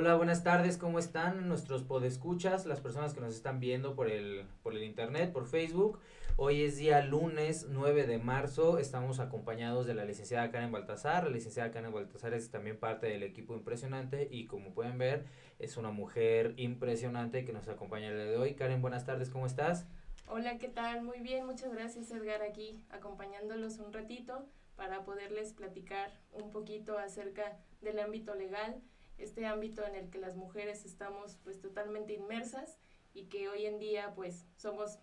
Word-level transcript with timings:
Hola, 0.00 0.14
buenas 0.14 0.44
tardes, 0.44 0.78
¿cómo 0.78 1.00
están 1.00 1.48
nuestros 1.48 1.82
podescuchas, 1.82 2.66
las 2.66 2.80
personas 2.80 3.14
que 3.14 3.20
nos 3.20 3.34
están 3.34 3.58
viendo 3.58 3.96
por 3.96 4.08
el, 4.08 4.46
por 4.62 4.76
el 4.76 4.84
internet, 4.84 5.32
por 5.32 5.48
Facebook? 5.48 5.98
Hoy 6.36 6.62
es 6.62 6.76
día 6.76 7.02
lunes 7.02 7.66
9 7.68 8.06
de 8.06 8.18
marzo, 8.18 8.78
estamos 8.78 9.18
acompañados 9.18 9.88
de 9.88 9.94
la 9.94 10.04
licenciada 10.04 10.52
Karen 10.52 10.70
Baltasar. 10.70 11.24
La 11.24 11.30
licenciada 11.30 11.72
Karen 11.72 11.92
Baltasar 11.92 12.32
es 12.32 12.48
también 12.48 12.78
parte 12.78 13.08
del 13.08 13.24
equipo 13.24 13.54
impresionante 13.54 14.28
y 14.30 14.46
como 14.46 14.72
pueden 14.72 14.98
ver 14.98 15.24
es 15.58 15.76
una 15.76 15.90
mujer 15.90 16.54
impresionante 16.58 17.44
que 17.44 17.52
nos 17.52 17.66
acompaña 17.66 18.06
el 18.06 18.14
día 18.14 18.26
de 18.26 18.36
hoy. 18.36 18.54
Karen, 18.54 18.80
buenas 18.80 19.04
tardes, 19.04 19.30
¿cómo 19.30 19.46
estás? 19.46 19.84
Hola, 20.28 20.58
¿qué 20.58 20.68
tal? 20.68 21.02
Muy 21.02 21.18
bien, 21.18 21.44
muchas 21.44 21.72
gracias 21.72 22.12
Edgar 22.12 22.42
aquí 22.42 22.84
acompañándolos 22.90 23.80
un 23.80 23.92
ratito 23.92 24.46
para 24.76 25.02
poderles 25.02 25.54
platicar 25.54 26.12
un 26.32 26.52
poquito 26.52 26.98
acerca 26.98 27.58
del 27.80 27.98
ámbito 27.98 28.36
legal 28.36 28.80
este 29.18 29.46
ámbito 29.46 29.84
en 29.86 29.94
el 29.94 30.10
que 30.10 30.18
las 30.18 30.36
mujeres 30.36 30.84
estamos 30.84 31.38
pues 31.44 31.60
totalmente 31.60 32.14
inmersas 32.14 32.78
y 33.14 33.24
que 33.24 33.48
hoy 33.48 33.66
en 33.66 33.78
día 33.78 34.12
pues 34.14 34.46
somos 34.56 34.98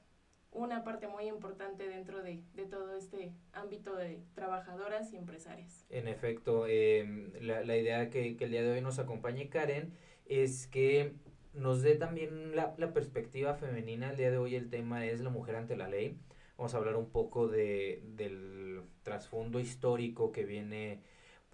una 0.55 0.83
parte 0.83 1.07
muy 1.07 1.27
importante 1.27 1.87
dentro 1.87 2.23
de, 2.23 2.41
de 2.53 2.65
todo 2.65 2.95
este 2.95 3.33
ámbito 3.51 3.95
de 3.95 4.21
trabajadoras 4.33 5.11
y 5.11 5.17
empresarias. 5.17 5.85
En 5.89 6.07
efecto, 6.07 6.65
eh, 6.67 7.29
la, 7.41 7.63
la, 7.63 7.77
idea 7.77 8.09
que, 8.09 8.37
que, 8.37 8.45
el 8.45 8.51
día 8.51 8.63
de 8.63 8.71
hoy 8.71 8.81
nos 8.81 8.97
acompañe 8.97 9.49
Karen 9.49 9.93
es 10.25 10.67
que 10.67 11.13
nos 11.53 11.81
dé 11.81 11.95
también 11.95 12.55
la, 12.55 12.73
la, 12.77 12.93
perspectiva 12.93 13.55
femenina. 13.55 14.11
El 14.11 14.17
día 14.17 14.31
de 14.31 14.37
hoy 14.37 14.55
el 14.55 14.69
tema 14.69 15.05
es 15.05 15.19
la 15.19 15.29
mujer 15.29 15.57
ante 15.57 15.75
la 15.75 15.89
ley. 15.89 16.17
Vamos 16.57 16.73
a 16.73 16.77
hablar 16.77 16.95
un 16.95 17.09
poco 17.09 17.47
de, 17.47 18.01
del 18.15 18.81
trasfondo 19.03 19.59
histórico 19.59 20.31
que 20.31 20.45
viene 20.45 21.01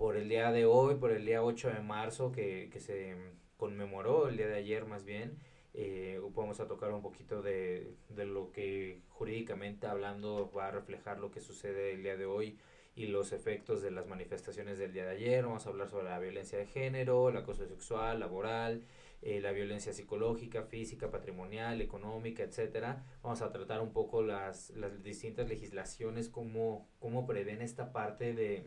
por 0.01 0.17
el 0.17 0.29
día 0.29 0.51
de 0.51 0.65
hoy, 0.65 0.95
por 0.95 1.11
el 1.11 1.27
día 1.27 1.43
8 1.43 1.69
de 1.69 1.81
marzo 1.81 2.31
que, 2.31 2.71
que 2.73 2.79
se 2.79 3.15
conmemoró, 3.55 4.29
el 4.29 4.35
día 4.35 4.47
de 4.47 4.55
ayer 4.55 4.83
más 4.85 5.05
bien. 5.05 5.37
Eh, 5.75 6.19
vamos 6.33 6.59
a 6.59 6.67
tocar 6.67 6.91
un 6.91 7.03
poquito 7.03 7.43
de, 7.43 7.93
de, 8.09 8.25
lo 8.25 8.51
que 8.51 9.03
jurídicamente 9.09 9.85
hablando 9.85 10.51
va 10.57 10.69
a 10.69 10.71
reflejar 10.71 11.19
lo 11.19 11.29
que 11.29 11.39
sucede 11.39 11.91
el 11.93 12.01
día 12.01 12.17
de 12.17 12.25
hoy 12.25 12.57
y 12.95 13.05
los 13.05 13.31
efectos 13.31 13.83
de 13.83 13.91
las 13.91 14.07
manifestaciones 14.07 14.79
del 14.79 14.91
día 14.91 15.05
de 15.05 15.11
ayer. 15.11 15.45
Vamos 15.45 15.67
a 15.67 15.69
hablar 15.69 15.87
sobre 15.87 16.05
la 16.05 16.17
violencia 16.17 16.57
de 16.57 16.65
género, 16.65 17.29
el 17.29 17.37
acoso 17.37 17.67
sexual, 17.67 18.21
laboral, 18.21 18.81
eh, 19.21 19.39
la 19.39 19.51
violencia 19.51 19.93
psicológica, 19.93 20.63
física, 20.63 21.11
patrimonial, 21.11 21.79
económica, 21.79 22.41
etcétera. 22.41 23.05
Vamos 23.21 23.43
a 23.43 23.51
tratar 23.51 23.81
un 23.81 23.93
poco 23.93 24.23
las, 24.23 24.71
las 24.71 25.03
distintas 25.03 25.47
legislaciones, 25.47 26.27
cómo, 26.27 26.89
cómo 26.97 27.27
prevén 27.27 27.61
esta 27.61 27.91
parte 27.91 28.33
de 28.33 28.63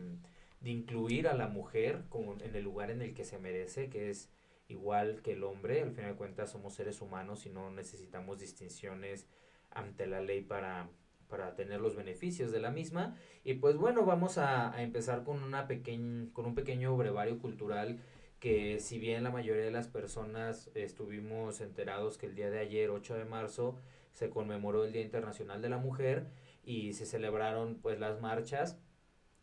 de 0.65 0.71
incluir 0.71 1.27
a 1.27 1.35
la 1.35 1.47
mujer 1.47 2.05
como 2.09 2.33
en 2.41 2.55
el 2.55 2.63
lugar 2.63 2.89
en 2.89 3.03
el 3.03 3.13
que 3.13 3.23
se 3.23 3.37
merece, 3.37 3.87
que 3.87 4.09
es 4.09 4.31
igual 4.67 5.21
que 5.21 5.33
el 5.33 5.43
hombre. 5.43 5.83
Al 5.83 5.91
final 5.91 6.13
de 6.13 6.17
cuentas 6.17 6.49
somos 6.49 6.73
seres 6.73 7.01
humanos 7.01 7.45
y 7.45 7.51
no 7.51 7.69
necesitamos 7.69 8.39
distinciones 8.39 9.27
ante 9.69 10.07
la 10.07 10.21
ley 10.21 10.41
para, 10.41 10.89
para 11.29 11.55
tener 11.55 11.81
los 11.81 11.95
beneficios 11.95 12.51
de 12.51 12.61
la 12.61 12.71
misma. 12.71 13.15
Y 13.43 13.53
pues 13.53 13.77
bueno, 13.77 14.05
vamos 14.05 14.39
a, 14.39 14.81
empezar 14.81 15.23
con, 15.23 15.43
una 15.43 15.67
pequeñ, 15.67 16.31
con 16.31 16.47
un 16.47 16.55
pequeño 16.55 16.97
brevario 16.97 17.37
cultural 17.37 17.99
que 18.39 18.79
si 18.79 18.97
bien 18.97 19.23
la 19.23 19.29
mayoría 19.29 19.63
de 19.63 19.71
las 19.71 19.87
personas 19.87 20.71
estuvimos 20.73 21.61
enterados 21.61 22.17
que 22.17 22.25
el 22.25 22.33
día 22.33 22.49
de 22.49 22.57
ayer, 22.57 22.89
8 22.89 23.13
de 23.13 23.25
marzo, 23.25 23.77
se 24.13 24.31
conmemoró 24.31 24.83
el 24.83 24.93
Día 24.93 25.03
Internacional 25.03 25.61
de 25.61 25.69
la 25.69 25.77
Mujer 25.77 26.25
y 26.63 26.93
se 26.93 27.05
celebraron 27.05 27.75
pues 27.75 27.99
las 27.99 28.19
marchas 28.19 28.79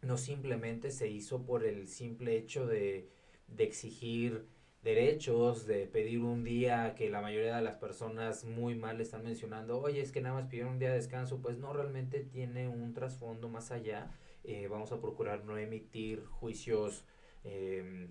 no 0.03 0.17
simplemente 0.19 0.91
se 0.91 1.09
hizo 1.09 1.45
por 1.47 1.65
el 1.65 1.89
simple 1.89 2.37
hecho 2.37 2.67
de, 2.67 3.09
exigir 3.57 4.47
derechos, 4.83 5.67
de 5.67 5.87
pedir 5.87 6.21
un 6.21 6.43
día 6.43 6.95
que 6.97 7.09
la 7.09 7.21
mayoría 7.21 7.57
de 7.57 7.63
las 7.63 7.77
personas 7.77 8.45
muy 8.45 8.75
mal 8.75 9.01
están 9.01 9.23
mencionando, 9.23 9.81
oye, 9.81 10.01
es 10.01 10.11
que 10.11 10.21
nada 10.21 10.35
más 10.35 10.49
pidieron 10.49 10.73
un 10.73 10.79
día 10.81 10.91
de 10.91 10.97
descanso, 10.97 11.41
pues 11.41 11.59
no, 11.59 11.73
realmente 11.73 12.21
tiene 12.21 12.69
un 12.69 12.93
trasfondo 12.93 13.49
más 13.49 13.71
allá. 13.71 14.11
Eh, 14.43 14.67
vamos 14.67 14.91
a 14.91 15.01
procurar 15.01 15.45
no 15.45 15.57
emitir 15.57 16.25
juicios 16.25 17.05
eh, 17.45 18.09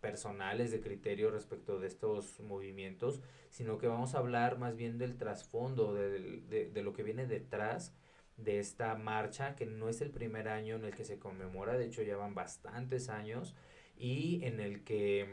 personales 0.00 0.70
de 0.70 0.80
criterio 0.80 1.30
respecto 1.30 1.78
de 1.78 1.88
estos 1.88 2.40
movimientos, 2.40 3.20
sino 3.50 3.76
que 3.76 3.86
vamos 3.86 4.14
a 4.14 4.18
hablar 4.18 4.58
más 4.58 4.74
bien 4.74 4.96
del 4.96 5.18
trasfondo, 5.18 5.92
de 5.92 6.82
lo 6.82 6.94
que 6.94 7.02
viene 7.02 7.26
detrás 7.26 7.94
de 8.36 8.58
esta 8.58 8.94
marcha, 8.96 9.56
que 9.56 9.66
no 9.66 9.88
es 9.88 10.00
el 10.00 10.10
primer 10.10 10.48
año 10.48 10.76
en 10.76 10.84
el 10.84 10.94
que 10.94 11.04
se 11.04 11.18
conmemora, 11.18 11.76
de 11.76 11.86
hecho 11.86 12.02
llevan 12.02 12.34
bastantes 12.34 13.08
años, 13.08 13.54
y 13.96 14.44
en 14.44 14.60
el 14.60 14.84
que 14.84 15.26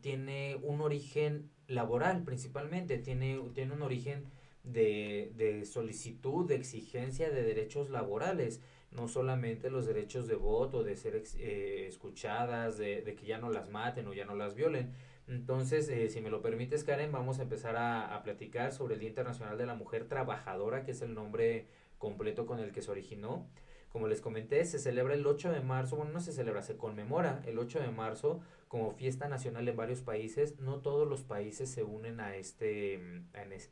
tiene 0.00 0.56
un 0.62 0.80
origen 0.80 1.50
laboral 1.66 2.24
principalmente, 2.24 2.98
tiene, 2.98 3.38
tiene 3.54 3.74
un 3.74 3.82
origen 3.82 4.24
de, 4.64 5.32
de 5.36 5.64
solicitud, 5.64 6.46
de 6.46 6.56
exigencia 6.56 7.30
de 7.30 7.42
derechos 7.42 7.90
laborales, 7.90 8.60
no 8.90 9.08
solamente 9.08 9.70
los 9.70 9.86
derechos 9.86 10.26
de 10.26 10.34
voto, 10.34 10.82
de 10.82 10.96
ser 10.96 11.22
eh, 11.38 11.86
escuchadas, 11.88 12.78
de, 12.78 13.02
de, 13.02 13.14
que 13.14 13.26
ya 13.26 13.38
no 13.38 13.50
las 13.50 13.68
maten 13.68 14.06
o 14.06 14.14
ya 14.14 14.24
no 14.24 14.34
las 14.34 14.54
violen. 14.54 14.92
Entonces, 15.26 15.90
eh, 15.90 16.08
si 16.08 16.22
me 16.22 16.30
lo 16.30 16.40
permites, 16.40 16.84
Karen, 16.84 17.12
vamos 17.12 17.38
a 17.38 17.42
empezar 17.42 17.76
a, 17.76 18.14
a 18.14 18.22
platicar 18.22 18.72
sobre 18.72 18.94
el 18.94 19.00
Día 19.00 19.10
Internacional 19.10 19.58
de 19.58 19.66
la 19.66 19.74
Mujer 19.74 20.08
Trabajadora, 20.08 20.84
que 20.84 20.92
es 20.92 21.02
el 21.02 21.12
nombre 21.12 21.66
completo 21.98 22.46
con 22.46 22.60
el 22.60 22.72
que 22.72 22.82
se 22.82 22.90
originó. 22.90 23.48
Como 23.90 24.06
les 24.06 24.20
comenté, 24.20 24.64
se 24.64 24.78
celebra 24.78 25.14
el 25.14 25.26
8 25.26 25.50
de 25.50 25.60
marzo, 25.60 25.96
bueno, 25.96 26.12
no 26.12 26.20
se 26.20 26.32
celebra, 26.32 26.62
se 26.62 26.76
conmemora 26.76 27.42
el 27.46 27.58
8 27.58 27.80
de 27.80 27.90
marzo 27.90 28.40
como 28.68 28.92
fiesta 28.92 29.28
nacional 29.28 29.66
en 29.66 29.76
varios 29.76 30.02
países. 30.02 30.58
No 30.60 30.80
todos 30.80 31.08
los 31.08 31.22
países 31.22 31.70
se 31.70 31.84
unen 31.84 32.20
a 32.20 32.36
este, 32.36 33.22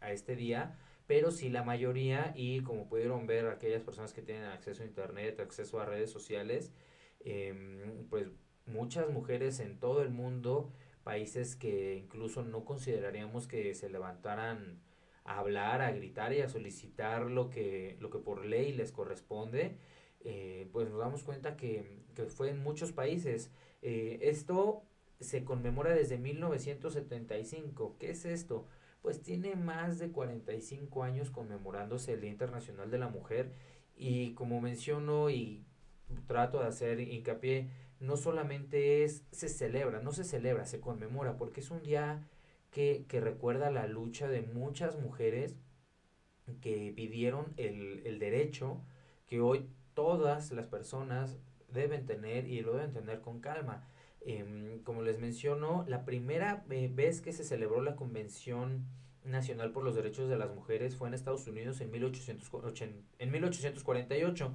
a 0.01 0.13
este 0.13 0.37
día, 0.37 0.79
pero 1.07 1.31
sí 1.31 1.51
la 1.51 1.63
mayoría 1.63 2.33
y 2.35 2.61
como 2.63 2.89
pudieron 2.89 3.27
ver 3.27 3.47
aquellas 3.47 3.83
personas 3.83 4.15
que 4.15 4.23
tienen 4.23 4.45
acceso 4.45 4.83
a 4.83 4.87
internet, 4.87 5.39
acceso 5.39 5.81
a 5.81 5.85
redes 5.85 6.11
sociales, 6.11 6.73
eh, 7.21 8.05
pues 8.09 8.29
muchas 8.67 9.11
mujeres 9.11 9.61
en 9.61 9.79
todo 9.79 10.03
el 10.03 10.11
mundo, 10.11 10.73
países 11.05 11.57
que 11.57 11.95
incluso 11.97 12.43
no 12.43 12.65
consideraríamos 12.65 13.47
que 13.47 13.75
se 13.75 13.89
levantaran 13.89 14.81
a 15.27 15.39
hablar, 15.39 15.83
a 15.83 15.91
gritar 15.91 16.33
y 16.33 16.41
a 16.41 16.49
solicitar 16.49 17.31
lo 17.31 17.51
que, 17.51 17.97
lo 18.01 18.11
que 18.11 18.19
por 18.19 18.45
ley 18.45 18.73
les 18.73 18.93
corresponde, 18.93 19.77
eh, 20.21 20.69
pues 20.73 20.89
nos 20.89 20.99
damos 20.99 21.23
cuenta 21.23 21.57
que, 21.57 22.01
que 22.15 22.25
fue 22.27 22.51
en 22.51 22.63
muchos 22.63 22.93
países. 22.93 23.51
Eh, 23.83 24.19
esto 24.23 24.83
se 25.21 25.45
conmemora 25.45 25.95
desde 25.95 26.19
1975. 26.19 27.97
¿Qué 27.99 28.11
es 28.11 28.25
esto? 28.25 28.67
Pues 29.03 29.23
tiene 29.23 29.55
más 29.55 29.99
de 29.99 30.11
45 30.11 31.03
años 31.03 31.31
conmemorándose 31.31 32.15
el 32.15 32.21
Día 32.21 32.31
Internacional 32.31 32.91
de 32.91 32.99
la 32.99 33.09
Mujer 33.09 33.53
y 33.97 34.33
como 34.35 34.61
menciono 34.61 35.31
y 35.31 35.65
trato 36.27 36.61
de 36.61 36.67
hacer 36.67 37.01
hincapié, 37.01 37.69
no 38.01 38.17
solamente 38.17 39.05
es, 39.05 39.25
se 39.31 39.49
celebra, 39.49 40.01
no 40.01 40.13
se 40.13 40.25
celebra, 40.25 40.67
se 40.67 40.81
conmemora, 40.81 41.37
porque 41.37 41.61
es 41.61 41.71
un 41.71 41.83
día 41.83 42.29
que, 42.77 43.21
recuerda 43.23 43.71
la 43.71 43.87
lucha 43.87 44.29
de 44.29 44.43
muchas 44.43 45.01
mujeres 45.01 45.57
que 46.61 46.93
pidieron 46.95 47.55
el, 47.57 48.19
derecho 48.19 48.83
que 49.27 49.41
hoy 49.41 49.71
todas 49.95 50.53
las 50.53 50.67
personas 50.67 51.39
deben 51.73 52.05
tener 52.05 52.47
y 52.47 52.61
lo 52.61 52.75
deben 52.75 52.93
tener 52.93 53.23
con 53.23 53.41
calma. 53.41 53.89
Eh, 54.21 54.81
como 54.85 55.01
les 55.01 55.19
menciono, 55.19 55.87
la 55.89 56.05
primera 56.05 56.67
eh, 56.69 56.91
vez 56.93 57.23
que 57.23 57.33
se 57.33 57.45
celebró 57.45 57.81
la 57.81 57.97
Convención 57.97 58.85
Nacional 59.25 59.73
por 59.73 59.83
los 59.83 59.95
Derechos 59.95 60.29
de 60.29 60.37
las 60.37 60.55
Mujeres 60.55 60.97
fue 60.97 61.09
en 61.09 61.15
Estados 61.15 61.47
Unidos 61.47 61.81
en, 61.81 61.91
1880, 61.91 62.99
en 63.19 63.31
1848 63.31 64.55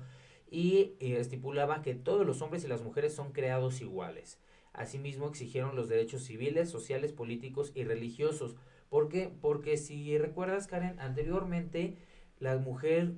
y 0.52 0.96
eh, 1.00 1.18
estipulaba 1.20 1.82
que 1.82 1.96
todos 1.96 2.28
los 2.28 2.44
hombres 2.44 2.64
y 2.66 2.68
las 2.68 2.84
mujeres 2.84 3.16
son 3.16 3.32
creados 3.32 3.82
iguales. 3.82 4.40
Asimismo, 4.74 5.28
exigieron 5.28 5.76
los 5.76 5.90
derechos 5.90 6.24
civiles, 6.24 6.70
sociales, 6.70 7.12
políticos 7.12 7.72
y 7.76 7.84
religiosos. 7.84 8.56
¿Por 8.90 9.10
qué? 9.10 9.32
Porque 9.42 9.78
si 9.78 10.18
recuerdas, 10.18 10.68
Karen, 10.68 11.00
anteriormente 11.00 11.98
la 12.40 12.58
mujer 12.58 13.14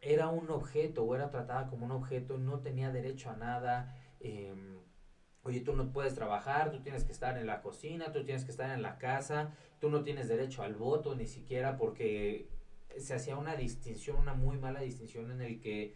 era 0.00 0.28
un 0.28 0.50
objeto 0.50 1.04
o 1.04 1.14
era 1.14 1.30
tratada 1.30 1.68
como 1.68 1.86
un 1.86 1.92
objeto, 1.92 2.38
no 2.38 2.60
tenía 2.60 2.90
derecho 2.90 3.30
a 3.30 3.36
nada. 3.36 3.96
Eh, 4.20 4.54
oye, 5.42 5.60
tú 5.60 5.74
no 5.74 5.92
puedes 5.92 6.14
trabajar, 6.14 6.70
tú 6.70 6.80
tienes 6.82 7.04
que 7.04 7.12
estar 7.12 7.38
en 7.38 7.46
la 7.46 7.62
cocina, 7.62 8.12
tú 8.12 8.24
tienes 8.24 8.44
que 8.44 8.50
estar 8.50 8.70
en 8.70 8.82
la 8.82 8.98
casa, 8.98 9.54
tú 9.78 9.90
no 9.90 10.02
tienes 10.02 10.28
derecho 10.28 10.62
al 10.62 10.74
voto 10.74 11.14
ni 11.14 11.26
siquiera 11.26 11.76
porque 11.76 12.48
se 12.98 13.14
hacía 13.14 13.36
una 13.36 13.56
distinción, 13.56 14.16
una 14.16 14.34
muy 14.34 14.58
mala 14.58 14.80
distinción 14.80 15.30
en 15.30 15.40
el 15.40 15.60
que 15.60 15.94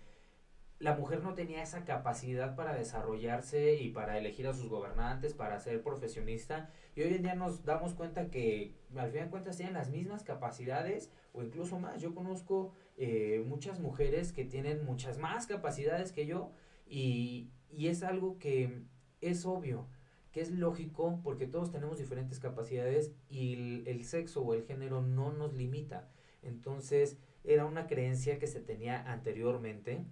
la 0.79 0.95
mujer 0.97 1.23
no 1.23 1.35
tenía 1.35 1.63
esa 1.63 1.85
capacidad 1.85 2.57
para 2.57 2.75
desarrollarse 2.75 3.77
y 3.77 3.91
para 3.91 4.19
elegir 4.19 4.47
a 4.47 4.53
sus 4.53 4.69
gobernantes, 4.69 5.35
para 5.35 5.59
ser 5.61 5.83
profesionista. 5.83 6.71
Y 6.95 7.03
hoy 7.03 7.15
en 7.15 7.23
día 7.23 7.35
nos 7.35 7.65
damos 7.65 7.95
cuenta 7.95 8.31
que 8.31 8.75
al 8.97 9.11
fin 9.11 9.23
de 9.23 9.31
cuentas 9.31 9.57
tienen 9.57 9.75
las 9.75 9.91
mismas 9.91 10.25
capacidades 10.25 11.11
o 11.33 11.43
incluso 11.43 11.79
más. 11.79 12.01
Yo 12.01 12.15
conozco 12.15 12.73
eh, 12.97 13.43
muchas 13.47 13.81
mujeres 13.81 14.33
que 14.33 14.45
tienen 14.45 14.85
muchas 14.85 15.19
más 15.19 15.47
capacidades 15.47 16.13
que 16.13 16.27
yo 16.27 16.53
y, 16.87 17.51
y 17.71 17.89
es 17.89 18.03
algo 18.03 18.39
que 18.39 18.83
es 19.21 19.47
obvio 19.47 19.89
que 20.35 20.41
es 20.41 20.51
lógico 20.51 21.21
porque 21.23 21.47
todos 21.47 21.71
tenemos 21.71 21.97
diferentes 21.97 22.41
capacidades 22.41 23.13
y 23.31 23.85
el, 23.87 24.05
sexo 24.05 24.43
o 24.43 24.53
el 24.53 24.65
género 24.65 25.01
no 25.01 25.31
nos 25.31 25.55
limita. 25.55 26.11
Entonces 26.43 27.19
era 27.45 27.67
una 27.67 27.87
creencia 27.87 28.41
que 28.41 28.49
se 28.49 28.59
tenía 28.59 29.13
anteriormente 29.13 30.05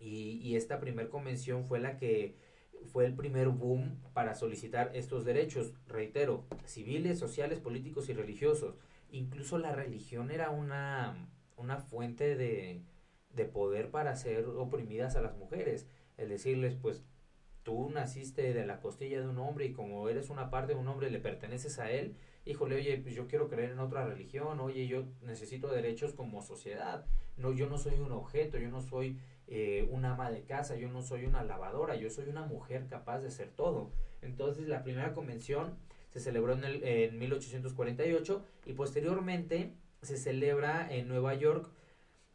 y, 0.00 0.40
y 0.42 0.56
esta 0.56 0.80
primer 0.80 1.08
convención 1.08 1.66
fue 1.66 1.78
la 1.78 1.96
que 1.96 2.34
fue 2.92 3.04
el 3.04 3.14
primer 3.14 3.48
boom 3.48 4.00
para 4.14 4.34
solicitar 4.34 4.90
estos 4.94 5.24
derechos, 5.24 5.74
reitero, 5.86 6.46
civiles, 6.64 7.18
sociales, 7.18 7.60
políticos 7.60 8.08
y 8.08 8.14
religiosos. 8.14 8.74
Incluso 9.10 9.58
la 9.58 9.72
religión 9.72 10.30
era 10.30 10.50
una, 10.50 11.28
una 11.56 11.78
fuente 11.78 12.36
de, 12.36 12.80
de 13.34 13.44
poder 13.44 13.90
para 13.90 14.12
hacer 14.12 14.46
oprimidas 14.46 15.16
a 15.16 15.20
las 15.20 15.36
mujeres. 15.36 15.86
El 16.16 16.28
decirles, 16.30 16.74
pues, 16.80 17.02
tú 17.62 17.90
naciste 17.90 18.54
de 18.54 18.66
la 18.66 18.80
costilla 18.80 19.20
de 19.20 19.28
un 19.28 19.38
hombre 19.38 19.66
y 19.66 19.72
como 19.72 20.08
eres 20.08 20.30
una 20.30 20.50
parte 20.50 20.74
de 20.74 20.80
un 20.80 20.88
hombre 20.88 21.10
le 21.10 21.18
perteneces 21.18 21.78
a 21.78 21.90
él, 21.90 22.16
híjole, 22.46 22.76
oye, 22.76 22.96
pues 22.98 23.14
yo 23.14 23.26
quiero 23.28 23.48
creer 23.48 23.72
en 23.72 23.80
otra 23.80 24.06
religión, 24.06 24.60
oye, 24.60 24.86
yo 24.86 25.04
necesito 25.22 25.68
derechos 25.68 26.14
como 26.14 26.42
sociedad, 26.42 27.04
no, 27.36 27.52
yo 27.52 27.68
no 27.68 27.78
soy 27.78 27.98
un 28.00 28.12
objeto, 28.12 28.58
yo 28.58 28.70
no 28.70 28.80
soy 28.80 29.18
eh, 29.50 29.88
una 29.90 30.12
ama 30.12 30.30
de 30.30 30.44
casa, 30.44 30.76
yo 30.76 30.88
no 30.88 31.02
soy 31.02 31.26
una 31.26 31.42
lavadora, 31.42 31.96
yo 31.96 32.08
soy 32.08 32.28
una 32.28 32.44
mujer 32.46 32.86
capaz 32.88 33.18
de 33.18 33.30
ser 33.30 33.50
todo. 33.50 33.90
Entonces 34.22 34.68
la 34.68 34.84
primera 34.84 35.12
convención 35.12 35.76
se 36.12 36.20
celebró 36.20 36.52
en, 36.52 36.64
el, 36.64 36.84
en 36.84 37.18
1848 37.18 38.44
y 38.66 38.72
posteriormente 38.74 39.74
se 40.02 40.16
celebra 40.16 40.86
en 40.90 41.08
Nueva 41.08 41.34
York 41.34 41.68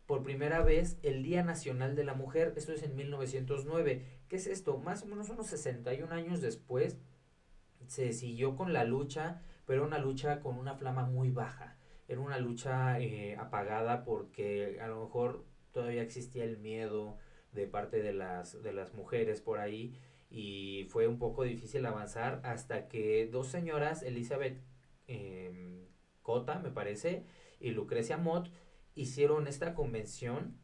por 0.06 0.24
primera 0.24 0.62
vez 0.62 1.00
el 1.04 1.24
Día 1.24 1.42
Nacional 1.44 1.96
de 1.96 2.04
la 2.04 2.14
Mujer, 2.14 2.54
esto 2.58 2.74
es 2.74 2.84
en 2.84 2.96
1909. 2.96 4.06
¿Qué 4.28 4.36
es 4.36 4.46
esto? 4.48 4.78
Más 4.78 5.04
o 5.04 5.08
menos 5.08 5.30
unos 5.30 5.48
61 5.48 6.14
años 6.14 6.42
después 6.42 6.98
se 7.88 8.14
siguió 8.14 8.56
con 8.56 8.74
la 8.74 8.84
lucha, 8.84 9.42
pero 9.66 9.86
una 9.86 10.00
lucha 10.00 10.42
con 10.42 10.58
una 10.58 10.76
flama 10.76 11.04
muy 11.04 11.32
baja. 11.32 11.78
Era 12.08 12.20
una 12.20 12.38
lucha 12.38 13.00
eh, 13.00 13.36
apagada 13.38 14.04
porque 14.04 14.80
a 14.80 14.88
lo 14.88 15.06
mejor 15.06 15.44
todavía 15.75 16.04
existía 16.04 16.45
el 16.45 16.57
miedo 16.57 17.18
de 17.51 17.68
parte 17.68 18.01
de 18.01 18.13
las, 18.13 18.63
de 18.63 18.72
las 18.72 18.94
mujeres 18.94 19.42
por 19.42 19.60
ahí 19.60 20.00
y 20.30 20.86
fue 20.89 21.06
un 21.07 21.19
poco 21.19 21.44
difícil 21.44 21.86
avanzar 21.86 22.39
hasta 22.45 22.88
que 22.88 23.27
dos 23.27 23.48
señoras, 23.48 24.01
Elizabeth 24.01 24.57
eh, 25.10 25.86
Cota, 26.22 26.60
me 26.60 26.72
parece, 26.72 27.25
y 27.60 27.72
Lucrecia 27.72 28.18
Mott, 28.18 28.50
hicieron 28.95 29.48
esta 29.48 29.75
convención 29.75 30.57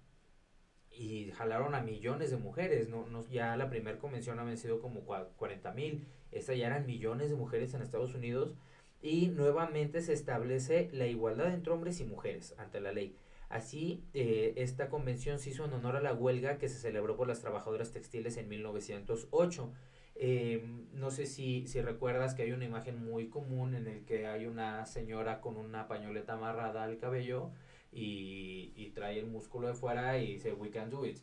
y 0.90 1.32
jalaron 1.32 1.76
a 1.76 1.82
millones 1.82 2.32
de 2.32 2.38
mujeres. 2.38 2.88
No, 2.88 3.06
no 3.08 3.28
ya 3.28 3.58
la 3.58 3.70
primera 3.70 4.00
convención 4.00 4.40
habían 4.40 4.58
sido 4.58 4.80
como 4.80 5.02
40 5.02 5.74
mil. 5.74 6.08
Esta 6.32 6.54
ya 6.56 6.68
eran 6.68 6.86
millones 6.86 7.30
de 7.30 7.36
mujeres 7.36 7.74
en 7.74 7.82
Estados 7.82 8.16
Unidos. 8.16 8.56
Y 9.02 9.28
nuevamente 9.28 10.02
se 10.02 10.14
establece 10.14 10.90
la 10.94 11.08
igualdad 11.08 11.54
entre 11.54 11.74
hombres 11.74 12.00
y 12.00 12.06
mujeres 12.06 12.56
ante 12.58 12.80
la 12.80 12.94
ley. 12.94 13.16
Así, 13.52 14.06
eh, 14.14 14.54
esta 14.56 14.88
convención 14.88 15.38
se 15.38 15.50
hizo 15.50 15.66
en 15.66 15.74
honor 15.74 15.98
a 15.98 16.02
la 16.02 16.14
huelga 16.14 16.58
que 16.58 16.70
se 16.70 16.80
celebró 16.80 17.18
por 17.18 17.28
las 17.28 17.42
trabajadoras 17.42 17.92
textiles 17.92 18.38
en 18.38 18.48
1908. 18.48 19.74
Em, 20.16 20.88
no 20.94 21.12
sé 21.12 21.26
si, 21.26 21.68
si 21.68 21.82
recuerdas 21.82 22.34
que 22.34 22.44
hay 22.44 22.54
una 22.54 22.66
imagen 22.66 23.04
muy 23.04 23.28
común 23.30 23.76
en 23.76 23.88
el 23.88 24.06
que 24.06 24.28
hay 24.28 24.46
una 24.46 24.86
señora 24.86 25.42
con 25.42 25.58
una 25.58 25.88
pañoleta 25.88 26.34
amarrada 26.34 26.84
al 26.84 26.98
cabello 26.98 27.52
y, 27.92 28.92
trae 28.96 29.20
el 29.20 29.28
músculo 29.28 29.68
de 29.68 29.74
fuera 29.74 30.18
y 30.18 30.34
dice, 30.34 30.54
we 30.54 30.70
can 30.70 30.90
do 30.90 31.06
it. 31.06 31.20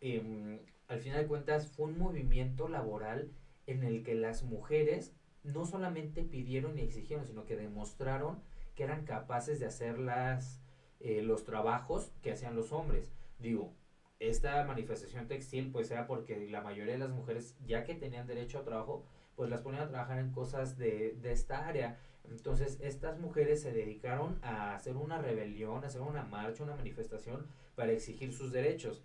Em, 0.00 0.60
al 0.88 1.00
final 1.00 1.22
de 1.22 1.28
cuentas 1.28 1.68
fue 1.68 1.86
un 1.86 1.98
movimiento 1.98 2.68
laboral 2.68 3.30
en 3.66 3.84
el 3.84 4.02
que 4.02 4.14
las 4.14 4.42
mujeres 4.42 5.14
no 5.44 5.64
solamente 5.66 6.22
pidieron 6.24 6.78
y 6.78 6.82
exigieron, 6.82 7.26
sino 7.26 7.44
que 7.44 7.56
demostraron 7.56 8.42
que 8.74 8.84
eran 8.84 9.04
capaces 9.04 9.60
de 9.60 9.66
hacer 9.66 9.98
las, 9.98 10.60
eh, 11.00 11.22
los 11.22 11.44
trabajos 11.44 12.12
que 12.22 12.32
hacían 12.32 12.56
los 12.56 12.72
hombres. 12.72 13.12
Digo, 13.38 13.72
esta 14.18 14.64
manifestación 14.64 15.28
textil 15.28 15.70
pues 15.70 15.90
era 15.90 16.06
porque 16.06 16.48
la 16.48 16.60
mayoría 16.60 16.94
de 16.94 16.98
las 16.98 17.10
mujeres, 17.10 17.56
ya 17.66 17.84
que 17.84 17.94
tenían 17.94 18.26
derecho 18.26 18.58
a 18.58 18.64
trabajo, 18.64 19.04
pues 19.36 19.50
las 19.50 19.62
ponían 19.62 19.84
a 19.84 19.88
trabajar 19.88 20.18
en 20.18 20.32
cosas 20.32 20.76
de, 20.76 21.16
de 21.20 21.32
esta 21.32 21.68
área. 21.68 21.98
Entonces, 22.24 22.78
estas 22.80 23.18
mujeres 23.18 23.62
se 23.62 23.72
dedicaron 23.72 24.38
a 24.42 24.74
hacer 24.74 24.96
una 24.96 25.18
rebelión, 25.18 25.84
a 25.84 25.86
hacer 25.86 26.00
una 26.00 26.24
marcha, 26.24 26.64
una 26.64 26.74
manifestación 26.76 27.46
para 27.74 27.92
exigir 27.92 28.32
sus 28.32 28.52
derechos. 28.52 29.04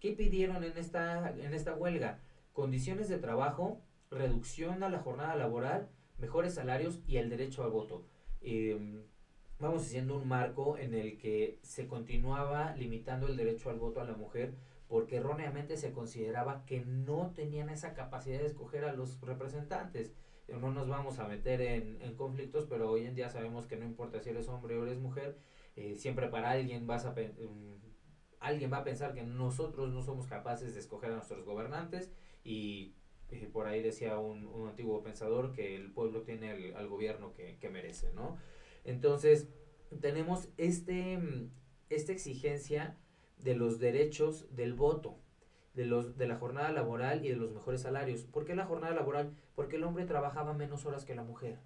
¿Qué 0.00 0.12
pidieron 0.12 0.64
en 0.64 0.76
esta, 0.76 1.30
en 1.30 1.54
esta 1.54 1.74
huelga? 1.74 2.20
Condiciones 2.52 3.08
de 3.08 3.18
trabajo, 3.18 3.80
reducción 4.10 4.82
a 4.82 4.88
la 4.88 5.00
jornada 5.00 5.36
laboral, 5.36 5.88
mejores 6.18 6.54
salarios 6.54 7.00
y 7.06 7.18
el 7.18 7.30
derecho 7.30 7.64
al 7.64 7.70
voto. 7.70 8.06
Em, 8.40 9.02
vamos 9.64 9.82
haciendo 9.82 10.16
un 10.16 10.28
marco 10.28 10.78
en 10.78 10.94
el 10.94 11.18
que 11.18 11.58
se 11.62 11.86
continuaba 11.86 12.74
limitando 12.76 13.26
el 13.26 13.36
derecho 13.36 13.70
al 13.70 13.78
voto 13.78 14.00
a 14.00 14.04
la 14.04 14.14
mujer 14.14 14.54
porque 14.88 15.16
erróneamente 15.16 15.76
se 15.76 15.92
consideraba 15.92 16.64
que 16.66 16.84
no 16.84 17.32
tenían 17.34 17.70
esa 17.70 17.94
capacidad 17.94 18.38
de 18.38 18.46
escoger 18.46 18.84
a 18.84 18.92
los 18.92 19.20
representantes 19.20 20.12
no 20.48 20.72
nos 20.72 20.88
vamos 20.88 21.18
a 21.18 21.26
meter 21.26 21.60
en, 21.62 22.14
conflictos, 22.16 22.66
pero 22.66 22.90
hoy 22.90 23.06
en 23.06 23.14
día 23.14 23.28
sabemos 23.28 23.66
que 23.66 23.76
no 23.76 23.84
importa 23.84 24.20
si 24.20 24.30
eres 24.30 24.48
hombre 24.48 24.76
o 24.76 24.84
eres 24.84 24.98
mujer, 24.98 25.38
eh, 25.76 25.96
siempre 25.96 26.28
para 26.28 26.50
alguien 26.50 26.86
vas 26.86 27.06
a 27.06 27.10
um, 27.10 27.78
alguien 28.40 28.72
va 28.72 28.78
a 28.78 28.84
pensar 28.84 29.14
que 29.14 29.22
nosotros 29.22 29.92
no 29.92 30.02
somos 30.02 30.26
capaces 30.26 30.74
de 30.74 30.80
escoger 30.80 31.10
a 31.10 31.14
nuestros 31.16 31.44
gobernantes 31.44 32.12
y 32.44 32.94
eh, 33.30 33.48
por 33.50 33.66
ahí 33.66 33.82
decía 33.82 34.18
un, 34.18 34.68
antiguo 34.68 35.02
pensador 35.02 35.52
que 35.52 35.74
el 35.74 35.90
pueblo 35.90 36.22
tiene 36.22 36.74
al 36.74 36.88
gobierno 36.88 37.32
que, 37.32 37.70
merece, 37.70 38.12
¿no? 38.12 38.36
Entonces, 38.84 39.48
tenemos 40.00 40.48
este, 40.56 41.18
esta 41.90 42.12
exigencia 42.12 42.96
de 43.38 43.54
los 43.54 43.78
derechos 43.78 44.46
del 44.54 44.74
voto 44.74 45.18
de, 45.74 45.84
los, 45.84 46.16
de 46.16 46.26
la 46.26 46.36
jornada 46.36 46.70
laboral 46.72 47.24
y 47.24 47.28
de 47.28 47.36
los 47.36 47.52
mejores 47.52 47.82
salarios. 47.82 48.22
¿Por 48.22 48.44
qué 48.44 48.54
la 48.54 48.66
jornada 48.66 48.94
laboral? 48.94 49.34
Porque 49.54 49.76
el 49.76 49.84
hombre 49.84 50.06
trabajaba 50.06 50.54
menos 50.54 50.86
horas 50.86 51.04
que 51.04 51.14
la 51.14 51.24
mujer. 51.24 51.58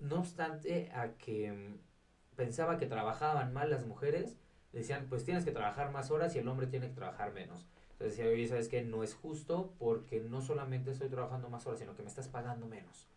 No 0.00 0.20
obstante 0.20 0.90
a 0.92 1.14
que 1.16 1.52
mm, 1.52 2.36
pensaba 2.36 2.78
que 2.78 2.86
trabajaban 2.86 3.52
mal 3.52 3.70
las 3.70 3.86
mujeres, 3.86 4.36
decían, 4.72 5.06
pues 5.08 5.24
tienes 5.24 5.44
que 5.44 5.52
trabajar 5.52 5.90
más 5.92 6.10
horas 6.10 6.34
y 6.34 6.38
el 6.38 6.48
hombre 6.48 6.66
tiene 6.66 6.88
que 6.88 6.94
trabajar 6.94 7.32
menos. 7.32 7.66
Entonces 7.92 8.16
decía, 8.16 8.32
oye, 8.32 8.48
¿sabes 8.48 8.68
qué? 8.68 8.82
No 8.82 9.02
es 9.02 9.14
justo 9.14 9.74
porque 9.78 10.20
no 10.20 10.40
solamente 10.40 10.92
estoy 10.92 11.08
trabajando 11.08 11.50
más 11.50 11.66
horas, 11.66 11.80
sino 11.80 11.94
que 11.94 12.02
me 12.02 12.08
estás 12.08 12.28
pagando 12.28 12.66
menos. 12.66 13.08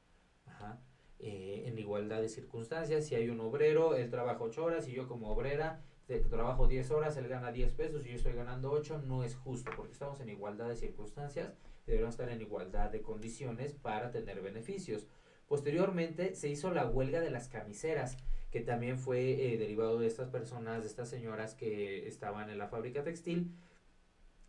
Ajá. 0.48 0.80
Eh, 1.20 1.64
en 1.66 1.80
igualdad 1.80 2.22
de 2.22 2.30
circunstancias, 2.30 3.06
si 3.06 3.16
hay 3.16 3.30
un 3.30 3.40
obrero, 3.40 3.96
él 3.96 4.10
trabaja 4.10 4.44
ocho 4.44 4.66
horas 4.66 4.88
y 4.88 4.94
yo 4.94 5.08
como 5.08 5.32
obrera 5.32 5.82
que 6.08 6.20
trabajo 6.20 6.68
10 6.68 6.92
horas, 6.92 7.18
él 7.18 7.28
gana 7.28 7.52
10 7.52 7.74
pesos 7.74 8.06
y 8.06 8.10
yo 8.10 8.16
estoy 8.16 8.34
ganando 8.34 8.72
8, 8.72 9.02
no 9.08 9.24
es 9.24 9.36
justo 9.36 9.72
porque 9.76 9.94
estamos 9.94 10.20
en 10.20 10.30
igualdad 10.30 10.70
de 10.70 10.76
circunstancias, 10.76 11.54
deberíamos 11.86 12.14
estar 12.14 12.30
en 12.30 12.42
igualdad 12.42 12.92
de 12.92 13.02
condiciones 13.02 13.74
para 13.74 14.12
tener 14.12 14.42
beneficios. 14.42 15.08
Posteriormente 15.48 16.36
se 16.36 16.50
hizo 16.50 16.72
la 16.72 16.88
huelga 16.88 17.22
de 17.22 17.32
las 17.32 17.50
camiseras, 17.50 18.18
que 18.52 18.62
también 18.62 19.00
fue 19.00 19.54
eh, 19.54 19.58
derivado 19.58 20.00
de 20.00 20.08
estas 20.08 20.30
personas, 20.30 20.82
de 20.82 20.88
estas 20.88 21.10
señoras 21.10 21.56
que 21.56 22.08
estaban 22.08 22.50
en 22.50 22.58
la 22.58 22.68
fábrica 22.68 23.04
textil, 23.04 23.56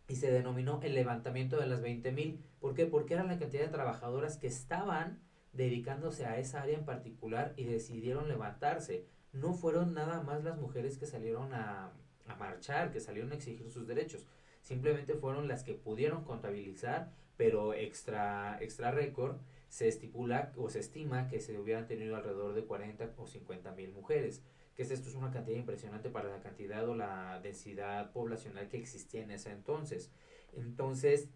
y 0.07 0.15
se 0.15 0.31
denominó 0.31 0.79
el 0.83 0.93
levantamiento 0.93 1.59
de 1.59 1.67
las 1.67 1.81
20 1.81 2.11
mil. 2.11 2.39
¿Por 2.59 2.73
qué? 2.73 2.85
Porque 2.85 3.15
era 3.15 3.23
la 3.23 3.37
cantidad 3.37 3.63
de 3.63 3.69
trabajadoras 3.69 4.37
que 4.37 4.47
estaban 4.47 5.19
dedicándose 5.57 6.25
a 6.25 6.37
esa 6.37 6.61
área 6.61 6.77
en 6.77 6.85
particular 6.85 7.53
y 7.57 7.65
decidieron 7.65 8.29
levantarse 8.29 9.05
no 9.33 9.53
fueron 9.53 9.93
nada 9.93 10.21
más 10.21 10.43
las 10.43 10.57
mujeres 10.57 10.97
que 10.97 11.05
salieron 11.05 11.53
a, 11.53 11.91
a 12.27 12.35
marchar, 12.35 12.91
que 12.91 12.99
salieron 12.99 13.31
a 13.31 13.35
exigir 13.35 13.69
sus 13.71 13.87
derechos. 13.87 14.25
Simplemente 14.61 15.15
fueron 15.15 15.47
las 15.47 15.63
que 15.63 15.73
pudieron 15.73 16.23
contabilizar, 16.23 17.11
pero 17.35 17.73
extra, 17.73 18.57
extra 18.61 18.91
récord 18.91 19.37
se 19.69 19.87
estipula 19.87 20.53
o 20.57 20.69
se 20.69 20.79
estima 20.79 21.27
que 21.27 21.39
se 21.39 21.57
hubieran 21.57 21.87
tenido 21.87 22.15
alrededor 22.15 22.53
de 22.53 22.63
40 22.63 23.13
o 23.17 23.27
50 23.27 23.71
mil 23.73 23.91
mujeres. 23.91 24.43
Que 24.75 24.83
esto 24.83 25.09
es 25.09 25.15
una 25.15 25.31
cantidad 25.31 25.57
impresionante 25.57 26.09
para 26.09 26.29
la 26.29 26.39
cantidad 26.39 26.87
o 26.87 26.95
la 26.95 27.39
densidad 27.41 28.11
poblacional 28.11 28.69
que 28.69 28.77
existía 28.77 29.23
en 29.23 29.31
ese 29.31 29.51
entonces. 29.51 30.11
Entonces, 30.55 31.29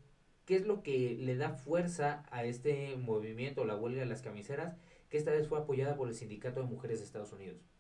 ¿qué 0.52 0.58
es 0.58 0.68
lo 0.68 0.84
que 0.84 1.16
le 1.18 1.38
da 1.38 1.54
fuerza 1.54 2.26
a 2.30 2.44
este 2.44 2.98
movimiento, 2.98 3.64
la 3.64 3.78
huelga 3.78 4.02
de 4.02 4.06
las 4.06 4.22
camiseras? 4.22 4.76
Que 5.10 5.18
esta 5.18 5.32
vez 5.32 5.48
fue 5.48 5.60
apoyada 5.60 5.96
por 5.96 6.10
el 6.10 6.14
Sindicato 6.14 6.60
de 6.60 6.68
Mujeres 6.68 7.00
de 7.00 7.06
Estados 7.06 7.32
Unidos 7.32 7.72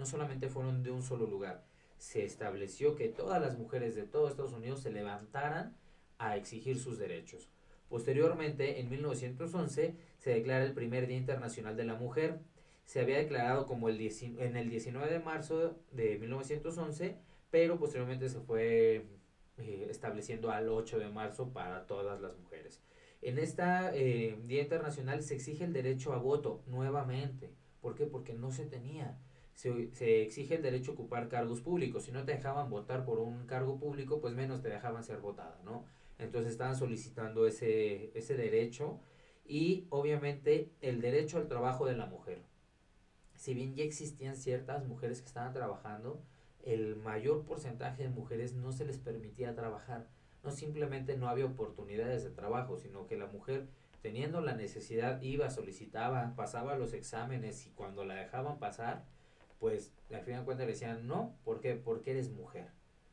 no 0.00 0.06
solamente 0.06 0.48
fueron 0.48 0.82
de 0.82 0.90
un 0.90 1.02
solo 1.02 1.26
lugar, 1.26 1.62
se 1.98 2.24
estableció 2.24 2.96
que 2.96 3.08
todas 3.08 3.40
las 3.40 3.58
mujeres 3.58 3.94
de 3.94 4.04
todo 4.04 4.28
Estados 4.28 4.54
Unidos 4.54 4.80
se 4.80 4.90
levantaran 4.90 5.76
a 6.18 6.36
exigir 6.36 6.78
sus 6.78 6.98
derechos. 6.98 7.50
Posteriormente, 7.88 8.80
en 8.80 8.88
1911, 8.88 9.94
se 10.18 10.30
declara 10.30 10.64
el 10.64 10.72
primer 10.72 11.06
Día 11.06 11.18
Internacional 11.18 11.76
de 11.76 11.84
la 11.84 11.94
Mujer. 11.94 12.40
Se 12.84 13.00
había 13.00 13.18
declarado 13.18 13.66
como 13.66 13.88
el 13.88 14.00
en 14.00 14.56
el 14.56 14.70
19 14.70 15.12
de 15.12 15.18
marzo 15.18 15.76
de 15.92 16.18
1911, 16.18 17.16
pero 17.50 17.78
posteriormente 17.78 18.28
se 18.28 18.40
fue 18.40 19.04
eh, 19.60 19.86
estableciendo 19.90 20.50
al 20.50 20.68
8 20.68 20.98
de 20.98 21.08
marzo 21.08 21.52
para 21.52 21.86
todas 21.86 22.20
las 22.20 22.38
mujeres. 22.38 22.80
En 23.22 23.38
esta 23.38 23.94
eh, 23.94 24.38
Día 24.46 24.62
Internacional 24.62 25.22
se 25.22 25.34
exige 25.34 25.64
el 25.64 25.72
derecho 25.72 26.12
a 26.12 26.18
voto 26.18 26.62
nuevamente. 26.66 27.52
¿Por 27.80 27.94
qué? 27.94 28.06
Porque 28.06 28.32
no 28.34 28.50
se 28.50 28.66
tenía. 28.66 29.18
Se, 29.54 29.92
se, 29.94 30.22
exige 30.22 30.54
el 30.54 30.62
derecho 30.62 30.92
a 30.92 30.94
ocupar 30.94 31.28
cargos 31.28 31.60
públicos. 31.60 32.04
Si 32.04 32.12
no 32.12 32.24
te 32.24 32.32
dejaban 32.32 32.70
votar 32.70 33.04
por 33.04 33.18
un 33.18 33.46
cargo 33.46 33.78
público, 33.78 34.20
pues 34.20 34.34
menos 34.34 34.62
te 34.62 34.68
dejaban 34.70 35.04
ser 35.04 35.18
votada, 35.18 35.60
¿no? 35.64 35.84
Entonces 36.18 36.52
estaban 36.52 36.76
solicitando 36.76 37.46
ese, 37.46 38.16
ese 38.16 38.36
derecho 38.36 39.00
y 39.46 39.86
obviamente 39.90 40.70
el 40.80 41.00
derecho 41.00 41.38
al 41.38 41.48
trabajo 41.48 41.86
de 41.86 41.96
la 41.96 42.06
mujer. 42.06 42.42
Si 43.34 43.54
bien 43.54 43.74
ya 43.74 43.84
existían 43.84 44.36
ciertas 44.36 44.86
mujeres 44.86 45.20
que 45.20 45.28
estaban 45.28 45.52
trabajando, 45.52 46.22
el 46.64 46.96
mayor 46.96 47.44
porcentaje 47.44 48.04
de 48.04 48.08
mujeres 48.08 48.54
no 48.54 48.72
se 48.72 48.84
les 48.84 48.98
permitía 48.98 49.54
trabajar. 49.54 50.08
No 50.42 50.50
simplemente 50.50 51.16
no 51.16 51.28
había 51.28 51.46
oportunidades 51.46 52.24
de 52.24 52.30
trabajo, 52.30 52.78
sino 52.78 53.06
que 53.06 53.16
la 53.16 53.26
mujer 53.26 53.68
teniendo 54.02 54.40
la 54.40 54.54
necesidad 54.54 55.20
iba, 55.22 55.50
solicitaba, 55.50 56.34
pasaba 56.36 56.76
los 56.76 56.94
exámenes 56.94 57.66
y 57.66 57.70
cuando 57.70 58.04
la 58.04 58.14
dejaban 58.14 58.58
pasar, 58.58 59.04
pues 59.58 59.92
al 60.12 60.22
final 60.22 60.40
de 60.40 60.44
cuentas 60.46 60.66
le 60.66 60.72
decían 60.72 61.06
no, 61.06 61.34
¿por 61.44 61.60
qué? 61.60 61.74
Porque 61.74 62.12
eres 62.12 62.30
mujer. 62.30 62.68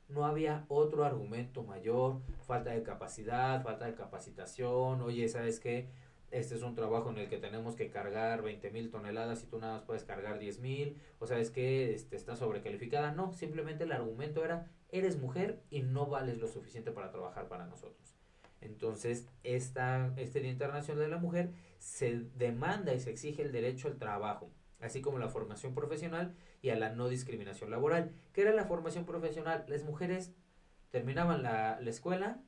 No 0.08 0.25
había 0.25 0.66
otro 0.70 1.04
argumento 1.04 1.63
mayor, 1.63 2.22
falta 2.46 2.72
de 2.72 2.84
capacidad, 2.84 3.62
falta 3.62 3.86
de 3.86 3.96
capacitación, 3.96 5.01
oye, 5.01 5.27
¿sabes 5.27 5.60
qué? 5.60 5.89
Este 6.32 6.56
es 6.56 6.64
un 6.64 6.76
trabajo 6.76 7.10
en 7.10 7.20
el 7.20 7.30
que 7.30 7.38
tenemos 7.38 7.76
que 7.76 7.90
cargar 7.90 8.42
20 8.42 8.70
mil 8.72 8.90
toneladas 8.90 9.44
y 9.44 9.48
tú 9.48 9.60
nada 9.60 9.76
más 9.76 9.84
puedes 9.84 10.04
cargar 10.04 10.40
10 10.40 10.60
mil, 10.60 11.02
o 11.20 11.28
sabes 11.28 11.52
que 11.52 11.94
este, 11.94 12.16
está 12.16 12.36
sobrecalificada. 12.36 13.12
No, 13.12 13.34
simplemente 13.34 13.86
el 13.86 13.92
argumento 13.92 14.44
era, 14.44 14.70
eres 14.90 15.18
mujer 15.18 15.64
y 15.70 15.82
no 15.82 16.08
vales 16.08 16.38
lo 16.38 16.48
suficiente 16.48 16.92
para 16.92 17.12
trabajar 17.12 17.48
para 17.48 17.66
nosotros. 17.66 18.18
Entonces, 18.60 19.30
esta, 19.44 20.14
este 20.18 20.42
Día 20.42 20.52
Internacional 20.52 21.04
de 21.04 21.10
la 21.10 21.18
Mujer 21.18 21.52
se 21.78 22.26
demanda 22.36 22.94
y 22.94 23.00
se 23.00 23.12
exige 23.12 23.44
el 23.44 23.52
derecho 23.52 23.88
al 23.88 23.98
trabajo, 23.98 24.52
así 24.80 25.02
como 25.02 25.20
la 25.20 25.30
formación 25.30 25.74
profesional 25.74 26.36
y 26.62 26.70
a 26.70 26.76
la 26.76 26.90
no 26.90 27.08
discriminación 27.08 27.70
laboral. 27.70 28.12
¿Qué 28.34 28.42
era 28.42 28.54
la 28.54 28.66
formación 28.66 29.06
profesional? 29.06 29.64
Las 29.68 29.84
mujeres 29.84 30.34
terminaban 30.90 31.44
la, 31.44 31.80
la 31.80 31.90
escuela, 31.90 32.42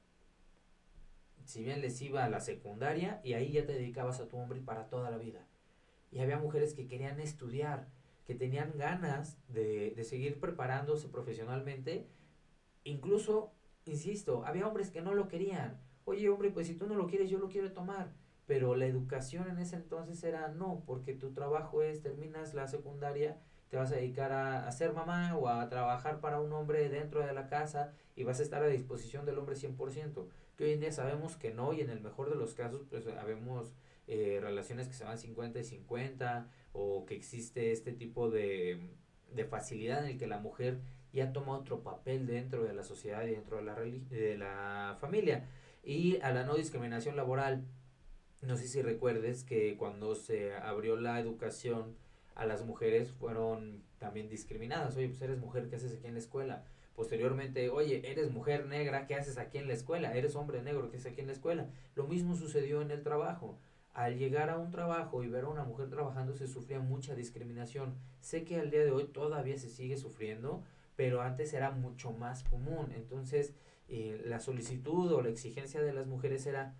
si 1.50 1.63
bien 1.63 1.82
les 1.82 2.00
iba 2.03 2.24
a 2.24 2.29
la 2.29 2.41
secundaria 2.41 3.22
y 3.24 3.34
ahí 3.34 3.51
ya 3.51 3.65
te 3.65 3.74
dedicabas 3.74 4.20
a 4.20 4.27
tu 4.27 4.38
hombre 4.38 4.62
para 4.62 4.88
toda 4.88 5.10
la 5.10 5.18
vida. 5.18 5.48
Y 6.12 6.20
había 6.20 6.38
mujeres 6.38 6.75
que 6.75 6.86
querían 6.86 7.20
estudiar, 7.20 7.88
que 8.27 8.36
tenían 8.36 8.77
ganas 8.77 9.39
de, 9.48 9.89
de 9.96 10.03
seguir 10.03 10.39
preparándose 10.39 11.08
profesionalmente. 11.08 12.08
Incluso, 12.84 13.51
insisto, 13.86 14.46
había 14.46 14.68
hombres 14.68 14.91
que 14.91 15.01
no 15.01 15.15
lo 15.15 15.27
querían. 15.27 15.82
Oye, 16.06 16.29
hombre, 16.29 16.51
pues 16.51 16.68
si 16.68 16.75
tú 16.75 16.86
no 16.86 16.94
lo 16.94 17.08
quieres, 17.08 17.32
yo 17.32 17.39
lo 17.39 17.50
quiero 17.50 17.74
tomar. 17.74 18.13
Pero 18.46 18.75
la 18.75 18.86
educación 18.86 19.50
en 19.50 19.58
ese 19.58 19.77
entonces 19.77 20.24
era 20.24 20.50
no, 20.50 20.84
porque 20.86 21.15
tu 21.15 21.34
trabajo 21.34 21.82
es, 21.82 22.03
terminas 22.03 22.53
la 22.53 22.68
secundaria, 22.68 23.41
te 23.70 23.77
vas 23.77 23.91
a 23.91 23.96
dedicar 23.96 24.34
a, 24.34 24.68
a 24.68 24.72
ser 24.72 24.94
mamá 24.94 25.36
o 25.36 25.48
a 25.48 25.68
trabajar 25.68 26.20
para 26.20 26.39
un 26.41 26.53
hombre 26.53 26.89
dentro 26.89 27.25
de 27.25 27.34
la 27.34 27.48
casa 27.48 27.91
y 28.15 28.24
vas 28.24 28.39
a 28.39 28.44
estar 28.44 28.62
a 28.62 28.68
disposición 28.68 29.25
del 29.25 29.39
hombre 29.39 29.56
100% 29.56 30.27
que 30.60 30.66
hoy 30.66 30.74
en 30.74 30.82
día 30.82 30.92
sabemos 30.92 31.38
que 31.38 31.54
no 31.54 31.72
y 31.72 31.80
en 31.80 31.89
el 31.89 32.01
mejor 32.01 32.30
de 32.30 32.36
los 32.36 32.54
casos 32.54 32.82
pues 32.89 33.08
habemos 33.08 33.72
eh, 34.08 34.39
relaciones 34.42 34.89
que 34.89 34.94
se 34.94 35.06
van 35.06 35.18
50 35.18 35.58
y 35.58 35.63
50 35.63 36.51
o 36.74 37.06
que 37.06 37.16
existe 37.16 37.72
este 37.72 37.94
tipo 37.94 38.30
de, 38.30 38.78
de 39.34 39.46
facilidad 39.46 40.04
en 40.04 40.12
el 40.12 40.18
que 40.18 40.28
la 40.28 40.39
mujer 40.39 40.82
ya 41.13 41.32
toma 41.32 41.58
otro 41.58 41.82
papel 41.82 42.28
dentro 42.28 42.66
de 42.66 42.74
la 42.74 42.84
sociedad 42.84 43.25
y 43.25 43.32
dentro 43.32 43.56
de 43.56 43.63
la, 43.63 43.75
de 43.75 44.38
la 44.38 44.98
familia. 45.00 45.48
Y 45.82 46.20
a 46.20 46.34
la 46.34 46.44
no 46.44 46.56
discriminación 46.56 47.16
laboral, 47.16 47.63
no 48.42 48.58
sé 48.58 48.68
si 48.68 48.82
recuerdes 48.82 49.46
que 49.46 49.78
cuando 49.78 50.13
se 50.13 50.56
abrió 50.56 50.98
la 50.98 51.22
educación 51.22 51.96
a 52.36 52.46
las 52.46 52.66
mujeres 52.66 53.12
fueron 53.12 53.82
también 53.98 54.28
discriminadas. 54.28 54.98
Oye, 54.98 55.08
pues 55.08 55.22
eres 55.22 55.39
mujer, 55.39 55.70
¿qué 55.70 55.78
haces 55.78 55.96
aquí 55.96 56.08
en 56.08 56.16
la 56.16 56.20
escuela? 56.20 56.66
Posteriormente, 57.00 57.70
oye, 57.70 58.12
eres 58.12 58.29
mujer 58.29 58.65
negra, 58.65 59.08
¿qué 59.08 59.15
haces 59.15 59.38
aquí 59.38 59.58
en 59.58 59.70
la 59.70 59.74
escuela? 59.74 60.13
Eres 60.15 60.36
hombre 60.36 60.62
negro, 60.62 60.91
¿qué 60.91 60.98
haces 60.98 61.13
aquí 61.13 61.22
en 61.22 61.27
la 61.27 61.32
escuela? 61.32 61.70
Lo 61.96 62.08
mismo 62.08 62.36
sucedió 62.36 62.82
en 62.82 62.91
el 62.91 63.03
trabajo. 63.03 63.58
Al 63.94 64.18
llegar 64.18 64.50
a 64.50 64.58
un 64.58 64.70
trabajo 64.70 65.24
y 65.24 65.29
ver 65.29 65.46
a 65.46 65.48
una 65.48 65.63
mujer 65.63 65.89
trabajando 65.89 66.34
se 66.34 66.46
sufría 66.46 66.82
mucha 66.82 67.15
discriminación. 67.15 67.96
Sé 68.20 68.44
que 68.44 68.60
al 68.60 68.70
día 68.70 68.84
de 68.84 68.91
hoy 68.91 69.06
todavía 69.06 69.58
se 69.58 69.70
sigue 69.70 69.96
sufriendo, 69.96 70.62
pero 70.98 71.22
antes 71.22 71.53
era 71.53 71.72
mucho 71.72 72.12
más 72.12 72.44
común. 72.44 72.91
Entonces, 72.94 73.53
eh, 73.88 74.22
la 74.25 74.41
solicitud 74.41 75.10
o 75.13 75.22
la 75.22 75.29
exigencia 75.29 75.82
de 75.82 75.94
las 75.94 76.06
mujeres 76.06 76.46
era, 76.48 76.75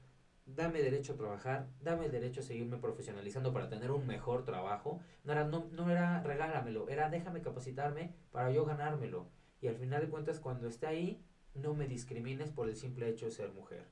dame 0.46 0.82
derecho 0.82 1.14
a 1.14 1.16
trabajar, 1.16 1.70
dame 1.82 2.10
derecho 2.10 2.42
a 2.42 2.44
seguirme 2.44 2.76
profesionalizando 2.76 3.54
para 3.54 3.70
tener 3.70 3.90
un 3.90 4.06
mejor 4.06 4.44
trabajo. 4.44 5.00
No 5.24 5.32
era, 5.32 5.46
no, 5.46 5.70
no 5.72 5.90
era 5.90 6.22
regálamelo, 6.24 6.90
era 6.90 7.10
déjame 7.10 7.42
capacitarme 7.42 8.14
para 8.34 8.52
yo 8.52 8.66
ganármelo 8.66 9.39
y 9.62 9.68
al 9.68 9.76
final 9.76 10.02
de 10.02 10.10
cuentas 10.10 10.40
cuando 10.40 10.68
esté 10.68 10.88
ahí 10.88 11.24
no 11.54 11.74
me 11.74 11.88
discrimines 11.88 12.52
por 12.52 12.70
el 12.70 12.76
simple 12.76 13.10
hecho 13.10 13.26
de 13.26 13.32
ser 13.32 13.52
mujer. 13.52 13.86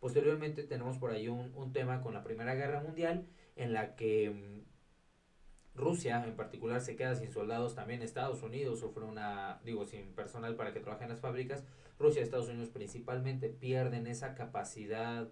Posteriormente 0.00 0.64
tenemos 0.64 0.98
por 0.98 1.10
ahí 1.10 1.28
un, 1.28 1.52
un 1.54 1.72
tema 1.72 2.02
con 2.02 2.12
la 2.12 2.22
Primera 2.22 2.54
Guerra 2.54 2.80
Mundial 2.80 3.26
en 3.56 3.72
la 3.72 3.94
que 3.94 4.30
mm, 4.30 4.64
Rusia 5.74 6.24
en 6.24 6.36
particular 6.36 6.80
se 6.80 6.96
queda 6.96 7.14
sin 7.14 7.32
soldados, 7.32 7.74
también 7.74 8.02
Estados 8.02 8.42
Unidos 8.42 8.80
sufre 8.80 9.04
una, 9.04 9.60
digo, 9.64 9.84
sin 9.84 10.12
personal 10.12 10.54
para 10.54 10.72
que 10.72 10.80
trabaje 10.80 11.04
en 11.04 11.10
las 11.10 11.20
fábricas, 11.20 11.64
Rusia 11.98 12.20
y 12.20 12.24
Estados 12.24 12.48
Unidos 12.48 12.68
principalmente 12.68 13.48
pierden 13.48 14.06
esa 14.06 14.34
capacidad 14.34 15.28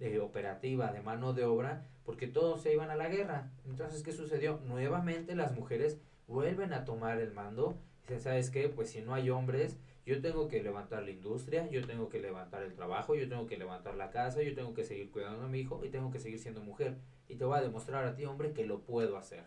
eh, 0.00 0.18
operativa 0.18 0.92
de 0.92 1.00
mano 1.00 1.32
de 1.32 1.44
obra 1.44 1.86
porque 2.04 2.26
todos 2.26 2.62
se 2.62 2.72
iban 2.72 2.90
a 2.90 2.96
la 2.96 3.08
guerra. 3.08 3.52
Entonces, 3.64 4.02
¿qué 4.02 4.12
sucedió? 4.12 4.60
Nuevamente 4.64 5.34
las 5.36 5.54
mujeres 5.54 6.00
vuelven 6.26 6.72
a 6.72 6.84
tomar 6.84 7.20
el 7.20 7.32
mando 7.32 7.78
Dicen, 8.04 8.20
¿sabes 8.20 8.50
qué? 8.50 8.68
Pues 8.68 8.90
si 8.90 9.00
no 9.00 9.14
hay 9.14 9.30
hombres, 9.30 9.78
yo 10.04 10.20
tengo 10.20 10.48
que 10.48 10.62
levantar 10.62 11.02
la 11.02 11.10
industria, 11.10 11.68
yo 11.70 11.86
tengo 11.86 12.10
que 12.10 12.20
levantar 12.20 12.62
el 12.62 12.74
trabajo, 12.74 13.14
yo 13.14 13.28
tengo 13.28 13.46
que 13.46 13.56
levantar 13.56 13.96
la 13.96 14.10
casa, 14.10 14.42
yo 14.42 14.54
tengo 14.54 14.74
que 14.74 14.84
seguir 14.84 15.10
cuidando 15.10 15.44
a 15.44 15.48
mi 15.48 15.60
hijo 15.60 15.82
y 15.84 15.88
tengo 15.88 16.10
que 16.10 16.18
seguir 16.18 16.38
siendo 16.38 16.60
mujer. 16.60 16.98
Y 17.28 17.36
te 17.36 17.44
voy 17.46 17.58
a 17.58 17.62
demostrar 17.62 18.04
a 18.04 18.14
ti, 18.14 18.26
hombre, 18.26 18.52
que 18.52 18.66
lo 18.66 18.80
puedo 18.80 19.16
hacer. 19.16 19.44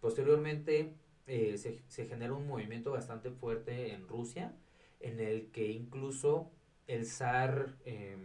Posteriormente 0.00 0.94
eh, 1.26 1.58
se, 1.58 1.82
se 1.88 2.06
generó 2.06 2.38
un 2.38 2.46
movimiento 2.46 2.90
bastante 2.92 3.30
fuerte 3.30 3.92
en 3.92 4.08
Rusia, 4.08 4.54
en 5.00 5.20
el 5.20 5.50
que 5.50 5.70
incluso 5.70 6.50
el 6.86 7.04
zar 7.04 7.76
eh, 7.84 8.16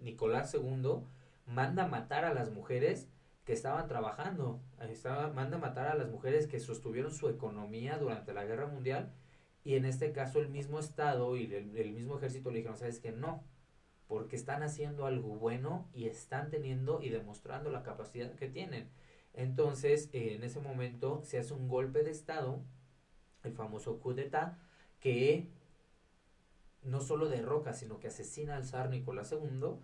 Nicolás 0.00 0.54
II 0.54 1.00
manda 1.46 1.88
matar 1.88 2.24
a 2.24 2.34
las 2.34 2.50
mujeres 2.50 3.08
que 3.48 3.54
estaban 3.54 3.88
trabajando. 3.88 4.60
Estaba, 4.90 5.32
manda 5.32 5.56
matar 5.56 5.88
a 5.88 5.94
las 5.94 6.10
mujeres 6.10 6.46
que 6.46 6.60
sostuvieron 6.60 7.10
su 7.10 7.30
economía 7.30 7.96
durante 7.96 8.34
la 8.34 8.44
guerra 8.44 8.66
mundial 8.66 9.14
y 9.64 9.76
en 9.76 9.86
este 9.86 10.12
caso 10.12 10.38
el 10.38 10.50
mismo 10.50 10.78
Estado 10.78 11.34
y 11.34 11.54
el, 11.54 11.74
el 11.74 11.92
mismo 11.92 12.18
ejército 12.18 12.50
le 12.50 12.58
dijeron, 12.58 12.76
sabes 12.76 13.00
que 13.00 13.10
no, 13.10 13.42
porque 14.06 14.36
están 14.36 14.62
haciendo 14.62 15.06
algo 15.06 15.36
bueno 15.36 15.88
y 15.94 16.08
están 16.08 16.50
teniendo 16.50 17.00
y 17.00 17.08
demostrando 17.08 17.70
la 17.70 17.82
capacidad 17.82 18.34
que 18.34 18.48
tienen. 18.48 18.90
Entonces, 19.32 20.10
eh, 20.12 20.34
en 20.34 20.44
ese 20.44 20.60
momento 20.60 21.22
se 21.24 21.38
hace 21.38 21.54
un 21.54 21.68
golpe 21.68 22.02
de 22.02 22.10
Estado, 22.10 22.60
el 23.44 23.54
famoso 23.54 23.98
coup 23.98 24.14
d'etat, 24.14 24.58
que 25.00 25.48
no 26.82 27.00
solo 27.00 27.30
derroca, 27.30 27.72
sino 27.72 27.98
que 27.98 28.08
asesina 28.08 28.56
al 28.56 28.66
zar 28.66 28.90
Nicolás 28.90 29.32
II 29.32 29.78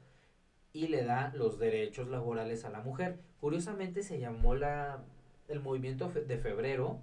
y 0.75 0.89
le 0.89 1.05
da 1.05 1.33
los 1.35 1.59
derechos 1.59 2.09
laborales 2.09 2.65
a 2.65 2.71
la 2.71 2.81
mujer. 2.81 3.21
Curiosamente 3.41 4.03
se 4.03 4.19
llamó 4.19 4.57
la, 4.57 5.05
el 5.49 5.61
movimiento 5.61 6.11
de 6.11 6.37
febrero 6.37 7.01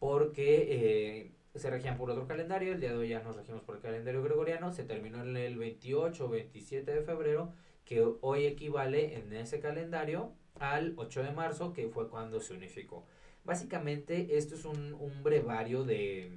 porque 0.00 0.66
eh, 0.70 1.32
se 1.54 1.70
regían 1.70 1.98
por 1.98 2.10
otro 2.10 2.26
calendario, 2.26 2.72
el 2.72 2.80
día 2.80 2.92
de 2.92 2.96
hoy 2.96 3.08
ya 3.10 3.22
nos 3.22 3.36
regimos 3.36 3.62
por 3.62 3.76
el 3.76 3.82
calendario 3.82 4.22
gregoriano, 4.22 4.72
se 4.72 4.84
terminó 4.84 5.22
en 5.22 5.36
el 5.36 5.58
28 5.58 6.24
o 6.24 6.28
27 6.30 6.94
de 6.94 7.02
febrero, 7.02 7.52
que 7.84 8.02
hoy 8.22 8.46
equivale 8.46 9.18
en 9.18 9.34
ese 9.34 9.60
calendario 9.60 10.32
al 10.58 10.94
8 10.96 11.24
de 11.24 11.30
marzo, 11.32 11.74
que 11.74 11.88
fue 11.88 12.08
cuando 12.08 12.40
se 12.40 12.54
unificó. 12.54 13.04
Básicamente 13.44 14.38
esto 14.38 14.54
es 14.54 14.64
un, 14.64 14.94
un 14.94 15.22
brevario 15.22 15.84
de, 15.84 16.30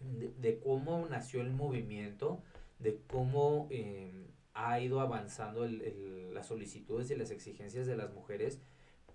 de, 0.00 0.58
cómo 0.58 1.06
nació 1.08 1.40
el 1.40 1.50
movimiento, 1.50 2.42
de 2.78 3.00
cómo... 3.06 3.68
Eh, 3.70 4.26
ha 4.56 4.80
ido 4.80 5.00
avanzando 5.00 5.64
el, 5.64 5.82
el, 5.82 6.34
las 6.34 6.46
solicitudes 6.46 7.10
y 7.10 7.16
las 7.16 7.30
exigencias 7.30 7.86
de 7.86 7.96
las 7.96 8.12
mujeres, 8.12 8.60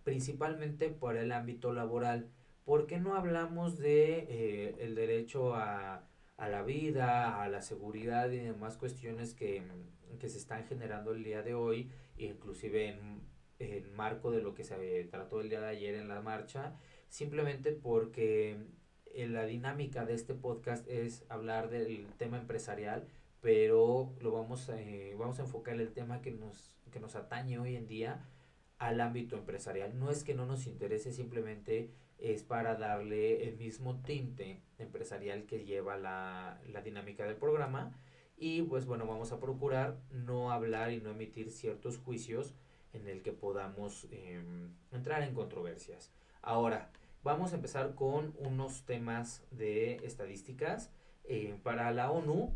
principalmente 0.04 0.90
por 0.90 1.18
el 1.18 1.32
ámbito 1.32 1.74
laboral. 1.74 2.30
¿Por 2.64 2.86
qué 2.86 3.00
no 3.00 3.16
hablamos 3.16 3.80
de 3.80 4.28
eh, 4.30 4.76
el 4.80 4.94
derecho 4.94 5.56
a, 5.56 6.08
a, 6.38 6.50
la 6.50 6.62
vida, 6.62 7.42
a 7.42 7.50
la 7.50 7.64
seguridad 7.64 8.30
y 8.32 8.38
demás 8.38 8.78
cuestiones 8.78 9.34
que, 9.34 9.64
que 10.20 10.30
se 10.30 10.38
están 10.38 10.64
generando 10.66 11.12
el 11.12 11.24
día 11.24 11.42
de 11.42 11.56
hoy, 11.56 11.90
inclusive 12.18 12.90
en, 12.90 13.22
en 13.58 13.96
marco 13.96 14.32
de 14.32 14.44
lo 14.44 14.54
que 14.54 14.64
se 14.64 15.04
trató 15.06 15.42
el 15.42 15.50
día 15.50 15.62
de 15.62 15.70
ayer 15.70 15.96
en 15.96 16.08
la 16.08 16.22
marcha? 16.22 16.76
Simplemente 17.10 17.72
porque 17.72 18.58
eh, 19.08 19.28
la 19.28 19.46
dinámica 19.46 20.06
de 20.06 20.14
este 20.14 20.36
podcast 20.36 20.88
es 20.88 21.26
hablar 21.30 21.70
del 21.72 22.06
tema 22.18 22.38
empresarial, 22.38 23.08
pero 23.42 24.14
lo 24.22 24.32
vamos 24.32 24.70
a, 24.70 24.80
eh, 24.80 25.16
vamos 25.18 25.40
a 25.40 25.44
enfocar 25.44 25.80
el 25.80 25.94
tema 25.94 26.22
que 26.22 26.32
nos, 26.32 26.76
que 26.92 27.00
nos 27.00 27.16
atañe 27.16 27.60
hoy 27.60 27.76
en 27.76 27.88
día 27.88 28.26
al 28.78 29.02
ámbito 29.02 29.36
empresarial. 29.36 29.98
No 30.00 30.10
es 30.10 30.24
que 30.24 30.34
no 30.34 30.46
nos 30.46 30.68
interese, 30.68 31.12
simplemente 31.12 31.90
es 32.20 32.44
para 32.44 32.76
darle 32.76 33.48
el 33.48 33.58
mismo 33.58 34.02
tinte 34.02 34.62
empresarial 34.78 35.46
que 35.46 35.66
lleva 35.66 35.98
la, 35.98 36.62
la 36.68 36.82
dinámica 36.82 37.26
del 37.26 37.36
programa 37.36 37.92
y 38.38 38.64
pues 38.64 38.86
bueno, 38.86 39.06
vamos 39.06 39.32
a 39.32 39.40
procurar 39.40 39.98
no 40.12 40.52
hablar 40.52 40.92
y 40.92 41.00
no 41.00 41.12
emitir 41.12 41.52
ciertos 41.52 41.98
juicios 41.98 42.56
en 42.94 43.08
el 43.08 43.22
que 43.22 43.32
podamos 43.32 44.08
em, 44.12 44.74
entrar 44.92 45.24
en 45.24 45.34
controversias. 45.34 46.12
Ahora, 46.42 46.90
vamos 47.24 47.54
a 47.54 47.56
empezar 47.56 47.94
con 47.96 48.34
unos 48.40 48.84
temas 48.86 49.44
de 49.52 49.98
estadísticas. 49.98 50.92
Eh, 51.24 51.56
para 51.62 51.92
la 51.92 52.12
ONU, 52.12 52.54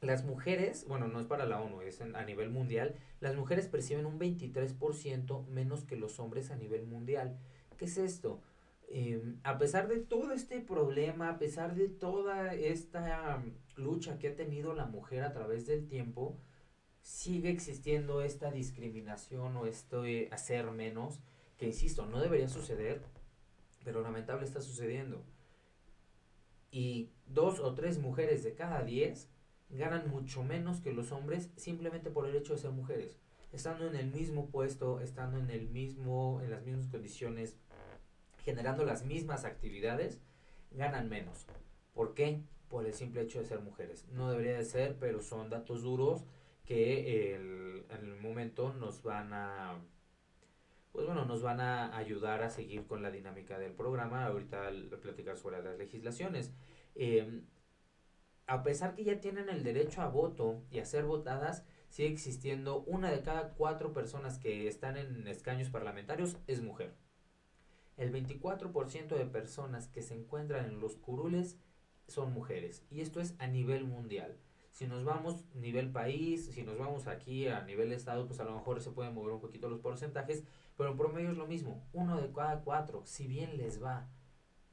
las 0.00 0.24
mujeres, 0.24 0.86
bueno, 0.88 1.08
no 1.08 1.20
es 1.20 1.26
para 1.26 1.46
la 1.46 1.60
ONU, 1.60 1.82
es 1.82 2.00
a 2.00 2.24
nivel 2.24 2.50
mundial, 2.50 2.96
las 3.20 3.36
mujeres 3.36 3.68
perciben 3.68 4.06
un 4.06 4.18
23% 4.18 5.46
menos 5.48 5.84
que 5.84 5.96
los 5.96 6.18
hombres 6.20 6.50
a 6.50 6.56
nivel 6.56 6.86
mundial. 6.86 7.38
¿Qué 7.76 7.84
es 7.84 7.98
esto? 7.98 8.40
Em, 8.88 9.38
a 9.44 9.58
pesar 9.58 9.88
de 9.88 10.00
todo 10.00 10.32
este 10.32 10.60
problema, 10.60 11.30
a 11.30 11.38
pesar 11.38 11.74
de 11.74 11.88
toda 11.88 12.54
esta 12.54 13.42
lucha 13.76 14.18
que 14.18 14.28
ha 14.28 14.36
tenido 14.36 14.74
la 14.74 14.86
mujer 14.86 15.22
a 15.22 15.32
través 15.32 15.66
del 15.66 15.86
tiempo, 15.86 16.36
sigue 17.02 17.50
existiendo 17.50 18.22
esta 18.22 18.50
discriminación 18.50 19.56
o 19.56 19.66
este 19.66 20.28
hacer 20.32 20.70
menos, 20.72 21.20
que 21.58 21.66
insisto, 21.66 22.06
no 22.06 22.20
debería 22.20 22.48
suceder, 22.48 23.02
pero 23.84 24.02
lamentable 24.02 24.44
está 24.44 24.60
sucediendo. 24.60 25.22
Y 26.72 27.10
dos 27.26 27.60
o 27.60 27.74
tres 27.74 27.98
mujeres 27.98 28.42
de 28.42 28.54
cada 28.54 28.82
diez 28.82 29.28
ganan 29.70 30.10
mucho 30.10 30.42
menos 30.42 30.80
que 30.80 30.92
los 30.92 31.12
hombres 31.12 31.50
simplemente 31.56 32.10
por 32.10 32.26
el 32.26 32.36
hecho 32.36 32.54
de 32.54 32.58
ser 32.58 32.70
mujeres. 32.70 33.18
Estando 33.52 33.86
en 33.86 33.96
el 33.96 34.10
mismo 34.10 34.50
puesto, 34.50 35.00
estando 35.00 35.38
en 35.38 35.50
el 35.50 35.68
mismo, 35.68 36.40
en 36.42 36.50
las 36.50 36.64
mismas 36.64 36.86
condiciones, 36.88 37.56
generando 38.44 38.84
las 38.84 39.04
mismas 39.04 39.44
actividades, 39.44 40.20
ganan 40.70 41.08
menos. 41.08 41.46
¿Por 41.94 42.14
qué? 42.14 42.42
Por 42.68 42.86
el 42.86 42.94
simple 42.94 43.22
hecho 43.22 43.40
de 43.40 43.46
ser 43.46 43.60
mujeres. 43.60 44.06
No 44.12 44.30
debería 44.30 44.56
de 44.56 44.64
ser, 44.64 44.96
pero 44.98 45.20
son 45.20 45.50
datos 45.50 45.82
duros 45.82 46.24
que 46.64 47.34
el, 47.34 47.84
en 47.90 48.04
el 48.06 48.16
momento 48.20 48.72
nos 48.74 49.02
van 49.02 49.32
a 49.32 49.80
pues 50.92 51.06
bueno, 51.06 51.24
nos 51.24 51.42
van 51.42 51.60
a 51.60 51.96
ayudar 51.96 52.42
a 52.42 52.50
seguir 52.50 52.84
con 52.86 53.02
la 53.02 53.10
dinámica 53.10 53.58
del 53.58 53.72
programa, 53.72 54.26
ahorita 54.26 54.66
al 54.66 54.88
platicar 55.00 55.36
sobre 55.36 55.62
las 55.62 55.78
legislaciones. 55.78 56.52
Em, 56.94 57.44
a 58.50 58.64
pesar 58.64 58.96
que 58.96 59.04
ya 59.04 59.20
tienen 59.20 59.48
el 59.48 59.62
derecho 59.62 60.02
a 60.02 60.08
voto 60.08 60.64
y 60.72 60.80
a 60.80 60.84
ser 60.84 61.04
votadas, 61.04 61.64
sigue 61.88 62.08
existiendo 62.08 62.80
una 62.80 63.08
de 63.08 63.22
cada 63.22 63.50
cuatro 63.50 63.92
personas 63.92 64.40
que 64.40 64.66
están 64.66 64.96
en 64.96 65.28
escaños 65.28 65.70
parlamentarios 65.70 66.36
es 66.48 66.60
mujer. 66.60 66.96
El 67.96 68.12
24% 68.12 69.16
de 69.16 69.26
personas 69.26 69.86
que 69.86 70.02
se 70.02 70.16
encuentran 70.16 70.66
en 70.66 70.80
los 70.80 70.96
curules 70.96 71.60
son 72.08 72.32
mujeres 72.32 72.84
y 72.90 73.02
esto 73.02 73.20
es 73.20 73.36
a 73.38 73.46
nivel 73.46 73.84
mundial. 73.84 74.36
Si 74.72 74.88
nos 74.88 75.04
vamos 75.04 75.44
nivel 75.54 75.92
país, 75.92 76.46
si 76.46 76.64
nos 76.64 76.76
vamos 76.76 77.06
aquí 77.06 77.46
a 77.46 77.62
nivel 77.62 77.92
estado, 77.92 78.26
pues 78.26 78.40
a 78.40 78.44
lo 78.44 78.56
mejor 78.56 78.80
se 78.80 78.90
pueden 78.90 79.14
mover 79.14 79.32
un 79.32 79.40
poquito 79.40 79.70
los 79.70 79.78
porcentajes, 79.78 80.42
pero 80.76 80.90
en 80.90 80.96
promedio 80.96 81.30
es 81.30 81.36
lo 81.36 81.46
mismo, 81.46 81.86
uno 81.92 82.20
de 82.20 82.32
cada 82.32 82.64
cuatro, 82.64 83.02
si 83.06 83.28
bien 83.28 83.58
les 83.58 83.80
va. 83.80 84.10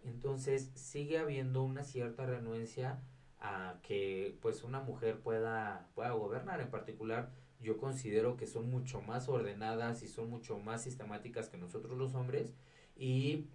Entonces 0.02 0.72
sigue 0.74 1.20
habiendo 1.20 1.62
una 1.62 1.84
cierta 1.84 2.26
renuencia 2.26 3.04
a 3.40 3.80
que 3.84 4.38
pues 4.42 4.64
una 4.64 4.80
mujer 4.80 5.20
pueda, 5.20 5.90
pueda 5.96 6.12
gobernar. 6.12 6.62
En 6.62 6.70
particular, 6.70 7.32
yo 7.60 7.78
considero 7.78 8.38
que 8.38 8.48
son 8.48 8.70
mucho 8.70 9.02
más 9.02 9.30
ordenadas 9.30 10.04
y 10.04 10.08
son 10.08 10.30
mucho 10.30 10.58
más 10.60 10.84
sistemáticas 10.84 11.50
que 11.50 11.58
nosotros 11.58 11.98
los 11.98 12.16
hombres 12.16 12.54
y 12.96 13.48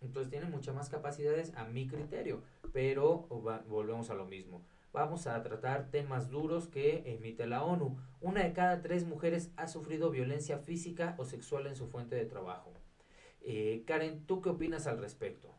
entonces 0.00 0.30
tienen 0.30 0.50
muchas 0.50 0.74
más 0.74 0.88
capacidades 0.88 1.54
a 1.56 1.64
mi 1.64 1.86
criterio, 1.86 2.42
pero 2.72 3.26
volvemos 3.68 4.10
a 4.10 4.14
lo 4.14 4.24
mismo 4.24 4.64
vamos 4.92 5.26
a 5.26 5.42
tratar 5.42 5.90
temas 5.90 6.30
duros 6.30 6.68
que 6.68 7.02
emite 7.06 7.46
la 7.46 7.62
ONU. 7.62 7.96
Una 8.20 8.42
de 8.42 8.52
cada 8.52 8.82
tres 8.82 9.06
mujeres 9.06 9.50
ha 9.56 9.66
sufrido 9.68 10.10
violencia 10.10 10.58
física 10.58 11.14
o 11.18 11.24
sexual 11.24 11.66
en 11.66 11.76
su 11.76 11.86
fuente 11.86 12.16
de 12.16 12.26
trabajo. 12.26 12.72
Eh, 13.42 13.84
Karen, 13.86 14.26
¿tú 14.26 14.42
qué 14.42 14.50
opinas 14.50 14.86
al 14.86 14.98
respecto? 14.98 15.54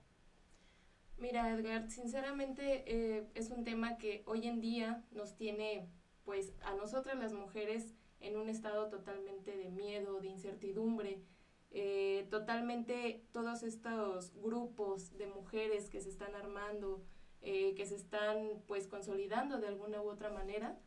Mira, 1.22 1.52
Edgar, 1.52 1.88
sinceramente 1.92 2.84
eh, 2.88 3.28
es 3.36 3.52
un 3.52 3.64
tema 3.64 4.00
que 4.00 4.24
hoy 4.26 4.48
en 4.48 4.60
día 4.60 5.06
nos 5.12 5.36
tiene, 5.36 5.88
pues, 6.26 6.56
a 6.64 6.74
nosotras 6.74 7.16
las 7.20 7.32
mujeres 7.32 7.94
en 8.20 8.38
un 8.38 8.50
estado 8.50 8.90
totalmente 8.90 9.56
de 9.56 9.70
miedo, 9.70 10.20
de 10.20 10.30
incertidumbre. 10.30 11.22
Eh, 11.70 12.28
totalmente 12.32 13.24
todos 13.34 13.62
estos 13.62 14.34
grupos 14.34 15.16
de 15.16 15.28
mujeres 15.28 15.92
que 15.92 16.02
se 16.02 16.10
están 16.10 16.34
armando, 16.34 17.04
eh, 17.44 17.76
que 17.76 17.86
se 17.86 17.98
están 17.98 18.64
pues 18.66 18.88
consolidando 18.88 19.60
de 19.60 19.68
alguna 19.68 20.02
u 20.02 20.10
otra 20.10 20.32
manera, 20.32 20.80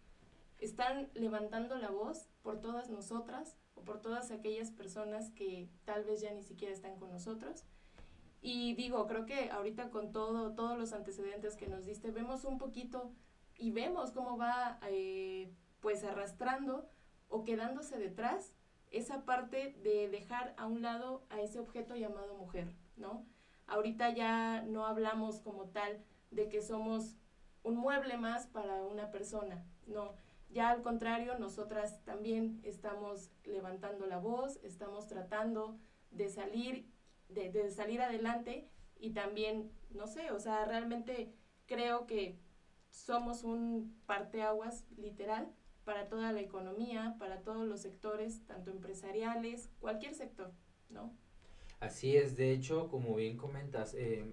están 0.59 1.11
levantando 1.15 1.77
la 1.77 1.91
voz 1.91 2.29
por 2.43 2.61
todas 2.61 2.91
nosotras 2.91 3.57
o 3.77 3.83
por 3.83 4.03
todas 4.03 4.33
aquellas 4.33 4.73
personas 4.73 5.31
que 5.31 5.69
tal 5.85 6.03
vez 6.03 6.21
ya 6.23 6.33
ni 6.33 6.43
siquiera 6.43 6.75
están 6.75 6.99
con 6.99 7.13
nosotros. 7.13 7.65
Y 8.47 8.75
digo, 8.75 9.07
creo 9.07 9.25
que 9.25 9.51
ahorita 9.51 9.89
con 9.89 10.13
todo, 10.13 10.53
todos 10.55 10.77
los 10.79 10.93
antecedentes 10.93 11.57
que 11.57 11.67
nos 11.67 11.87
diste, 11.87 12.11
vemos 12.11 12.45
un 12.45 12.59
poquito 12.59 13.11
y 13.57 13.71
vemos 13.71 14.13
cómo 14.13 14.37
va 14.37 14.79
eh, 14.83 15.51
pues 15.81 16.05
arrastrando 16.05 16.87
o 17.29 17.43
quedándose 17.43 17.99
detrás 17.99 18.53
esa 18.91 19.25
parte 19.25 19.75
de 19.83 20.11
dejar 20.11 20.55
a 20.59 20.67
un 20.67 20.83
lado 20.83 21.25
a 21.31 21.41
ese 21.41 21.59
objeto 21.59 21.97
llamado 21.97 22.35
mujer, 22.35 22.77
¿no? 22.99 23.25
Ahorita 23.67 24.11
ya 24.11 24.61
no 24.61 24.85
hablamos 24.85 25.41
como 25.41 25.71
tal 25.71 26.05
de 26.31 26.51
que 26.51 26.61
somos 26.61 27.17
un 27.63 27.77
mueble 27.77 28.19
más 28.19 28.47
para 28.49 28.85
una 28.85 29.11
persona, 29.11 29.65
no. 29.87 30.17
Ya 30.51 30.69
al 30.69 30.83
contrario, 30.83 31.39
nosotras 31.39 32.05
también 32.05 32.61
estamos 32.63 33.31
levantando 33.45 34.05
la 34.05 34.19
voz, 34.19 34.61
estamos 34.63 35.09
tratando 35.09 35.79
de 36.11 36.29
salir, 36.29 36.94
de, 37.35 37.71
salir 37.71 38.01
adelante 38.01 38.69
y 38.99 39.11
también, 39.11 39.71
no 39.91 40.07
sé, 40.07 40.31
o 40.31 40.41
sea, 40.41 40.65
realmente 40.65 41.35
creo 41.67 42.07
que 42.07 42.39
somos 42.91 43.45
un 43.45 44.01
parteaguas 44.07 44.87
literal 44.97 45.53
para 45.85 46.09
toda 46.09 46.33
la 46.33 46.41
economía, 46.41 47.17
para 47.19 47.43
todos 47.43 47.67
los 47.67 47.81
sectores, 47.81 48.47
tanto 48.47 48.71
empresariales, 48.71 49.71
cualquier 49.81 50.15
sector, 50.15 50.53
¿no? 50.89 51.15
Así 51.81 52.17
es, 52.17 52.37
de 52.37 52.53
hecho, 52.53 52.89
como 52.89 53.17
bien 53.17 53.37
comentas, 53.37 53.95
eh, 53.95 54.25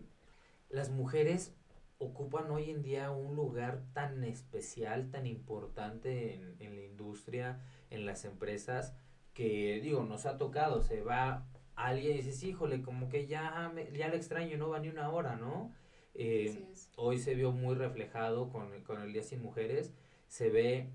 las 0.69 0.89
mujeres 0.89 1.53
ocupan 1.97 2.49
hoy 2.49 2.71
en 2.71 2.81
día 2.81 3.11
un 3.11 3.35
lugar 3.35 3.83
tan 3.93 4.23
especial, 4.23 5.11
tan 5.11 5.27
importante 5.27 6.35
en, 6.35 6.55
en 6.59 6.75
la 6.75 6.83
industria, 6.83 7.59
en 7.89 8.05
las 8.05 8.23
empresas, 8.25 8.95
que 9.33 9.79
digo, 9.81 10.03
nos 10.03 10.25
ha 10.25 10.37
tocado, 10.37 10.81
se 10.81 11.01
va 11.01 11.45
alguien 11.87 12.17
dices, 12.17 12.43
híjole, 12.43 12.81
como 12.81 13.09
que 13.09 13.27
ya, 13.27 13.73
ya 13.93 14.09
le 14.09 14.17
extraño, 14.17 14.57
no 14.57 14.69
va 14.69 14.79
ni 14.79 14.89
una 14.89 15.09
hora, 15.09 15.35
¿no? 15.35 15.73
Eh, 16.13 16.65
hoy 16.95 17.17
se 17.19 17.35
vio 17.35 17.51
muy 17.51 17.75
reflejado 17.75 18.49
con, 18.49 18.83
con 18.83 19.01
el 19.01 19.13
Día 19.13 19.23
Sin 19.23 19.41
Mujeres, 19.41 19.93
se 20.27 20.49
ve, 20.49 20.89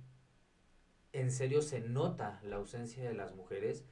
en 1.13 1.31
serio 1.31 1.63
se 1.63 1.81
nota 1.81 2.41
la 2.45 2.57
ausencia 2.57 3.03
de 3.05 3.15
las 3.15 3.35
mujeres, 3.35 3.85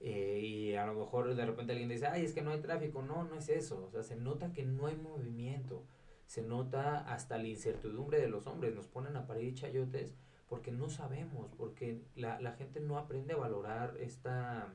eh, 0.00 0.40
y 0.42 0.74
a 0.76 0.86
lo 0.86 0.94
mejor 0.94 1.34
de 1.34 1.44
repente 1.44 1.72
alguien 1.72 1.90
dice, 1.90 2.06
ay, 2.06 2.24
es 2.24 2.32
que 2.32 2.40
no 2.40 2.52
hay 2.52 2.60
tráfico. 2.60 3.02
No, 3.02 3.24
no 3.24 3.36
es 3.36 3.50
eso. 3.50 3.84
O 3.86 3.90
sea, 3.90 4.02
se 4.02 4.16
nota 4.16 4.50
que 4.50 4.64
no 4.64 4.86
hay 4.86 4.96
movimiento 4.96 5.84
se 6.30 6.42
nota 6.42 7.00
hasta 7.12 7.38
la 7.38 7.48
incertidumbre 7.48 8.20
de 8.20 8.28
los 8.28 8.46
hombres, 8.46 8.72
nos 8.72 8.86
ponen 8.86 9.16
a 9.16 9.26
parir 9.26 9.52
chayotes 9.52 10.14
porque 10.48 10.70
no 10.70 10.88
sabemos, 10.88 11.50
porque 11.58 12.04
la, 12.14 12.40
la 12.40 12.52
gente 12.52 12.78
no 12.78 12.98
aprende 12.98 13.32
a 13.32 13.36
valorar 13.36 13.96
esta, 13.98 14.72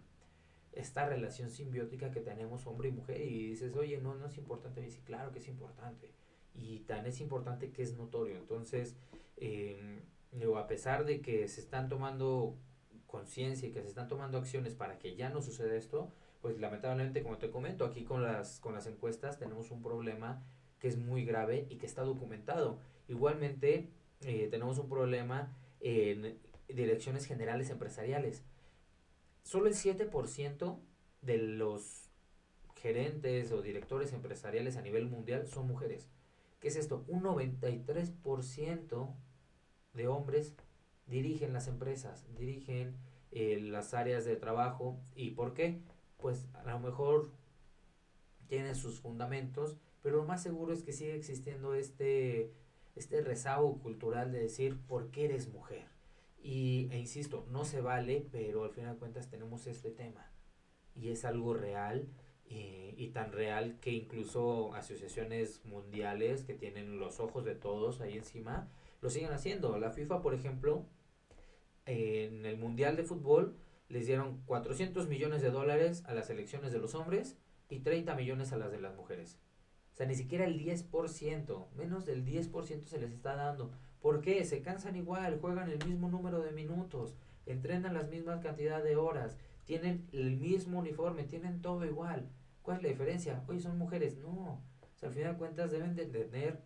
esta 0.75 1.07
relación 1.07 1.49
simbiótica 1.49 2.11
que 2.11 2.21
tenemos 2.21 2.67
hombre 2.67 2.89
y 2.89 2.91
mujer 2.91 3.21
y 3.21 3.49
dices, 3.49 3.75
oye, 3.75 3.97
no, 3.99 4.15
no 4.15 4.27
es 4.27 4.37
importante, 4.37 4.81
y 4.81 4.85
dice, 4.85 5.01
claro 5.05 5.31
que 5.31 5.39
es 5.39 5.47
importante 5.47 6.11
y 6.57 6.79
tan 6.81 7.05
es 7.05 7.21
importante 7.21 7.71
que 7.71 7.83
es 7.83 7.95
notorio. 7.97 8.37
Entonces, 8.37 8.95
eh, 9.37 10.01
a 10.55 10.67
pesar 10.67 11.05
de 11.05 11.21
que 11.21 11.47
se 11.47 11.61
están 11.61 11.89
tomando 11.89 12.57
conciencia 13.07 13.67
y 13.67 13.71
que 13.71 13.81
se 13.81 13.87
están 13.87 14.07
tomando 14.07 14.37
acciones 14.37 14.75
para 14.75 14.97
que 14.97 15.15
ya 15.15 15.29
no 15.29 15.41
suceda 15.41 15.75
esto, 15.75 16.11
pues 16.41 16.59
lamentablemente, 16.59 17.23
como 17.23 17.37
te 17.37 17.49
comento, 17.49 17.85
aquí 17.85 18.03
con 18.03 18.23
las, 18.23 18.59
con 18.59 18.73
las 18.73 18.87
encuestas 18.87 19.39
tenemos 19.39 19.71
un 19.71 19.81
problema 19.81 20.43
que 20.79 20.87
es 20.87 20.97
muy 20.97 21.25
grave 21.25 21.67
y 21.69 21.77
que 21.77 21.85
está 21.85 22.03
documentado. 22.03 22.79
Igualmente, 23.07 23.89
eh, 24.21 24.47
tenemos 24.49 24.77
un 24.77 24.89
problema 24.89 25.55
en 25.79 26.37
direcciones 26.67 27.25
generales 27.25 27.69
empresariales. 27.69 28.43
Solo 29.45 29.67
el 29.67 29.75
7% 29.75 30.79
de 31.21 31.37
los 31.37 32.09
gerentes 32.73 33.51
o 33.51 33.61
directores 33.61 34.11
empresariales 34.11 34.75
a 34.75 34.81
nivel 34.81 35.05
mundial 35.05 35.45
son 35.47 35.67
mujeres. 35.67 36.09
¿Qué 36.59 36.69
es 36.69 36.75
esto? 36.75 37.05
Un 37.07 37.21
93% 37.21 39.15
de 39.93 40.07
hombres 40.07 40.55
dirigen 41.05 41.53
las 41.53 41.67
empresas, 41.67 42.25
dirigen 42.35 42.97
eh, 43.31 43.59
las 43.61 43.93
áreas 43.93 44.25
de 44.25 44.35
trabajo. 44.35 44.99
¿Y 45.15 45.31
por 45.31 45.53
qué? 45.53 45.79
Pues 46.17 46.47
a 46.55 46.63
lo 46.63 46.79
mejor 46.79 47.29
tienen 48.47 48.75
sus 48.75 48.99
fundamentos, 48.99 49.77
pero 50.01 50.17
lo 50.17 50.25
más 50.25 50.41
seguro 50.41 50.73
es 50.73 50.81
que 50.81 50.91
sigue 50.91 51.13
existiendo 51.13 51.75
este, 51.75 52.51
este 52.95 53.21
rezago 53.21 53.77
cultural 53.77 54.31
de 54.31 54.39
decir, 54.39 54.81
¿por 54.87 55.11
qué 55.11 55.25
eres 55.25 55.49
mujer? 55.49 55.94
Y, 56.45 56.89
e 56.91 56.99
insisto, 56.99 57.47
no 57.49 57.65
se 57.65 57.81
vale, 57.81 58.27
pero 58.31 58.65
al 58.65 58.69
final 58.69 58.93
de 58.93 58.99
cuentas 58.99 59.31
tenemos 59.31 59.65
este 59.65 59.89
tema. 59.89 60.31
Y 60.93 61.09
es 61.09 61.25
algo 61.25 61.55
real 61.55 62.07
y, 62.45 62.93
y, 62.97 63.07
tan 63.07 63.31
real 63.31 63.79
que 63.79 63.89
incluso 63.91 64.71
asociaciones 64.75 65.65
mundiales 65.65 66.43
que 66.43 66.53
tienen 66.53 66.99
los 66.99 67.19
ojos 67.19 67.45
de 67.45 67.55
todos 67.55 67.99
ahí 67.99 68.15
encima 68.15 68.69
lo 69.01 69.09
siguen 69.09 69.31
haciendo. 69.31 69.79
La 69.79 69.89
FIFA, 69.89 70.21
por 70.21 70.35
ejemplo, 70.35 70.85
en 71.87 72.45
el 72.45 72.57
Mundial 72.57 72.95
de 72.95 73.05
Fútbol 73.05 73.57
les 73.89 74.05
dieron 74.05 74.43
400 74.45 75.07
millones 75.07 75.41
de 75.41 75.49
dólares 75.49 76.03
a 76.05 76.13
las 76.13 76.29
elecciones 76.29 76.71
de 76.71 76.77
los 76.77 76.93
hombres 76.93 77.39
y 77.69 77.79
30 77.79 78.13
millones 78.13 78.53
a 78.53 78.57
las 78.57 78.71
de 78.71 78.79
las 78.79 78.95
mujeres. 78.95 79.39
O 79.93 79.95
sea, 79.95 80.05
ni 80.05 80.13
siquiera 80.13 80.45
el 80.45 80.59
10%, 80.59 81.71
menos 81.71 82.05
del 82.05 82.23
10% 82.23 82.85
se 82.85 82.99
les 82.99 83.11
está 83.11 83.35
dando. 83.35 83.71
¿Por 84.05 84.21
qué? 84.21 84.45
Se 84.45 84.61
cansan 84.61 84.95
igual, 84.95 85.39
juegan 85.41 85.67
el 85.67 85.83
mismo 85.83 86.07
número 86.09 86.39
de 86.39 86.51
minutos, 86.51 87.15
entrenan 87.47 87.95
las 87.95 88.07
mismas 88.07 88.39
cantidad 88.39 88.83
de 88.83 88.97
horas, 88.97 89.35
tienen 89.63 90.07
el 90.11 90.37
mismo 90.37 90.77
uniforme, 90.77 91.23
tienen 91.23 91.59
todo 91.59 91.83
igual. 91.85 92.29
¿Cuál 92.61 92.77
es 92.77 92.83
la 92.83 92.89
diferencia? 92.89 93.43
Oye, 93.47 93.59
son 93.59 93.79
mujeres. 93.79 94.19
No. 94.19 94.61
O 94.83 94.95
sea, 94.95 95.09
al 95.09 95.15
final 95.15 95.31
de 95.31 95.39
cuentas 95.39 95.71
deben 95.71 95.95
de 95.95 96.05
tener 96.05 96.61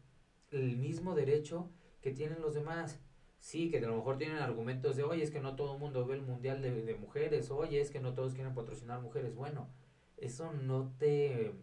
el 0.51 0.75
mismo 0.75 1.15
derecho 1.15 1.71
que 2.01 2.11
tienen 2.11 2.41
los 2.41 2.55
demás. 2.55 2.99
Sí, 3.37 3.71
que 3.71 3.77
a 3.77 3.87
lo 3.87 3.95
mejor 3.95 4.17
tienen 4.17 4.39
argumentos 4.39 4.97
de, 4.97 5.03
oye, 5.03 5.23
es 5.23 5.31
que 5.31 5.39
no 5.39 5.55
todo 5.55 5.75
el 5.75 5.79
mundo 5.79 6.05
ve 6.05 6.15
el 6.15 6.23
mundial 6.23 6.61
de, 6.61 6.83
de 6.83 6.95
mujeres, 6.95 7.51
oye, 7.51 7.79
es 7.79 7.89
que 7.89 8.01
no 8.01 8.13
todos 8.15 8.33
quieren 8.33 8.53
patrocinar 8.53 8.99
mujeres. 8.99 9.33
Bueno, 9.33 9.69
eso 10.17 10.51
no 10.51 10.91
te, 10.97 11.53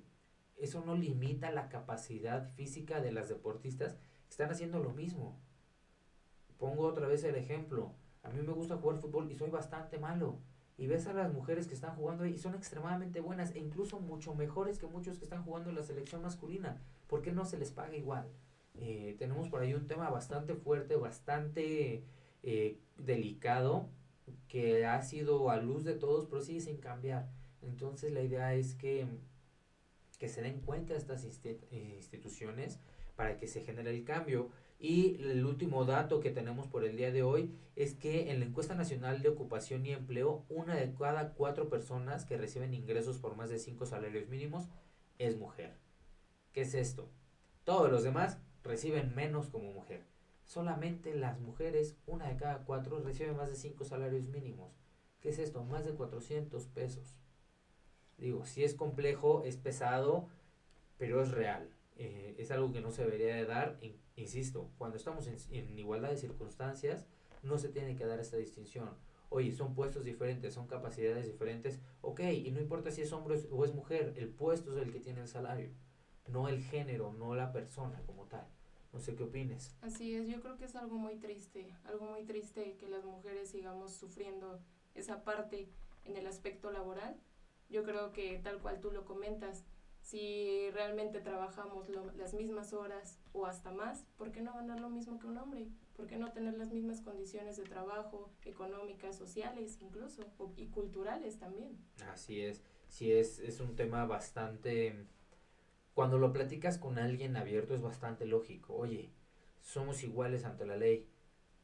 eso 0.57 0.83
no 0.87 0.95
limita 0.97 1.51
la 1.51 1.69
capacidad 1.69 2.49
física 2.49 3.03
de 3.03 3.13
las 3.13 3.29
deportistas 3.29 3.97
que 4.25 4.31
están 4.31 4.51
haciendo 4.51 4.79
lo 4.79 4.95
mismo. 4.95 5.39
Pongo 6.59 6.87
otra 6.87 7.07
vez 7.07 7.25
el 7.25 7.35
ejemplo. 7.35 7.95
A 8.23 8.31
mí 8.31 8.43
me 8.43 8.53
gusta 8.53 8.77
jugar 8.77 8.99
fútbol 8.99 9.31
y 9.31 9.37
soy 9.37 9.51
bastante 9.51 9.99
malo. 9.99 10.39
Y 10.79 10.87
ves 10.87 11.07
a 11.07 11.15
las 11.15 11.33
mujeres 11.33 11.69
que 11.69 11.75
están 11.75 11.97
jugando 11.97 12.25
ahí 12.25 12.35
y 12.35 12.39
son 12.39 12.55
extremadamente 12.55 13.21
buenas 13.21 13.55
e 13.55 13.59
incluso 13.59 13.99
mucho 14.01 14.35
mejores 14.35 14.79
que 14.79 14.87
muchos 14.87 15.19
que 15.19 15.25
están 15.25 15.43
jugando 15.43 15.71
en 15.71 15.77
la 15.77 15.83
selección 15.83 16.23
masculina. 16.23 16.83
¿Por 17.07 17.23
qué 17.23 17.33
no 17.33 17.45
se 17.45 17.59
les 17.59 17.71
paga 17.71 17.97
igual? 17.97 18.29
Eh, 18.75 19.17
tenemos 19.19 19.49
por 19.49 19.63
ahí 19.63 19.73
un 19.73 19.87
tema 19.87 20.11
bastante 20.11 20.55
fuerte, 20.55 20.97
bastante 20.97 22.05
eh, 22.43 22.79
delicado, 22.99 23.89
que 24.49 24.85
ha 24.85 25.01
sido 25.03 25.51
a 25.51 25.57
luz 25.57 25.85
de 25.85 25.95
todos, 25.95 26.27
pero 26.27 26.43
sigue 26.43 26.61
sin 26.61 26.79
cambiar. 26.79 27.31
Entonces 27.63 28.13
la 28.13 28.23
idea 28.23 28.55
es 28.55 28.75
que, 28.75 29.07
que 30.19 30.29
se 30.29 30.43
den 30.43 30.61
cuenta 30.61 30.95
estas 30.95 31.25
instituciones 31.25 32.81
para 33.17 33.39
que 33.39 33.47
se 33.47 33.63
genere 33.63 33.91
el 33.91 34.05
cambio. 34.05 34.51
Y 34.79 35.17
el 35.23 35.45
último 35.45 35.85
dato 35.85 36.21
que 36.21 36.31
tenemos 36.31 36.67
por 36.67 36.85
el 36.85 36.97
día 36.97 37.11
de 37.11 37.23
hoy 37.23 37.55
es 37.77 37.95
que 37.95 38.31
en 38.31 38.41
la 38.41 38.47
encuesta 38.47 38.75
nacional 38.75 39.23
de 39.23 39.31
ocupación 39.31 39.87
y 39.87 39.93
empleo, 39.93 40.45
una 40.49 40.75
de 40.75 40.93
cada 40.93 41.33
cuatro 41.33 41.69
personas 41.69 42.25
que 42.25 42.37
reciben 42.37 42.75
ingresos 42.75 43.19
por 43.19 43.37
más 43.37 43.49
de 43.51 43.59
cinco 43.59 43.87
salarios 43.87 44.29
mínimos 44.29 44.69
es 45.19 45.37
mujer. 45.39 45.75
¿Qué 46.53 46.63
es 46.63 46.75
esto? 46.75 47.09
Todos 47.65 47.91
los 47.91 48.03
demás 48.03 48.39
reciben 48.63 49.15
menos 49.15 49.49
como 49.49 49.73
mujer. 49.73 50.05
Solamente 50.47 51.15
las 51.15 51.41
mujeres, 51.41 51.97
una 52.07 52.29
de 52.29 52.37
cada 52.37 52.65
cuatro, 52.65 53.01
reciben 53.01 53.37
más 53.37 53.49
de 53.49 53.57
5 53.57 53.85
salarios 53.85 54.29
mínimos. 54.29 54.73
¿Qué 55.21 55.31
es 55.31 55.41
esto? 55.41 55.65
Más 55.65 55.85
de 55.85 55.93
400 55.93 56.67
pesos. 56.69 57.17
Digo, 58.17 58.47
si 58.47 58.63
es 58.63 58.75
complejo, 58.75 59.43
es 59.45 59.57
pesado, 59.57 60.29
pero 60.99 61.21
es 61.21 61.33
real. 61.33 61.69
Eh, 61.97 62.35
es 62.39 62.51
algo 62.51 62.73
que 62.73 62.81
no 62.81 62.91
se 62.91 63.05
debería 63.05 63.35
de 63.35 63.47
dar. 63.47 63.79
insisto, 64.17 64.71
cuando 64.79 64.97
estamos 64.97 65.27
en, 65.27 65.37
en 65.51 65.79
igualdad 65.79 66.11
de 66.11 66.17
circunstancias, 66.17 67.07
no 67.43 67.59
se 67.59 67.69
tiene 67.69 67.97
que 67.97 68.05
dar 68.05 68.21
esta 68.21 68.37
distinción. 68.37 68.91
Oye, 69.29 69.53
son 69.53 69.75
puestos 69.75 70.05
diferentes, 70.05 70.55
son 70.55 70.67
capacidades 70.67 71.27
diferentes. 71.27 71.81
Ok, 72.01 72.21
y 72.21 72.51
no 72.51 72.61
importa 72.61 72.91
si 72.91 73.03
es 73.03 73.13
hombre 73.13 73.41
o 73.51 73.65
es 73.65 73.75
mujer, 73.75 74.15
el 74.17 74.29
puesto 74.29 74.73
es 74.73 74.87
el 74.87 74.93
que 74.93 75.01
tiene 75.01 75.21
el 75.23 75.29
salario, 75.29 75.71
no 76.29 76.49
el 76.49 76.63
género, 76.63 77.13
no 77.13 77.35
la 77.35 77.53
persona 77.53 78.01
como 78.07 78.27
tal. 78.27 78.47
No 78.93 79.01
sé 79.01 79.15
qué 79.15 79.25
opines. 79.25 79.77
Así 79.83 80.15
es, 80.15 80.27
yo 80.29 80.41
creo 80.41 80.57
que 80.57 80.65
es 80.65 80.77
algo 80.77 80.97
muy 80.97 81.17
triste, 81.17 81.71
algo 81.85 82.07
muy 82.07 82.25
triste 82.25 82.77
que 82.79 82.89
las 82.89 83.05
mujeres 83.05 83.51
sigamos 83.51 83.93
sufriendo 83.93 84.61
esa 84.95 85.23
parte 85.25 85.69
en 86.05 86.17
el 86.17 86.27
aspecto 86.27 86.71
laboral. 86.71 87.17
Yo 87.69 87.83
creo 87.85 88.13
que 88.13 88.39
tal 88.39 88.61
cual 88.61 88.81
tú 88.81 88.93
lo 88.93 89.05
comentas, 89.05 89.65
si 90.07 90.71
realmente 90.71 91.21
trabajamos 91.21 91.89
las 92.17 92.33
mismas 92.33 92.73
horas 92.73 93.19
o 93.33 93.45
hasta 93.45 93.73
más, 93.73 94.07
¿por 94.17 94.31
qué 94.31 94.41
no 94.41 94.55
ganar 94.55 94.79
lo 94.79 94.89
mismo 94.89 95.19
que 95.19 95.27
un 95.27 95.37
hombre? 95.37 95.67
¿Por 95.97 96.07
qué 96.07 96.17
no 96.17 96.31
tener 96.31 96.57
las 96.57 96.71
mismas 96.71 97.01
condiciones 97.01 97.57
de 97.57 97.65
trabajo, 97.65 98.31
económicas, 98.45 99.17
sociales 99.17 99.79
incluso, 99.81 100.23
y 100.55 100.69
culturales 100.69 101.41
también? 101.41 101.77
Así 102.13 102.41
es, 102.41 102.63
sí 102.87 103.11
es, 103.11 103.41
es 103.41 103.59
un 103.59 103.75
tema 103.75 104.07
bastante 104.07 104.95
cuando 105.93 106.19
lo 106.19 106.33
platicas 106.33 106.79
con 106.79 106.99
alguien 106.99 107.37
abierto 107.37 107.75
es 107.75 107.83
bastante 107.83 108.27
lógico. 108.27 108.75
Oye, 108.75 109.11
somos 109.61 110.05
iguales 110.05 110.45
ante 110.45 110.67
la 110.67 110.77
ley. 110.77 111.09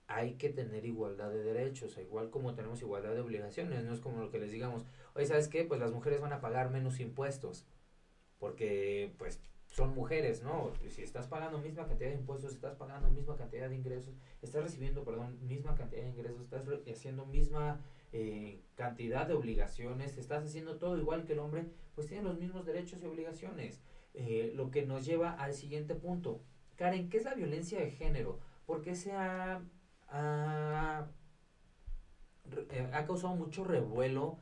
Hay 0.08 0.34
que 0.34 0.48
tener 0.48 0.84
igualdad 0.84 1.30
de 1.30 1.44
derechos, 1.44 1.96
igual 1.96 2.30
como 2.30 2.56
tenemos 2.56 2.82
igualdad 2.82 3.14
de 3.14 3.20
obligaciones. 3.20 3.84
No 3.84 3.94
es 3.94 4.00
como 4.00 4.18
lo 4.18 4.32
que 4.32 4.40
les 4.40 4.50
digamos, 4.50 4.84
oye, 5.14 5.26
¿sabes 5.26 5.46
qué? 5.46 5.62
Pues 5.62 5.78
las 5.78 5.92
mujeres 5.92 6.20
van 6.20 6.32
a 6.32 6.40
pagar 6.40 6.70
menos 6.70 6.98
impuestos. 6.98 7.68
Porque, 8.42 9.14
pues, 9.18 9.40
son 9.68 9.94
mujeres, 9.94 10.42
¿no? 10.42 10.72
Si 10.88 11.02
estás 11.02 11.28
pagando 11.28 11.58
misma 11.58 11.86
cantidad 11.86 12.10
de 12.10 12.16
impuestos, 12.16 12.52
estás 12.52 12.74
pagando 12.74 13.08
misma 13.08 13.36
cantidad 13.36 13.68
de 13.68 13.76
ingresos, 13.76 14.16
estás 14.42 14.64
recibiendo, 14.64 15.04
perdón, 15.04 15.38
misma 15.46 15.76
cantidad 15.76 16.02
de 16.02 16.08
ingresos, 16.08 16.40
estás 16.42 16.66
haciendo 16.90 17.24
misma 17.24 17.80
eh, 18.12 18.60
cantidad 18.74 19.28
de 19.28 19.34
obligaciones, 19.34 20.18
estás 20.18 20.44
haciendo 20.44 20.76
todo 20.80 20.98
igual 20.98 21.24
que 21.24 21.34
el 21.34 21.38
hombre, 21.38 21.66
pues 21.94 22.08
tienen 22.08 22.26
los 22.26 22.40
mismos 22.40 22.66
derechos 22.66 23.00
y 23.00 23.06
obligaciones. 23.06 23.80
Eh, 24.14 24.50
lo 24.56 24.72
que 24.72 24.84
nos 24.86 25.06
lleva 25.06 25.34
al 25.34 25.54
siguiente 25.54 25.94
punto. 25.94 26.40
Karen, 26.74 27.10
¿qué 27.10 27.18
es 27.18 27.24
la 27.24 27.34
violencia 27.34 27.78
de 27.78 27.92
género? 27.92 28.40
¿Por 28.66 28.82
qué 28.82 28.96
se 28.96 29.12
ha, 29.12 29.62
ha, 30.08 31.06
eh, 32.72 32.90
ha 32.92 33.06
causado 33.06 33.36
mucho 33.36 33.62
revuelo 33.62 34.38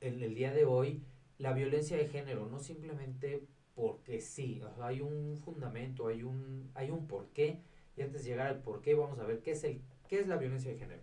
en 0.00 0.20
el 0.24 0.34
día 0.34 0.52
de 0.52 0.64
hoy 0.64 1.04
la 1.38 1.52
violencia 1.52 1.96
de 1.96 2.08
género? 2.08 2.46
No 2.46 2.60
simplemente 2.60 3.46
porque 3.74 4.20
sí, 4.20 4.60
hay 4.80 5.00
un 5.00 5.36
fundamento, 5.38 6.08
hay 6.08 6.22
un, 6.22 6.70
hay 6.74 6.90
un 6.90 7.06
porqué. 7.06 7.60
Y 7.96 8.02
antes 8.02 8.22
de 8.24 8.30
llegar 8.30 8.48
al 8.48 8.62
porqué, 8.62 8.94
vamos 8.94 9.18
a 9.18 9.24
ver 9.24 9.40
qué 9.40 9.52
es, 9.52 9.64
el, 9.64 9.82
qué 10.08 10.20
es 10.20 10.26
la 10.26 10.36
violencia 10.36 10.70
de 10.70 10.78
género. 10.78 11.02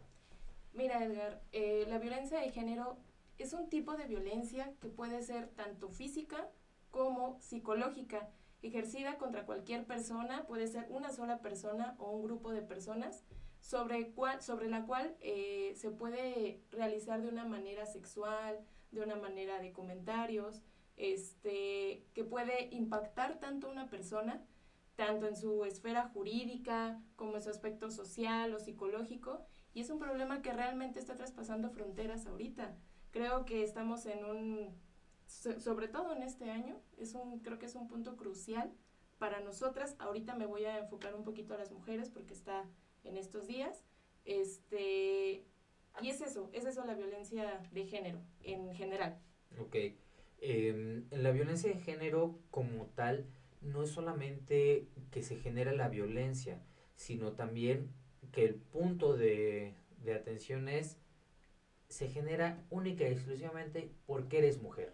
Mira, 0.74 1.04
Edgar, 1.04 1.42
eh, 1.54 1.86
la 1.88 2.00
violencia 2.00 2.40
de 2.40 2.52
género 2.52 2.98
es 3.38 3.54
un 3.54 3.70
tipo 3.70 3.96
de 3.96 4.08
violencia 4.08 4.74
que 4.82 4.90
puede 4.90 5.22
ser 5.22 5.48
tanto 5.50 5.90
física 5.90 6.50
como 6.92 7.40
psicológica, 7.42 8.30
ejercida 8.62 9.18
contra 9.18 9.46
cualquier 9.46 9.86
persona, 9.86 10.46
puede 10.48 10.68
ser 10.68 10.88
una 10.90 11.12
sola 11.12 11.40
persona 11.42 11.96
o 11.98 12.12
un 12.12 12.24
grupo 12.24 12.52
de 12.52 12.62
personas, 12.62 13.24
sobre, 13.60 14.12
cual, 14.12 14.42
sobre 14.42 14.70
la 14.70 14.86
cual 14.86 15.16
eh, 15.22 15.74
se 15.76 15.90
puede 15.92 16.62
realizar 16.72 17.22
de 17.22 17.30
una 17.30 17.46
manera 17.46 17.86
sexual, 17.86 18.60
de 18.96 19.02
una 19.02 19.16
manera 19.16 19.60
de 19.60 19.72
comentarios, 19.72 20.62
este, 20.98 22.08
que 22.14 22.24
puede 22.24 22.70
impactar 22.72 23.40
tanto 23.40 23.68
a 23.68 23.72
una 23.72 23.90
persona, 23.90 24.44
tanto 24.96 25.28
en 25.28 25.36
su 25.36 25.66
esfera 25.66 26.10
jurídica 26.10 27.02
como 27.16 27.36
en 27.36 27.42
su 27.42 27.50
aspecto 27.50 27.92
social 27.92 28.54
o 28.54 28.60
psicológico, 28.60 29.46
y 29.74 29.82
es 29.82 29.90
un 29.90 30.00
problema 30.00 30.42
que 30.42 30.54
realmente 30.54 31.00
está 31.00 31.16
traspasando 31.16 31.70
fronteras 31.70 32.26
ahorita. 32.26 32.76
Creo 33.12 33.46
que 33.46 33.64
estamos 33.64 34.06
en 34.06 34.26
un 34.26 34.86
sobre 35.28 35.88
todo 35.88 36.14
en 36.14 36.24
este 36.24 36.50
año, 36.52 36.80
es 36.98 37.14
un, 37.16 37.40
creo 37.40 37.58
que 37.58 37.66
es 37.66 37.76
un 37.76 37.88
punto 37.88 38.16
crucial 38.16 38.72
para 39.18 39.40
nosotras. 39.40 39.96
Ahorita 40.00 40.36
me 40.36 40.46
voy 40.46 40.66
a 40.66 40.78
enfocar 40.78 41.16
un 41.16 41.24
poquito 41.24 41.54
a 41.54 41.58
las 41.58 41.72
mujeres 41.72 42.10
porque 42.10 42.34
está 42.34 42.66
en 43.04 43.18
estos 43.18 43.48
días. 43.48 43.84
Este, 44.26 45.46
y 46.02 46.10
es 46.10 46.22
eso, 46.22 46.50
es 46.54 46.66
eso 46.66 46.86
la 46.86 46.96
violencia 46.96 47.62
de 47.72 47.86
género 47.86 48.20
en 48.42 48.74
general. 48.74 49.20
Ok. 49.60 49.76
Eh, 50.40 51.04
la 51.12 51.32
violencia 51.32 51.72
de 51.72 51.80
género 51.80 52.38
como 52.52 52.88
tal 52.88 53.26
no 53.62 53.84
es 53.84 53.90
solamente 53.90 54.88
que 55.12 55.24
se 55.24 55.38
genera 55.38 55.72
la 55.72 55.90
violencia, 55.90 56.62
sino 56.96 57.34
también 57.34 57.90
que 58.32 58.46
el 58.46 58.56
punto 58.56 59.16
de, 59.16 59.76
de 60.04 60.14
atención 60.14 60.68
es, 60.68 60.98
se 61.88 62.10
genera 62.10 62.64
única 62.70 63.08
y 63.08 63.14
exclusivamente 63.14 63.92
porque 64.06 64.40
eres 64.40 64.62
mujer. 64.62 64.94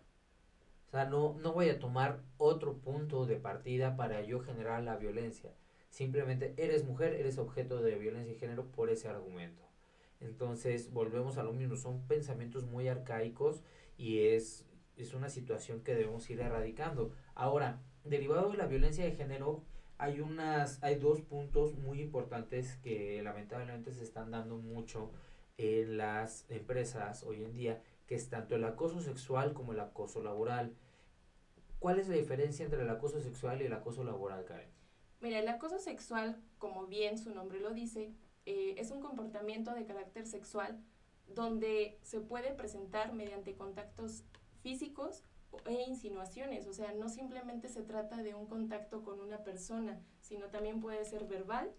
O 0.88 0.92
sea, 0.92 1.06
no, 1.06 1.36
no 1.42 1.54
voy 1.54 1.70
a 1.70 1.80
tomar 1.80 2.22
otro 2.38 2.78
punto 2.78 3.26
de 3.26 3.38
partida 3.38 3.96
para 3.96 4.22
yo 4.22 4.42
generar 4.42 4.84
la 4.84 4.98
violencia, 4.98 5.54
Simplemente 5.92 6.54
eres 6.56 6.86
mujer, 6.86 7.14
eres 7.14 7.38
objeto 7.38 7.82
de 7.82 7.96
violencia 7.96 8.34
de 8.34 8.40
género 8.40 8.66
por 8.72 8.90
ese 8.90 9.10
argumento. 9.10 9.62
Entonces, 10.22 10.92
volvemos 10.94 11.38
a 11.38 11.44
lo 11.44 11.54
mismo, 11.54 11.76
son 11.76 12.08
pensamientos 12.08 12.66
muy 12.66 12.88
arcaicos 12.88 13.64
y 13.98 14.20
es, 14.28 14.66
es 14.96 15.14
una 15.14 15.30
situación 15.30 15.82
que 15.84 15.96
debemos 15.96 16.30
ir 16.30 16.40
erradicando. 16.40 17.12
Ahora, 17.36 17.82
derivado 18.04 18.52
de 18.52 18.58
la 18.58 18.68
violencia 18.68 19.04
de 19.04 19.12
género, 19.12 19.64
hay 19.98 20.20
unas 20.20 20.82
hay 20.84 20.96
dos 20.96 21.22
puntos 21.22 21.76
muy 21.76 22.02
importantes 22.02 22.78
que 22.78 23.22
lamentablemente 23.22 23.92
se 23.92 24.04
están 24.04 24.32
dando 24.32 24.58
mucho 24.58 25.12
en 25.58 25.98
las 25.98 26.50
empresas 26.50 27.24
hoy 27.24 27.44
en 27.44 27.54
día, 27.54 27.84
que 28.08 28.16
es 28.16 28.30
tanto 28.30 28.56
el 28.56 28.64
acoso 28.64 29.00
sexual 29.02 29.54
como 29.54 29.74
el 29.74 29.80
acoso 29.80 30.24
laboral. 30.24 30.76
¿Cuál 31.78 32.00
es 32.00 32.08
la 32.08 32.16
diferencia 32.16 32.66
entre 32.66 32.82
el 32.82 32.90
acoso 32.90 33.22
sexual 33.22 33.62
y 33.62 33.66
el 33.66 33.74
acoso 33.74 34.04
laboral, 34.04 34.46
Karen? 34.46 34.70
Mira, 35.20 35.40
el 35.40 35.48
acoso 35.48 35.78
sexual, 35.78 36.42
como 36.58 36.88
bien 36.88 37.20
su 37.20 37.34
nombre 37.34 37.60
lo 37.60 37.72
dice, 37.72 38.16
eh, 38.46 38.76
es 38.78 38.92
un 38.92 39.02
comportamiento 39.02 39.74
de 39.74 39.86
carácter 39.86 40.26
sexual 40.26 40.80
donde 41.28 42.00
se 42.02 42.20
puede 42.20 42.54
presentar 42.54 43.14
mediante 43.14 43.56
contactos 43.56 44.24
físicos 44.62 45.24
e 45.66 45.84
insinuaciones, 45.88 46.68
o 46.68 46.74
sea, 46.74 46.94
no 46.94 47.10
simplemente 47.10 47.68
se 47.68 47.84
trata 47.84 48.24
de 48.24 48.34
un 48.36 48.48
contacto 48.48 49.04
con 49.04 49.20
una 49.20 49.44
persona, 49.44 50.00
sino 50.22 50.48
también 50.48 50.80
puede 50.80 51.04
ser 51.06 51.26
verbal, 51.26 51.74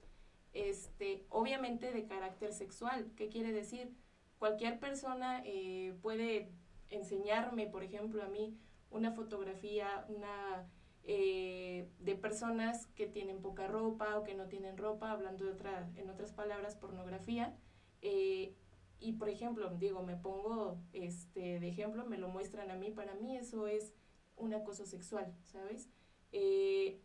este, 0.52 1.24
obviamente 1.30 1.90
de 1.92 2.06
carácter 2.06 2.52
sexual. 2.52 3.10
¿Qué 3.16 3.28
quiere 3.28 3.52
decir? 3.52 3.94
Cualquier 4.38 4.78
persona 4.78 5.42
eh, 5.46 5.96
puede 6.02 6.52
enseñarme, 6.90 7.66
por 7.66 7.82
ejemplo, 7.82 8.22
a 8.22 8.28
mí 8.28 8.58
una 8.90 9.12
fotografía, 9.12 10.04
una 10.08 10.68
eh, 11.04 11.88
de 11.98 12.14
personas 12.14 12.86
que 12.88 13.06
tienen 13.06 13.40
poca 13.40 13.66
ropa 13.66 14.16
o 14.18 14.24
que 14.24 14.34
no 14.34 14.46
tienen 14.46 14.76
ropa, 14.76 15.10
hablando 15.10 15.44
de 15.44 15.52
otra, 15.52 15.90
en 15.96 16.10
otras 16.10 16.32
palabras, 16.32 16.76
pornografía. 16.76 17.56
Eh, 18.02 18.54
y 19.00 19.12
por 19.14 19.28
ejemplo, 19.28 19.68
digo, 19.78 20.02
me 20.02 20.16
pongo 20.16 20.78
este 20.92 21.58
de 21.58 21.68
ejemplo, 21.68 22.06
me 22.06 22.18
lo 22.18 22.28
muestran 22.28 22.70
a 22.70 22.76
mí, 22.76 22.92
para 22.92 23.14
mí 23.14 23.36
eso 23.36 23.66
es 23.66 23.94
un 24.36 24.54
acoso 24.54 24.86
sexual, 24.86 25.34
¿sabes? 25.44 25.88
Eh, 26.30 27.00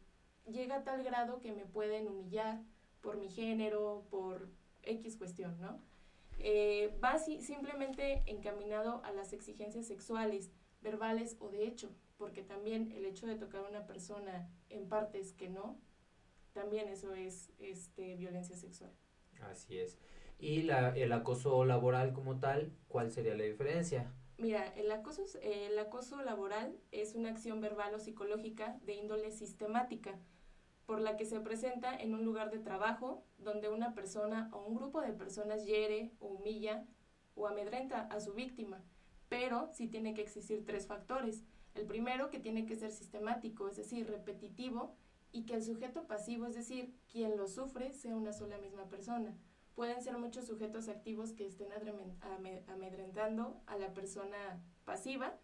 llega 0.46 0.78
a 0.78 0.84
tal 0.84 1.04
grado 1.04 1.40
que 1.40 1.52
me 1.54 1.66
pueden 1.66 2.08
humillar 2.08 2.62
por 3.02 3.18
mi 3.18 3.30
género, 3.30 4.06
por 4.10 4.50
X 4.84 5.18
cuestión, 5.18 5.60
¿no? 5.60 5.82
Eh, 6.40 6.96
va 7.04 7.18
simplemente 7.18 8.22
encaminado 8.28 9.04
a 9.04 9.12
las 9.12 9.34
exigencias 9.34 9.88
sexuales, 9.88 10.52
verbales 10.82 11.36
o 11.40 11.50
de 11.50 11.68
hecho, 11.68 11.92
porque 12.18 12.44
también 12.44 12.92
el 12.92 13.06
hecho 13.06 13.28
de 13.28 13.36
tocar 13.36 13.66
a 13.66 13.70
una 13.70 13.86
persona 13.86 14.50
en 14.70 14.88
partes 14.88 15.34
que 15.34 15.50
no, 15.50 15.80
también 16.54 16.88
eso 16.90 17.14
es 17.14 17.52
este, 17.60 18.16
violencia 18.16 18.56
sexual. 18.56 18.92
Así 19.42 19.78
es. 19.78 19.98
Y 20.40 20.64
la, 20.64 20.96
el 20.96 21.12
acoso 21.12 21.66
laboral 21.66 22.14
como 22.14 22.40
tal, 22.40 22.72
¿cuál 22.88 23.12
sería 23.12 23.36
la 23.36 23.44
diferencia? 23.44 24.12
Mira, 24.38 24.68
el 24.76 24.92
acoso, 24.92 25.24
el 25.42 25.78
acoso 25.80 26.22
laboral 26.22 26.78
es 26.92 27.16
una 27.16 27.30
acción 27.30 27.60
verbal 27.60 27.94
o 27.96 28.00
psicológica 28.00 28.78
de 28.84 28.94
índole 28.94 29.32
sistemática, 29.32 30.20
por 30.86 31.02
la 31.02 31.18
que 31.18 31.26
se 31.26 31.40
presenta 31.40 31.96
en 31.96 32.14
un 32.14 32.24
lugar 32.24 32.52
de 32.52 32.60
trabajo 32.60 33.26
donde 33.40 33.68
una 33.70 33.94
persona 33.96 34.50
o 34.54 34.64
un 34.66 34.76
grupo 34.76 35.02
de 35.02 35.12
personas 35.12 35.66
hiere 35.66 36.12
o 36.20 36.28
humilla 36.28 36.86
o 37.36 37.48
amedrenta 37.48 38.02
a 38.02 38.20
su 38.20 38.34
víctima. 38.34 38.84
Pero 39.28 39.70
sí 39.74 39.88
tiene 39.88 40.14
que 40.14 40.22
existir 40.22 40.66
tres 40.66 40.88
factores. 40.88 41.44
El 41.78 41.86
primero, 41.86 42.30
que 42.30 42.40
tiene 42.40 42.66
que 42.66 42.76
ser 42.76 42.92
sistemático, 42.92 43.68
es 43.70 43.78
decir, 43.78 44.08
repetitivo, 44.08 44.96
y 45.32 45.46
que 45.46 45.56
el 45.56 45.64
sujeto 45.64 46.08
pasivo, 46.08 46.46
es 46.48 46.56
decir, 46.56 46.94
quien 47.12 47.38
lo 47.38 47.48
sufre, 47.48 47.94
sea 47.94 48.16
una 48.16 48.34
sola 48.34 48.58
misma 48.58 48.90
persona 48.90 49.38
pueden 49.78 50.02
ser 50.02 50.18
muchos 50.18 50.48
sujetos 50.48 50.90
activos 50.90 51.34
que 51.34 51.46
estén 51.46 51.68
amedrentando 52.68 53.62
a 53.68 53.78
la 53.78 53.94
persona 53.94 54.60
pasiva. 54.86 55.38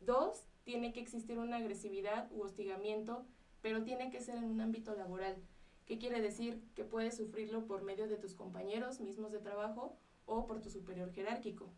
Dos, 0.00 0.44
tiene 0.64 0.92
que 0.92 0.98
existir 0.98 1.38
una 1.38 1.58
agresividad 1.58 2.28
u 2.32 2.42
hostigamiento, 2.42 3.24
pero 3.62 3.84
tiene 3.84 4.10
que 4.10 4.20
ser 4.20 4.38
en 4.38 4.46
un 4.46 4.60
ámbito 4.60 4.96
laboral. 4.96 5.36
¿Qué 5.86 5.98
quiere 5.98 6.20
decir? 6.20 6.64
Que 6.74 6.82
puedes 6.82 7.16
sufrirlo 7.16 7.68
por 7.68 7.84
medio 7.84 8.08
de 8.08 8.16
tus 8.16 8.34
compañeros 8.34 8.98
mismos 8.98 9.30
de 9.30 9.38
trabajo 9.38 9.96
o 10.26 10.48
por 10.48 10.60
tu 10.60 10.68
superior 10.68 11.12
jerárquico. 11.12 11.72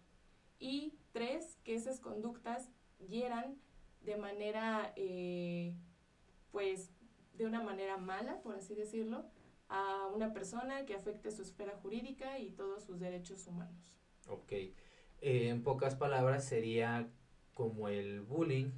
Y 0.59 0.95
tres, 1.13 1.59
que 1.63 1.75
esas 1.75 2.01
conductas 2.01 2.71
hieran 3.07 3.59
de 4.05 4.17
manera, 4.17 4.93
eh, 4.97 5.75
pues, 6.51 6.91
de 7.35 7.47
una 7.47 7.63
manera 7.63 7.97
mala, 7.97 8.41
por 8.43 8.57
así 8.57 8.75
decirlo, 8.75 9.25
a 9.69 10.09
una 10.15 10.33
persona 10.33 10.85
que 10.85 10.95
afecte 10.95 11.31
su 11.31 11.43
esfera 11.43 11.77
jurídica 11.83 12.39
y 12.39 12.51
todos 12.51 12.85
sus 12.85 13.01
derechos 13.01 13.47
humanos. 13.47 13.95
Ok. 14.29 14.53
Eh, 14.53 14.75
en 15.21 15.63
pocas 15.63 15.95
palabras 15.95 16.45
sería 16.45 17.09
como 17.55 17.89
el 17.89 18.21
bullying, 18.21 18.73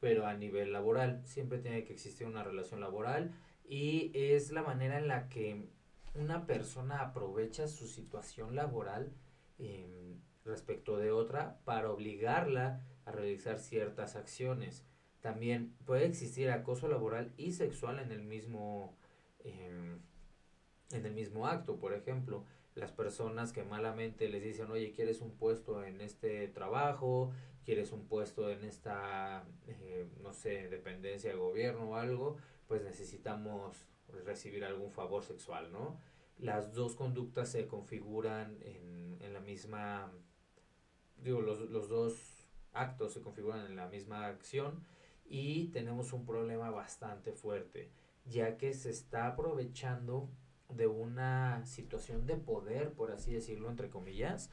pero 0.00 0.26
a 0.26 0.34
nivel 0.34 0.72
laboral. 0.72 1.22
Siempre 1.24 1.58
tiene 1.58 1.84
que 1.84 1.92
existir 1.92 2.26
una 2.26 2.42
relación 2.42 2.80
laboral 2.80 3.32
y 3.64 4.10
es 4.14 4.50
la 4.50 4.62
manera 4.62 4.98
en 4.98 5.06
la 5.06 5.28
que 5.28 5.68
una 6.14 6.46
persona 6.46 7.00
aprovecha 7.00 7.68
su 7.68 7.86
situación 7.86 8.54
laboral 8.54 9.12
em, 9.58 10.20
respecto 10.44 10.96
de 10.96 11.10
otra 11.10 11.60
para 11.64 11.90
obligarla 11.90 12.80
a 13.04 13.12
realizar 13.12 13.58
ciertas 13.58 14.16
acciones. 14.16 14.84
También 15.20 15.74
puede 15.84 16.06
existir 16.06 16.50
acoso 16.50 16.88
laboral 16.88 17.32
y 17.36 17.52
sexual 17.52 17.98
en 17.98 18.10
el 18.12 18.22
mismo 18.22 18.96
eh, 19.44 19.96
en 20.92 21.06
el 21.06 21.12
mismo 21.12 21.46
acto. 21.46 21.78
Por 21.78 21.94
ejemplo, 21.94 22.44
las 22.74 22.92
personas 22.92 23.52
que 23.52 23.64
malamente 23.64 24.28
les 24.28 24.42
dicen, 24.42 24.70
oye, 24.70 24.92
¿quieres 24.92 25.20
un 25.20 25.32
puesto 25.32 25.84
en 25.84 26.00
este 26.00 26.48
trabajo? 26.48 27.32
¿Quieres 27.64 27.92
un 27.92 28.06
puesto 28.06 28.50
en 28.50 28.64
esta, 28.64 29.44
eh, 29.66 30.06
no 30.22 30.32
sé, 30.32 30.68
dependencia 30.68 31.30
de 31.30 31.36
gobierno 31.36 31.90
o 31.90 31.96
algo? 31.96 32.36
Pues 32.66 32.82
necesitamos 32.82 33.86
recibir 34.24 34.64
algún 34.64 34.90
favor 34.90 35.22
sexual, 35.22 35.70
¿no? 35.72 35.98
Las 36.38 36.72
dos 36.72 36.96
conductas 36.96 37.50
se 37.50 37.66
configuran 37.66 38.58
en, 38.62 39.18
en 39.20 39.32
la 39.32 39.40
misma, 39.40 40.10
digo, 41.18 41.40
los, 41.40 41.60
los 41.70 41.88
dos 41.88 42.31
actos 42.72 43.12
se 43.12 43.20
configuran 43.20 43.66
en 43.66 43.76
la 43.76 43.88
misma 43.88 44.26
acción 44.26 44.84
y 45.26 45.68
tenemos 45.68 46.12
un 46.12 46.24
problema 46.26 46.70
bastante 46.70 47.32
fuerte, 47.32 47.90
ya 48.26 48.56
que 48.56 48.74
se 48.74 48.90
está 48.90 49.26
aprovechando 49.28 50.28
de 50.68 50.86
una 50.86 51.64
situación 51.66 52.26
de 52.26 52.36
poder, 52.36 52.92
por 52.92 53.12
así 53.12 53.32
decirlo, 53.32 53.70
entre 53.70 53.90
comillas, 53.90 54.50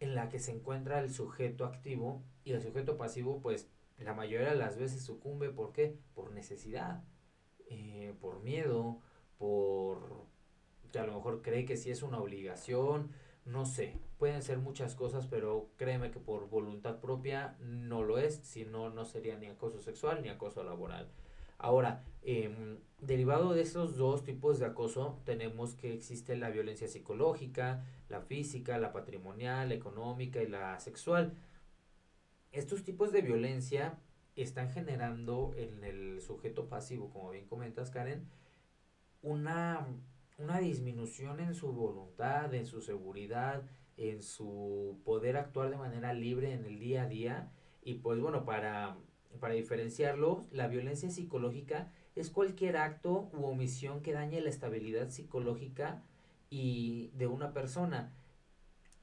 en 0.00 0.14
la 0.14 0.28
que 0.28 0.38
se 0.38 0.52
encuentra 0.52 1.00
el 1.00 1.12
sujeto 1.12 1.64
activo 1.64 2.22
y 2.44 2.52
el 2.52 2.62
sujeto 2.62 2.96
pasivo, 2.96 3.40
pues 3.40 3.68
la 3.98 4.14
mayoría 4.14 4.50
de 4.50 4.56
las 4.56 4.78
veces 4.78 5.02
sucumbe, 5.02 5.50
¿por 5.50 5.72
qué? 5.72 5.98
Por 6.14 6.32
necesidad, 6.32 7.04
eh, 7.68 8.14
por 8.20 8.40
miedo, 8.40 9.00
por 9.38 10.26
que 10.90 10.98
a 10.98 11.06
lo 11.06 11.14
mejor 11.14 11.42
cree 11.42 11.64
que 11.64 11.76
si 11.76 11.90
es 11.90 12.02
una 12.02 12.18
obligación, 12.18 13.12
no 13.50 13.66
sé, 13.66 13.98
pueden 14.18 14.42
ser 14.42 14.58
muchas 14.58 14.94
cosas, 14.94 15.26
pero 15.26 15.70
créeme 15.76 16.10
que 16.10 16.20
por 16.20 16.48
voluntad 16.48 17.00
propia 17.00 17.56
no 17.60 18.02
lo 18.02 18.18
es, 18.18 18.36
si 18.36 18.64
no, 18.64 18.90
no 18.90 19.04
sería 19.04 19.36
ni 19.36 19.46
acoso 19.46 19.80
sexual 19.80 20.22
ni 20.22 20.28
acoso 20.28 20.62
laboral. 20.62 21.08
Ahora, 21.58 22.04
eh, 22.22 22.78
derivado 23.00 23.52
de 23.52 23.62
estos 23.62 23.96
dos 23.96 24.24
tipos 24.24 24.58
de 24.58 24.66
acoso, 24.66 25.20
tenemos 25.24 25.74
que 25.74 25.92
existe 25.92 26.36
la 26.36 26.50
violencia 26.50 26.88
psicológica, 26.88 27.84
la 28.08 28.20
física, 28.20 28.78
la 28.78 28.92
patrimonial, 28.92 29.68
la 29.68 29.74
económica 29.74 30.42
y 30.42 30.46
la 30.46 30.78
sexual. 30.80 31.34
Estos 32.52 32.82
tipos 32.82 33.12
de 33.12 33.22
violencia 33.22 33.98
están 34.36 34.70
generando 34.70 35.52
en 35.56 35.84
el 35.84 36.22
sujeto 36.22 36.68
pasivo, 36.68 37.10
como 37.10 37.30
bien 37.30 37.46
comentas, 37.46 37.90
Karen, 37.90 38.28
una, 39.22 39.86
una 40.40 40.58
disminución 40.58 41.40
en 41.40 41.54
su 41.54 41.72
voluntad, 41.72 42.52
en 42.54 42.66
su 42.66 42.80
seguridad, 42.80 43.62
en 43.96 44.22
su 44.22 45.00
poder 45.04 45.36
actuar 45.36 45.70
de 45.70 45.76
manera 45.76 46.12
libre 46.12 46.52
en 46.52 46.64
el 46.64 46.78
día 46.78 47.02
a 47.02 47.08
día. 47.08 47.52
Y 47.82 47.94
pues 47.94 48.20
bueno, 48.20 48.44
para 48.44 48.96
para 49.38 49.54
diferenciarlo, 49.54 50.46
la 50.50 50.66
violencia 50.66 51.10
psicológica 51.10 51.92
es 52.16 52.30
cualquier 52.30 52.76
acto 52.76 53.30
u 53.32 53.44
omisión 53.44 54.02
que 54.02 54.12
dañe 54.12 54.40
la 54.40 54.48
estabilidad 54.48 55.10
psicológica 55.10 56.02
y 56.50 57.10
de 57.14 57.26
una 57.26 57.52
persona. 57.52 58.12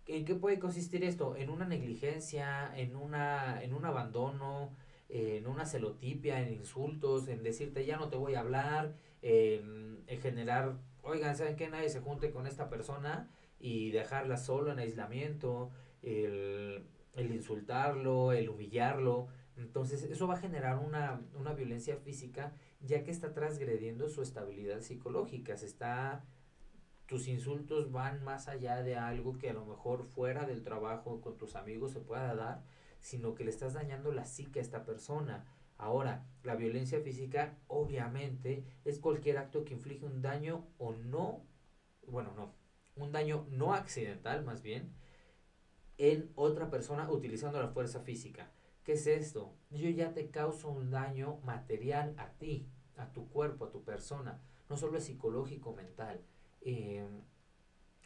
¿En 0.05 0.25
qué 0.25 0.35
puede 0.35 0.59
consistir 0.59 1.03
esto? 1.03 1.35
En 1.35 1.49
una 1.49 1.65
negligencia, 1.65 2.71
en 2.75 2.95
una, 2.95 3.61
en 3.63 3.73
un 3.73 3.85
abandono, 3.85 4.75
en 5.09 5.47
una 5.47 5.65
celotipia, 5.65 6.41
en 6.41 6.53
insultos, 6.53 7.27
en 7.29 7.43
decirte 7.43 7.85
ya 7.85 7.97
no 7.97 8.09
te 8.09 8.17
voy 8.17 8.35
a 8.35 8.41
hablar, 8.41 8.95
en, 9.21 10.05
generar, 10.21 10.77
oigan, 11.07 11.35
¿saben 11.35 11.55
qué? 11.55 11.69
Nadie 11.69 11.89
se 11.89 12.01
junte 12.01 12.31
con 12.31 12.47
esta 12.47 12.69
persona 12.69 13.29
y 13.59 13.91
dejarla 13.91 14.37
solo 14.37 14.71
en 14.71 14.79
aislamiento, 14.79 15.71
el, 16.03 16.85
el 17.13 17.31
insultarlo, 17.33 18.31
el 18.31 18.49
humillarlo 18.49 19.27
Entonces, 19.57 20.03
eso 20.03 20.27
va 20.27 20.35
a 20.35 20.39
generar 20.39 20.77
una, 20.77 21.21
una 21.33 21.53
violencia 21.53 21.97
física 21.97 22.53
ya 22.81 23.03
que 23.03 23.11
está 23.11 23.33
transgrediendo 23.33 24.07
su 24.09 24.21
estabilidad 24.21 24.81
psicológica, 24.81 25.57
se 25.57 25.65
está 25.65 26.23
tus 27.07 27.27
insultos 27.29 27.91
van 27.91 28.23
más 28.23 28.49
allá 28.49 28.83
de 28.83 28.97
algo 28.97 29.39
que 29.39 29.49
a 29.49 29.53
lo 29.53 29.65
mejor 29.65 30.03
fuera 30.03 30.45
del 30.45 30.61
trabajo 30.61 31.21
con 31.21 31.37
tus 31.37 31.55
amigos 31.55 31.93
se 31.93 32.01
pueda 32.01 32.35
dar, 32.35 32.63
sino 32.99 33.33
que 33.33 33.45
le 33.45 33.49
estás 33.49 33.73
dañando 33.73 34.11
la 34.11 34.25
psique 34.25 34.59
a 34.59 34.61
esta 34.61 34.83
persona. 34.83 35.45
Ahora, 35.77 36.25
la 36.43 36.55
violencia 36.55 37.01
física 37.01 37.57
obviamente 37.67 38.65
es 38.85 38.99
cualquier 38.99 39.37
acto 39.37 39.63
que 39.63 39.73
inflige 39.73 40.05
un 40.05 40.21
daño 40.21 40.67
o 40.77 40.93
no, 40.93 41.45
bueno, 42.07 42.33
no, 42.35 42.53
un 42.95 43.11
daño 43.11 43.45
no 43.51 43.73
accidental 43.73 44.43
más 44.43 44.61
bien, 44.61 44.93
en 45.97 46.31
otra 46.35 46.69
persona 46.69 47.09
utilizando 47.09 47.59
la 47.61 47.69
fuerza 47.69 48.01
física. 48.01 48.51
¿Qué 48.83 48.93
es 48.93 49.05
esto? 49.07 49.53
Yo 49.69 49.89
ya 49.89 50.13
te 50.13 50.29
causo 50.29 50.69
un 50.69 50.91
daño 50.91 51.39
material 51.43 52.15
a 52.17 52.29
ti, 52.37 52.69
a 52.95 53.11
tu 53.11 53.27
cuerpo, 53.29 53.65
a 53.65 53.71
tu 53.71 53.83
persona. 53.83 54.41
No 54.69 54.77
solo 54.77 54.97
es 54.97 55.03
psicológico, 55.03 55.73
mental. 55.73 56.21
Eh, 56.61 57.05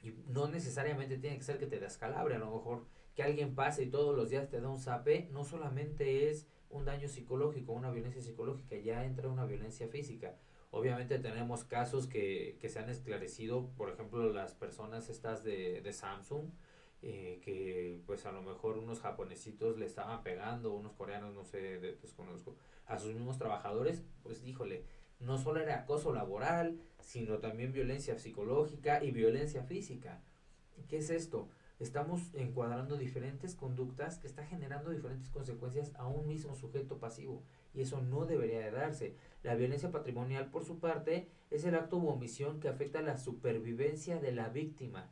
y 0.01 0.11
no 0.27 0.47
necesariamente 0.47 1.17
tiene 1.17 1.37
que 1.37 1.43
ser 1.43 1.59
que 1.59 1.67
te 1.67 1.79
descalabre. 1.79 2.35
A 2.35 2.39
lo 2.39 2.51
mejor 2.51 2.87
que 3.13 3.23
alguien 3.23 3.53
pase 3.53 3.83
y 3.83 3.89
todos 3.89 4.15
los 4.15 4.29
días 4.29 4.49
te 4.49 4.59
da 4.59 4.69
un 4.69 4.79
zape, 4.79 5.29
no 5.31 5.43
solamente 5.43 6.29
es 6.29 6.47
un 6.71 6.85
daño 6.85 7.07
psicológico, 7.07 7.73
una 7.73 7.91
violencia 7.91 8.21
psicológica, 8.21 8.75
ya 8.77 9.05
entra 9.05 9.27
una 9.29 9.45
violencia 9.45 9.87
física. 9.87 10.35
Obviamente 10.71 11.19
tenemos 11.19 11.65
casos 11.65 12.07
que, 12.07 12.57
que 12.61 12.69
se 12.69 12.79
han 12.79 12.89
esclarecido, 12.89 13.67
por 13.77 13.89
ejemplo, 13.89 14.31
las 14.31 14.53
personas 14.53 15.09
estas 15.09 15.43
de, 15.43 15.81
de 15.81 15.93
Samsung, 15.93 16.49
eh, 17.03 17.41
que 17.43 17.99
pues 18.05 18.25
a 18.27 18.31
lo 18.31 18.43
mejor 18.43 18.77
unos 18.77 18.99
japonesitos 18.99 19.77
le 19.77 19.85
estaban 19.85 20.21
pegando, 20.21 20.73
unos 20.73 20.93
coreanos, 20.93 21.33
no 21.33 21.43
sé, 21.43 21.79
desconozco, 21.79 22.55
a 22.85 22.99
sus 22.99 23.13
mismos 23.13 23.37
trabajadores, 23.37 24.03
pues 24.21 24.45
híjole, 24.45 24.85
no 25.19 25.37
solo 25.37 25.59
era 25.59 25.79
acoso 25.79 26.13
laboral, 26.13 26.79
sino 26.99 27.39
también 27.39 27.73
violencia 27.73 28.17
psicológica 28.17 29.03
y 29.03 29.11
violencia 29.11 29.63
física. 29.63 30.21
¿Qué 30.87 30.97
es 30.97 31.09
esto? 31.09 31.49
Estamos 31.81 32.31
encuadrando 32.35 32.95
diferentes 32.95 33.55
conductas 33.55 34.19
que 34.19 34.27
está 34.27 34.45
generando 34.45 34.91
diferentes 34.91 35.29
consecuencias 35.29 35.91
a 35.95 36.05
un 36.05 36.27
mismo 36.27 36.55
sujeto 36.55 36.99
pasivo 36.99 37.41
y 37.73 37.81
eso 37.81 38.03
no 38.03 38.27
debería 38.27 38.59
de 38.59 38.69
darse. 38.69 39.15
La 39.41 39.55
violencia 39.55 39.89
patrimonial, 39.89 40.51
por 40.51 40.63
su 40.63 40.77
parte, 40.77 41.27
es 41.49 41.65
el 41.65 41.73
acto 41.73 41.97
u 41.97 42.07
omisión 42.07 42.59
que 42.59 42.69
afecta 42.69 43.01
la 43.01 43.17
supervivencia 43.17 44.19
de 44.19 44.31
la 44.31 44.49
víctima. 44.49 45.09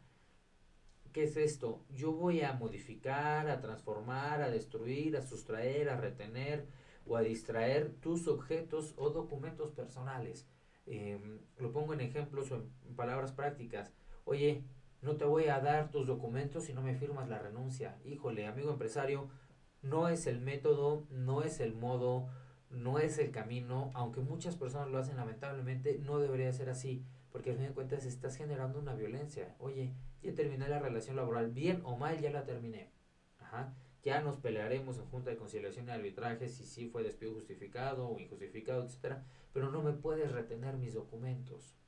¿Qué 1.11 1.23
es 1.23 1.37
esto? 1.37 1.83
Yo 1.89 2.11
voy 2.11 2.41
a 2.41 2.53
modificar, 2.53 3.49
a 3.49 3.61
transformar, 3.61 4.43
a 4.43 4.51
destruir, 4.51 5.17
a 5.17 5.23
sustraer, 5.23 5.89
a 5.89 5.97
retener 5.97 6.67
o 7.07 7.17
a 7.17 7.21
distraer 7.21 7.95
tus 7.95 8.27
objetos 8.27 8.93
o 8.95 9.09
documentos 9.09 9.71
personales. 9.71 10.47
Em, 10.85 11.39
lo 11.57 11.71
pongo 11.71 11.95
en 11.95 12.01
ejemplos 12.01 12.51
o 12.51 12.57
en 12.57 12.95
palabras 12.95 13.31
prácticas. 13.31 13.91
Oye, 14.23 14.63
no 15.01 15.15
te 15.15 15.25
voy 15.25 15.45
a 15.45 15.59
dar 15.59 15.91
tus 15.91 16.07
documentos 16.07 16.65
si 16.65 16.73
no 16.73 16.81
me 16.81 16.95
firmas 16.95 17.29
la 17.29 17.39
renuncia. 17.39 17.97
Híjole, 18.03 18.47
amigo 18.47 18.71
empresario, 18.71 19.29
no 19.81 20.09
es 20.09 20.27
el 20.27 20.41
método, 20.41 21.07
no 21.09 21.41
es 21.43 21.59
el 21.59 21.73
modo, 21.73 22.27
no 22.69 22.99
es 22.99 23.17
el 23.17 23.31
camino, 23.31 23.91
aunque 23.93 24.19
muchas 24.19 24.55
personas 24.55 24.89
lo 24.89 24.97
hacen 24.97 25.17
lamentablemente, 25.17 25.99
no 25.99 26.19
debería 26.19 26.51
ser 26.51 26.69
así, 26.69 27.05
porque 27.31 27.51
al 27.51 27.57
fin 27.57 27.67
de 27.67 27.73
cuentas 27.73 28.05
estás 28.05 28.35
generando 28.35 28.79
una 28.79 28.93
violencia. 28.93 29.55
Oye, 29.59 29.93
ya 30.21 30.33
terminé 30.33 30.67
la 30.67 30.79
relación 30.79 31.15
laboral, 31.15 31.51
bien 31.51 31.81
o 31.85 31.95
mal, 31.95 32.19
ya 32.19 32.31
la 32.31 32.43
terminé. 32.43 32.91
Ajá. 33.39 33.73
Ya 34.03 34.21
nos 34.21 34.37
pelearemos 34.37 34.97
en 34.97 35.05
junta 35.05 35.29
de 35.29 35.37
conciliación 35.37 35.87
y 35.87 35.91
arbitraje 35.91 36.47
si 36.47 36.63
sí 36.65 36.87
fue 36.87 37.03
despido 37.03 37.33
justificado 37.33 38.07
o 38.07 38.19
injustificado, 38.19 38.83
etcétera, 38.83 39.25
pero 39.51 39.71
no 39.71 39.81
me 39.81 39.91
puedes 39.91 40.31
retener 40.31 40.77
mis 40.77 40.93
documentos 40.93 41.78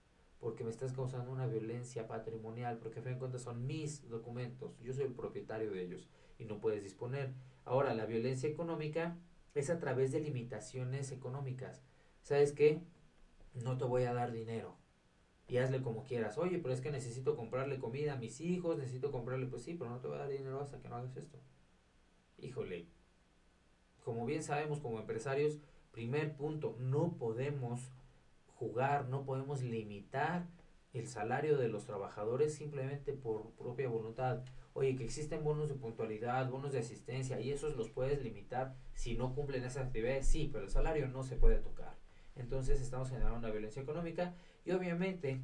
porque 0.41 0.63
me 0.63 0.71
estás 0.71 0.91
causando 0.91 1.31
una 1.31 1.45
violencia 1.45 2.07
patrimonial, 2.07 2.79
porque 2.79 2.99
a 2.99 3.03
fin 3.03 3.13
de 3.13 3.19
cuentas 3.19 3.43
son 3.43 3.67
mis 3.67 4.09
documentos, 4.09 4.77
yo 4.81 4.91
soy 4.91 5.05
el 5.05 5.13
propietario 5.13 5.71
de 5.71 5.83
ellos 5.83 6.09
y 6.39 6.45
no 6.45 6.59
puedes 6.59 6.83
disponer. 6.83 7.35
Ahora, 7.63 7.93
la 7.93 8.07
violencia 8.07 8.49
económica 8.49 9.17
es 9.53 9.69
a 9.69 9.79
través 9.79 10.11
de 10.11 10.19
limitaciones 10.19 11.11
económicas. 11.11 11.83
¿Sabes 12.23 12.53
qué? 12.53 12.81
No 13.53 13.77
te 13.77 13.85
voy 13.85 14.03
a 14.03 14.13
dar 14.13 14.31
dinero 14.31 14.77
y 15.47 15.57
hazle 15.57 15.83
como 15.83 16.03
quieras. 16.03 16.39
Oye, 16.39 16.57
pero 16.57 16.73
es 16.73 16.81
que 16.81 16.91
necesito 16.91 17.35
comprarle 17.35 17.77
comida 17.77 18.13
a 18.13 18.17
mis 18.17 18.41
hijos, 18.41 18.79
necesito 18.79 19.11
comprarle, 19.11 19.45
pues 19.45 19.61
sí, 19.61 19.75
pero 19.75 19.91
no 19.91 19.99
te 19.99 20.07
voy 20.07 20.17
a 20.17 20.21
dar 20.21 20.29
dinero 20.29 20.59
hasta 20.59 20.79
que 20.79 20.89
no 20.89 20.95
hagas 20.95 21.17
esto. 21.17 21.37
Híjole, 22.39 22.87
como 24.03 24.25
bien 24.25 24.41
sabemos 24.41 24.79
como 24.79 24.99
empresarios, 24.99 25.59
primer 25.91 26.35
punto, 26.35 26.75
no 26.79 27.17
podemos 27.19 27.91
jugar, 28.61 29.09
no 29.09 29.25
podemos 29.25 29.63
limitar 29.63 30.45
el 30.93 31.07
salario 31.07 31.57
de 31.57 31.67
los 31.67 31.85
trabajadores 31.85 32.53
simplemente 32.53 33.11
por 33.11 33.49
propia 33.53 33.89
voluntad. 33.89 34.43
Oye, 34.73 34.95
que 34.95 35.03
existen 35.03 35.43
bonos 35.43 35.67
de 35.67 35.73
puntualidad, 35.73 36.47
bonos 36.47 36.71
de 36.71 36.77
asistencia, 36.77 37.39
y 37.39 37.49
esos 37.49 37.75
los 37.75 37.89
puedes 37.89 38.21
limitar 38.21 38.75
si 38.93 39.17
no 39.17 39.33
cumplen 39.33 39.63
esas 39.63 39.87
actividades, 39.87 40.27
sí, 40.27 40.47
pero 40.53 40.65
el 40.65 40.69
salario 40.69 41.07
no 41.07 41.23
se 41.23 41.37
puede 41.37 41.57
tocar. 41.57 41.97
Entonces 42.35 42.79
estamos 42.79 43.09
generando 43.09 43.39
una 43.39 43.49
violencia 43.49 43.81
económica 43.81 44.35
y 44.63 44.73
obviamente 44.73 45.41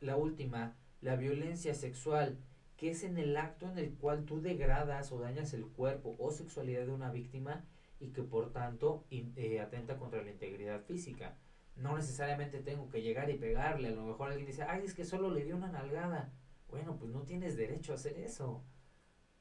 la 0.00 0.16
última, 0.16 0.76
la 1.00 1.16
violencia 1.16 1.74
sexual, 1.74 2.36
que 2.76 2.90
es 2.90 3.02
en 3.02 3.16
el 3.16 3.34
acto 3.38 3.66
en 3.70 3.78
el 3.78 3.94
cual 3.94 4.26
tú 4.26 4.42
degradas 4.42 5.10
o 5.10 5.20
dañas 5.20 5.54
el 5.54 5.66
cuerpo 5.66 6.16
o 6.18 6.30
sexualidad 6.32 6.84
de 6.84 6.92
una 6.92 7.10
víctima 7.10 7.64
y 7.98 8.08
que 8.08 8.22
por 8.22 8.52
tanto 8.52 9.06
eh, 9.10 9.58
atenta 9.58 9.96
contra 9.96 10.22
la 10.22 10.30
integridad 10.30 10.82
física 10.82 11.34
no 11.78 11.96
necesariamente 11.96 12.60
tengo 12.60 12.88
que 12.88 13.02
llegar 13.02 13.30
y 13.30 13.38
pegarle. 13.38 13.88
A 13.88 13.92
lo 13.92 14.04
mejor 14.04 14.28
alguien 14.28 14.46
dice, 14.46 14.62
ay, 14.62 14.84
es 14.84 14.94
que 14.94 15.04
solo 15.04 15.30
le 15.30 15.44
dio 15.44 15.56
una 15.56 15.70
nalgada. 15.70 16.32
Bueno, 16.68 16.96
pues 16.98 17.10
no 17.12 17.22
tienes 17.22 17.56
derecho 17.56 17.92
a 17.92 17.94
hacer 17.94 18.18
eso. 18.18 18.62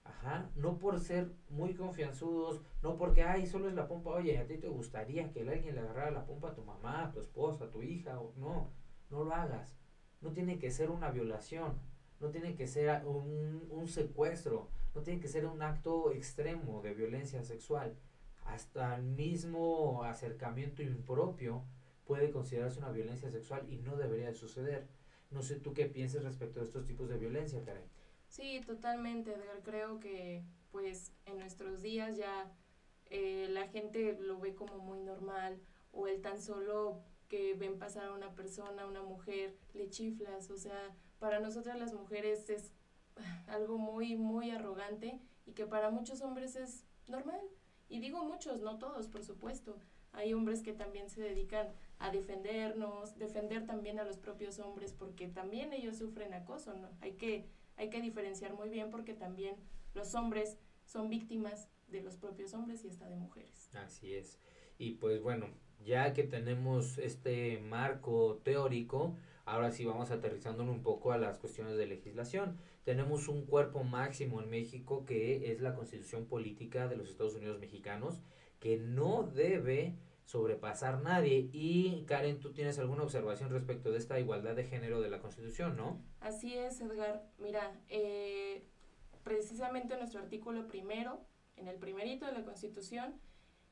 Ajá, 0.04 0.50
no 0.56 0.78
por 0.78 1.00
ser 1.00 1.34
muy 1.50 1.74
confianzudos, 1.74 2.62
no 2.82 2.96
porque, 2.96 3.24
ay, 3.24 3.46
solo 3.46 3.68
es 3.68 3.76
la 3.76 3.90
pompa, 3.90 4.12
oye, 4.12 4.38
a 4.38 4.48
ti 4.48 4.58
te 4.58 4.70
gustaría 4.70 5.32
que 5.32 5.42
alguien 5.42 5.76
le 5.76 5.82
agarrara 5.82 6.12
la 6.12 6.26
pompa 6.26 6.50
a 6.50 6.54
tu 6.56 6.64
mamá, 6.64 7.04
a 7.04 7.12
tu 7.12 7.20
esposa, 7.20 7.66
a 7.66 7.70
tu 7.70 7.82
hija, 7.82 8.20
o, 8.20 8.34
no, 8.38 8.72
no 9.10 9.26
lo 9.26 9.34
hagas. 9.34 9.78
No 10.22 10.32
tiene 10.32 10.60
que 10.60 10.72
ser 10.72 10.92
una 10.92 11.12
violación, 11.12 11.74
no 12.22 12.30
tiene 12.30 12.56
que 12.56 12.68
ser 12.68 13.06
un, 13.06 13.68
un 13.70 13.88
secuestro, 13.88 14.70
no 14.96 15.02
tiene 15.02 15.20
que 15.20 15.28
ser 15.28 15.46
un 15.46 15.62
acto 15.62 16.14
extremo 16.14 16.82
de 16.82 16.94
violencia 16.94 17.44
sexual. 17.44 17.98
Hasta 18.46 18.96
el 18.96 19.04
mismo 19.04 20.04
acercamiento 20.04 20.82
impropio 20.82 21.66
puede 22.08 22.32
considerarse 22.32 22.80
una 22.80 22.92
violencia 22.92 23.30
sexual 23.30 23.66
y 23.70 23.78
no 23.78 23.98
debería 23.98 24.28
de 24.28 24.34
suceder. 24.34 24.88
No 25.30 25.44
sé 25.44 25.60
tú 25.60 25.74
qué 25.74 25.86
piensas 25.86 26.24
respecto 26.24 26.62
a 26.62 26.64
estos 26.64 26.86
tipos 26.86 27.10
de 27.10 27.18
violencia, 27.18 27.64
Karen. 27.64 27.84
Sí, 28.30 28.62
totalmente, 28.66 29.34
Edgar. 29.34 29.62
Creo 29.64 30.00
que 30.00 30.44
pues 30.72 31.12
en 31.26 31.40
nuestros 31.40 31.82
días 31.82 32.18
ya 32.18 32.52
eh, 33.10 33.48
la 33.50 33.68
gente 33.68 34.18
lo 34.20 34.40
ve 34.40 34.56
como 34.56 34.78
muy 34.80 35.02
normal 35.02 35.60
o 35.92 36.08
el 36.08 36.22
tan 36.22 36.42
solo 36.42 37.02
que 37.28 37.56
ven 37.56 37.78
pasar 37.78 38.06
a 38.06 38.14
una 38.14 38.34
persona, 38.36 38.88
una 38.88 39.02
mujer, 39.02 39.58
le 39.74 39.90
chiflas. 39.90 40.50
O 40.50 40.58
sea, 40.58 40.96
para 41.20 41.40
nosotras 41.40 41.78
las 41.78 41.94
mujeres 41.94 42.50
es 42.50 42.72
algo 43.48 43.78
muy, 43.78 44.16
muy 44.16 44.52
arrogante 44.52 45.20
y 45.46 45.54
que 45.54 45.66
para 45.66 45.90
muchos 45.90 46.22
hombres 46.22 46.56
es 46.56 46.86
normal. 47.08 47.42
Y 47.90 48.00
digo 48.00 48.24
muchos, 48.24 48.62
no 48.62 48.78
todos, 48.78 49.08
por 49.08 49.24
supuesto. 49.24 49.78
Hay 50.14 50.34
hombres 50.34 50.62
que 50.62 50.74
también 50.74 51.10
se 51.10 51.22
dedican 51.22 51.68
a 52.00 52.12
defendernos, 52.12 53.18
defender 53.18 53.66
también 53.66 54.00
a 54.00 54.04
los 54.04 54.18
propios 54.18 54.60
hombres, 54.60 54.94
porque 54.94 55.28
también 55.28 55.74
ellos 55.74 55.98
sufren 55.98 56.34
acoso, 56.34 56.74
¿no? 56.74 56.90
Hay 57.02 57.14
que, 57.14 57.46
hay 57.76 57.90
que 57.90 58.02
diferenciar 58.02 58.54
muy 58.54 58.70
bien 58.70 58.90
porque 58.90 59.14
también 59.14 59.56
los 59.94 60.14
hombres 60.16 60.58
son 60.86 61.10
víctimas 61.10 61.70
de 61.88 62.02
los 62.02 62.18
propios 62.18 62.54
hombres 62.54 62.84
y 62.84 62.90
hasta 62.90 63.08
de 63.08 63.16
mujeres. 63.16 63.70
Así 63.74 64.14
es. 64.14 64.40
Y 64.78 64.92
pues 64.92 65.22
bueno, 65.22 65.48
ya 65.84 66.14
que 66.14 66.24
tenemos 66.24 66.98
este 66.98 67.60
marco 67.60 68.42
teórico, 68.44 69.16
ahora 69.46 69.72
sí 69.72 69.86
vamos 69.86 70.12
aterrizándolo 70.12 70.72
un 70.72 70.84
poco 70.84 71.12
a 71.12 71.18
las 71.18 71.38
cuestiones 71.38 71.78
de 71.78 71.88
legislación. 71.88 72.58
Tenemos 72.84 73.28
un 73.28 73.46
cuerpo 73.46 73.84
máximo 73.84 74.42
en 74.42 74.50
México 74.50 75.06
que 75.06 75.52
es 75.52 75.62
la 75.62 75.76
Constitución 75.76 76.26
Política 76.26 76.88
de 76.88 76.98
los 76.98 77.10
Estados 77.10 77.36
Unidos 77.36 77.60
Mexicanos, 77.60 78.22
que 78.60 78.78
no 78.78 79.24
debe 79.24 79.96
sobrepasar 80.26 81.02
nadie. 81.02 81.50
Y 81.52 82.04
Karen, 82.06 82.40
tú 82.40 82.52
tienes 82.54 82.78
alguna 82.80 83.04
observación 83.04 83.50
respecto 83.50 83.92
de 83.92 83.98
esta 83.98 84.20
igualdad 84.20 84.56
de 84.56 84.66
género 84.66 85.02
de 85.02 85.10
la 85.10 85.20
Constitución, 85.20 85.78
¿no? 85.78 86.02
Así 86.20 86.56
es, 86.56 86.82
Edgar. 86.82 87.24
Mira, 87.40 87.80
eh, 87.90 88.64
precisamente 89.24 89.98
nuestro 89.98 90.20
artículo 90.20 90.68
primero, 90.68 91.26
en 91.56 91.68
el 91.68 91.78
primerito 91.78 92.26
de 92.26 92.34
la 92.34 92.44
Constitución, 92.44 93.20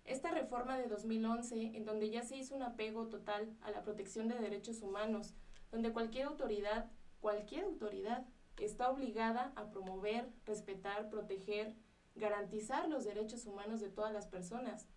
esta 0.05 0.31
reforma 0.31 0.77
de 0.77 0.87
2011, 0.87 1.75
en 1.75 1.85
donde 1.85 2.09
ya 2.09 2.23
se 2.23 2.37
hizo 2.37 2.55
un 2.55 2.63
apego 2.63 3.07
total 3.07 3.53
a 3.61 3.71
la 3.71 3.83
protección 3.83 4.27
de 4.27 4.35
derechos 4.35 4.81
humanos, 4.81 5.33
donde 5.71 5.91
cualquier 5.91 6.27
autoridad, 6.27 6.91
cualquier 7.19 7.65
autoridad, 7.65 8.25
está 8.57 8.89
obligada 8.89 9.51
a 9.55 9.71
promover, 9.71 10.29
respetar, 10.45 11.09
proteger, 11.09 11.73
garantizar 12.15 12.87
los 12.89 13.03
derechos 13.03 13.45
humanos 13.45 13.81
de 13.81 13.89
todas 13.89 14.13
las 14.13 14.27
personas 14.27 14.87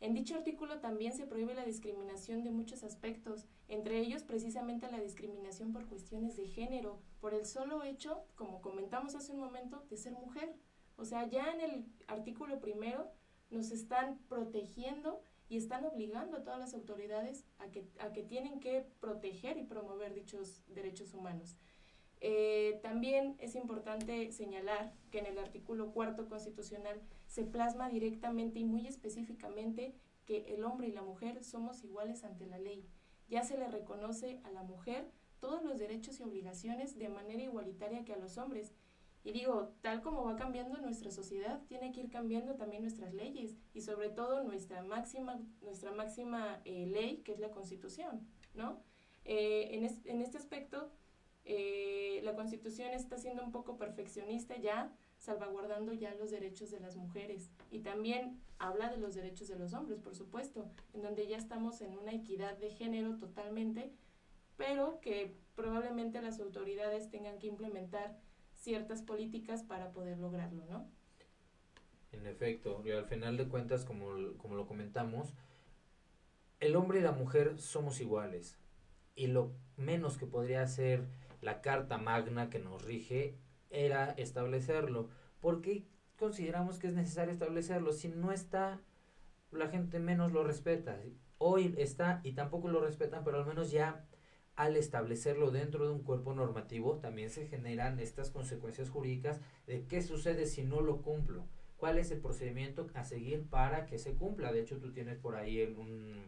En 0.00 0.14
dicho 0.14 0.34
artículo 0.34 0.80
también 0.80 1.12
se 1.12 1.26
prohíbe 1.26 1.54
la 1.54 1.66
discriminación 1.66 2.42
de 2.42 2.50
muchos 2.50 2.84
aspectos, 2.84 3.46
entre 3.68 3.98
ellos 3.98 4.22
precisamente 4.22 4.90
la 4.90 4.98
discriminación 4.98 5.74
por 5.74 5.86
cuestiones 5.86 6.36
de 6.38 6.46
género, 6.46 7.02
por 7.20 7.34
el 7.34 7.44
solo 7.44 7.82
hecho, 7.82 8.24
como 8.34 8.62
comentamos 8.62 9.14
hace 9.14 9.32
un 9.32 9.40
momento, 9.40 9.84
de 9.90 9.98
ser 9.98 10.14
mujer. 10.14 10.54
O 10.96 11.04
sea, 11.04 11.28
ya 11.28 11.52
en 11.52 11.60
el 11.60 11.86
artículo 12.06 12.60
primero 12.60 13.12
nos 13.50 13.72
están 13.72 14.18
protegiendo 14.28 15.20
y 15.50 15.58
están 15.58 15.84
obligando 15.84 16.38
a 16.38 16.44
todas 16.44 16.60
las 16.60 16.72
autoridades 16.72 17.44
a 17.58 17.70
que, 17.70 17.86
a 17.98 18.10
que 18.12 18.22
tienen 18.22 18.60
que 18.60 18.86
proteger 19.00 19.58
y 19.58 19.64
promover 19.64 20.14
dichos 20.14 20.62
derechos 20.68 21.12
humanos. 21.12 21.58
Eh, 22.20 22.78
también 22.82 23.36
es 23.38 23.54
importante 23.54 24.30
señalar 24.32 24.92
que 25.10 25.18
en 25.18 25.26
el 25.26 25.38
artículo 25.38 25.92
cuarto 25.92 26.28
constitucional 26.28 27.00
se 27.26 27.44
plasma 27.44 27.88
directamente 27.88 28.58
y 28.58 28.64
muy 28.64 28.86
específicamente 28.86 29.94
que 30.26 30.54
el 30.54 30.64
hombre 30.64 30.88
y 30.88 30.92
la 30.92 31.02
mujer 31.02 31.42
somos 31.42 31.82
iguales 31.82 32.24
ante 32.24 32.46
la 32.46 32.58
ley. 32.58 32.86
Ya 33.28 33.42
se 33.42 33.56
le 33.56 33.68
reconoce 33.68 34.40
a 34.44 34.50
la 34.50 34.62
mujer 34.62 35.10
todos 35.38 35.62
los 35.62 35.78
derechos 35.78 36.20
y 36.20 36.22
obligaciones 36.22 36.98
de 36.98 37.08
manera 37.08 37.42
igualitaria 37.42 38.04
que 38.04 38.12
a 38.12 38.18
los 38.18 38.36
hombres 38.36 38.74
y 39.22 39.32
digo, 39.32 39.74
tal 39.82 40.00
como 40.00 40.24
va 40.24 40.36
cambiando 40.36 40.78
nuestra 40.78 41.10
sociedad, 41.10 41.60
tiene 41.68 41.92
que 41.92 42.00
ir 42.00 42.10
cambiando 42.10 42.54
también 42.54 42.82
nuestras 42.82 43.12
leyes 43.12 43.54
y 43.74 43.82
sobre 43.82 44.08
todo 44.08 44.42
nuestra 44.42 44.82
máxima, 44.82 45.38
nuestra 45.60 45.92
máxima 45.92 46.60
eh, 46.64 46.86
ley, 46.86 47.18
que 47.18 47.32
es 47.32 47.38
la 47.38 47.50
Constitución, 47.50 48.26
¿no? 48.54 48.82
Eh, 49.26 49.68
en, 49.72 50.10
en, 50.10 50.22
este 50.22 50.38
aspecto, 50.38 50.90
eh, 51.44 52.20
la 52.22 52.34
Constitución 52.34 52.90
está 52.90 53.18
siendo 53.18 53.44
un 53.44 53.52
poco 53.52 53.76
perfeccionista 53.76 54.56
ya, 54.56 54.92
salvaguardando 55.18 55.92
ya 55.92 56.14
los 56.14 56.30
derechos 56.30 56.70
de 56.70 56.80
las 56.80 56.96
mujeres 56.96 57.50
y 57.70 57.80
también 57.80 58.40
habla 58.58 58.90
de 58.90 58.98
los 58.98 59.14
derechos 59.14 59.48
de 59.48 59.58
los 59.58 59.72
hombres, 59.74 59.98
por 60.00 60.14
supuesto, 60.14 60.70
en 60.94 61.02
donde 61.02 61.26
ya 61.26 61.36
estamos 61.36 61.80
en 61.80 61.96
una 61.96 62.12
equidad 62.12 62.56
de 62.58 62.70
género 62.70 63.16
totalmente, 63.16 63.92
pero 64.56 65.00
que 65.00 65.36
probablemente 65.54 66.20
las 66.22 66.40
autoridades 66.40 67.10
tengan 67.10 67.38
que 67.38 67.46
implementar 67.46 68.18
ciertas 68.54 69.02
políticas 69.02 69.62
para 69.62 69.92
poder 69.92 70.18
lograrlo, 70.18 70.64
¿no? 70.66 70.88
En 72.12 72.26
efecto, 72.26 72.82
y 72.84 72.90
al 72.90 73.06
final 73.06 73.36
de 73.36 73.48
cuentas, 73.48 73.84
como, 73.84 74.36
como 74.36 74.56
lo 74.56 74.66
comentamos, 74.66 75.34
el 76.58 76.76
hombre 76.76 76.98
y 76.98 77.02
la 77.02 77.12
mujer 77.12 77.58
somos 77.58 78.00
iguales 78.00 78.58
y 79.14 79.28
lo 79.28 79.52
menos 79.76 80.18
que 80.18 80.26
podría 80.26 80.62
hacer 80.62 81.06
la 81.40 81.60
Carta 81.60 81.98
Magna 81.98 82.50
que 82.50 82.58
nos 82.58 82.84
rige 82.84 83.36
era 83.70 84.10
establecerlo. 84.12 85.08
¿Por 85.40 85.60
qué 85.60 85.86
consideramos 86.18 86.78
que 86.78 86.88
es 86.88 86.94
necesario 86.94 87.32
establecerlo? 87.32 87.92
Si 87.92 88.08
no 88.08 88.32
está, 88.32 88.80
la 89.50 89.68
gente 89.68 89.98
menos 89.98 90.32
lo 90.32 90.44
respeta. 90.44 90.98
Hoy 91.38 91.74
está 91.78 92.20
y 92.24 92.32
tampoco 92.32 92.68
lo 92.68 92.80
respetan, 92.80 93.24
pero 93.24 93.38
al 93.38 93.46
menos 93.46 93.70
ya 93.70 94.04
al 94.56 94.76
establecerlo 94.76 95.50
dentro 95.50 95.86
de 95.86 95.92
un 95.92 96.02
cuerpo 96.02 96.34
normativo, 96.34 96.98
también 96.98 97.30
se 97.30 97.46
generan 97.46 97.98
estas 97.98 98.30
consecuencias 98.30 98.90
jurídicas 98.90 99.40
de 99.66 99.86
qué 99.86 100.02
sucede 100.02 100.44
si 100.44 100.62
no 100.62 100.82
lo 100.82 101.00
cumplo, 101.00 101.46
cuál 101.78 101.98
es 101.98 102.10
el 102.10 102.20
procedimiento 102.20 102.86
a 102.92 103.04
seguir 103.04 103.48
para 103.48 103.86
que 103.86 103.98
se 103.98 104.12
cumpla. 104.12 104.52
De 104.52 104.60
hecho, 104.60 104.78
tú 104.78 104.92
tienes 104.92 105.16
por 105.16 105.36
ahí 105.36 105.62
un, 105.78 106.26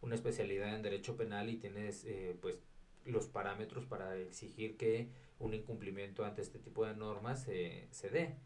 una 0.00 0.16
especialidad 0.16 0.74
en 0.74 0.82
derecho 0.82 1.16
penal 1.16 1.50
y 1.50 1.56
tienes 1.56 2.04
eh, 2.04 2.36
pues 2.42 2.58
los 3.04 3.28
parámetros 3.28 3.86
para 3.86 4.16
exigir 4.16 4.76
que 4.76 5.10
un 5.38 5.54
incumplimiento 5.54 6.24
ante 6.24 6.42
este 6.42 6.58
tipo 6.58 6.86
de 6.86 6.94
normas 6.94 7.42
se 7.42 8.10
dé. 8.10 8.36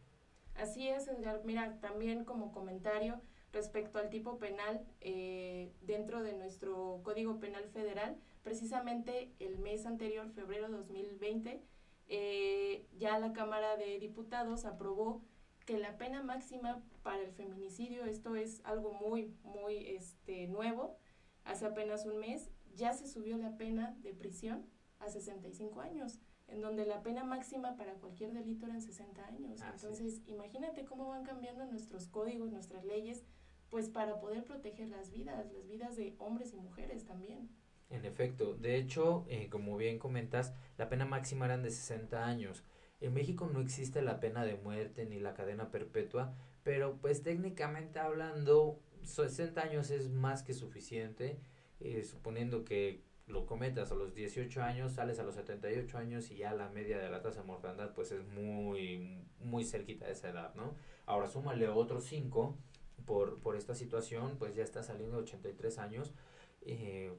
Así 0.54 0.88
es, 0.88 1.08
Edgar. 1.08 1.42
Mira, 1.44 1.78
también 1.80 2.24
como 2.24 2.52
comentario 2.52 3.20
respecto 3.52 3.98
al 3.98 4.10
tipo 4.10 4.38
penal, 4.38 4.86
eh, 5.00 5.72
dentro 5.80 6.22
de 6.22 6.34
nuestro 6.34 7.00
Código 7.02 7.38
Penal 7.38 7.68
Federal, 7.68 8.18
precisamente 8.42 9.32
el 9.38 9.58
mes 9.58 9.86
anterior, 9.86 10.30
febrero 10.30 10.68
de 10.68 10.76
2020, 10.76 11.62
eh, 12.08 12.86
ya 12.98 13.18
la 13.18 13.32
Cámara 13.32 13.76
de 13.76 13.98
Diputados 13.98 14.64
aprobó 14.64 15.22
que 15.64 15.78
la 15.78 15.98
pena 15.98 16.22
máxima 16.22 16.82
para 17.02 17.22
el 17.22 17.32
feminicidio, 17.32 18.04
esto 18.04 18.36
es 18.36 18.60
algo 18.64 18.92
muy, 18.92 19.34
muy 19.42 19.88
este, 19.88 20.46
nuevo, 20.46 20.98
hace 21.44 21.66
apenas 21.66 22.06
un 22.06 22.18
mes, 22.18 22.50
ya 22.76 22.92
se 22.92 23.08
subió 23.08 23.36
la 23.36 23.56
pena 23.56 23.96
de 24.02 24.14
prisión 24.14 24.66
a 24.98 25.08
65 25.08 25.80
años, 25.80 26.20
en 26.48 26.60
donde 26.60 26.86
la 26.86 27.02
pena 27.02 27.24
máxima 27.24 27.76
para 27.76 27.94
cualquier 27.94 28.32
delito 28.32 28.66
eran 28.66 28.80
60 28.80 29.26
años. 29.26 29.60
Entonces, 29.74 30.20
imagínate 30.26 30.84
cómo 30.84 31.08
van 31.08 31.24
cambiando 31.24 31.64
nuestros 31.66 32.06
códigos, 32.06 32.52
nuestras 32.52 32.84
leyes, 32.84 33.24
pues 33.70 33.88
para 33.88 34.20
poder 34.20 34.44
proteger 34.44 34.88
las 34.88 35.10
vidas, 35.10 35.52
las 35.52 35.66
vidas 35.66 35.96
de 35.96 36.14
hombres 36.18 36.52
y 36.52 36.56
mujeres 36.56 37.04
también. 37.04 37.48
En 37.90 38.04
efecto, 38.04 38.54
de 38.54 38.76
hecho, 38.76 39.24
eh, 39.28 39.48
como 39.48 39.76
bien 39.76 39.98
comentas, 39.98 40.54
la 40.76 40.88
pena 40.88 41.04
máxima 41.04 41.46
eran 41.46 41.62
de 41.62 41.70
60 41.70 42.24
años. 42.24 42.64
En 43.00 43.14
México 43.14 43.48
no 43.52 43.60
existe 43.60 44.02
la 44.02 44.20
pena 44.20 44.44
de 44.44 44.56
muerte 44.56 45.04
ni 45.06 45.20
la 45.20 45.34
cadena 45.34 45.70
perpetua, 45.70 46.34
pero 46.62 46.96
pues 46.96 47.22
técnicamente 47.22 47.98
hablando, 47.98 48.80
60 49.02 49.60
años 49.60 49.90
es 49.90 50.08
más 50.08 50.42
que 50.42 50.54
suficiente, 50.54 51.38
eh, 51.80 52.04
suponiendo 52.04 52.64
que 52.64 53.02
lo 53.26 53.44
cometas 53.44 53.90
a 53.90 53.94
los 53.94 54.14
18 54.14 54.62
años, 54.62 54.92
sales 54.92 55.18
a 55.18 55.24
los 55.24 55.34
78 55.34 55.98
años 55.98 56.30
y 56.30 56.36
ya 56.36 56.54
la 56.54 56.68
media 56.68 56.98
de 56.98 57.10
la 57.10 57.22
tasa 57.22 57.40
de 57.40 57.46
mortandad 57.46 57.92
pues 57.94 58.12
es 58.12 58.24
muy, 58.24 59.24
muy 59.40 59.64
cerquita 59.64 60.06
de 60.06 60.12
esa 60.12 60.28
edad, 60.30 60.54
¿no? 60.54 60.74
Ahora 61.06 61.26
súmale 61.26 61.68
otros 61.68 62.04
5 62.04 62.56
por, 63.04 63.40
por 63.40 63.56
esta 63.56 63.74
situación, 63.74 64.36
pues 64.38 64.54
ya 64.54 64.62
está 64.62 64.82
saliendo 64.82 65.16
de 65.16 65.22
83 65.24 65.78
años. 65.78 66.14
Eh, 66.62 67.12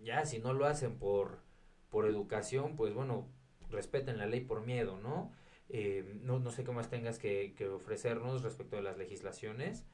ya 0.00 0.24
si 0.26 0.38
no 0.38 0.52
lo 0.52 0.66
hacen 0.66 0.96
por, 0.96 1.40
por 1.90 2.06
educación, 2.06 2.76
pues 2.76 2.94
bueno, 2.94 3.28
respeten 3.68 4.18
la 4.18 4.26
ley 4.26 4.40
por 4.40 4.64
miedo, 4.64 4.98
¿no? 5.00 5.32
Eh, 5.70 6.18
no, 6.22 6.38
no 6.38 6.50
sé 6.50 6.64
qué 6.64 6.70
más 6.70 6.88
tengas 6.88 7.18
que 7.18 7.52
ofrecernos 7.68 8.42
respecto 8.42 8.76
de 8.76 8.82
las 8.82 8.96
legislaciones. 8.96 9.84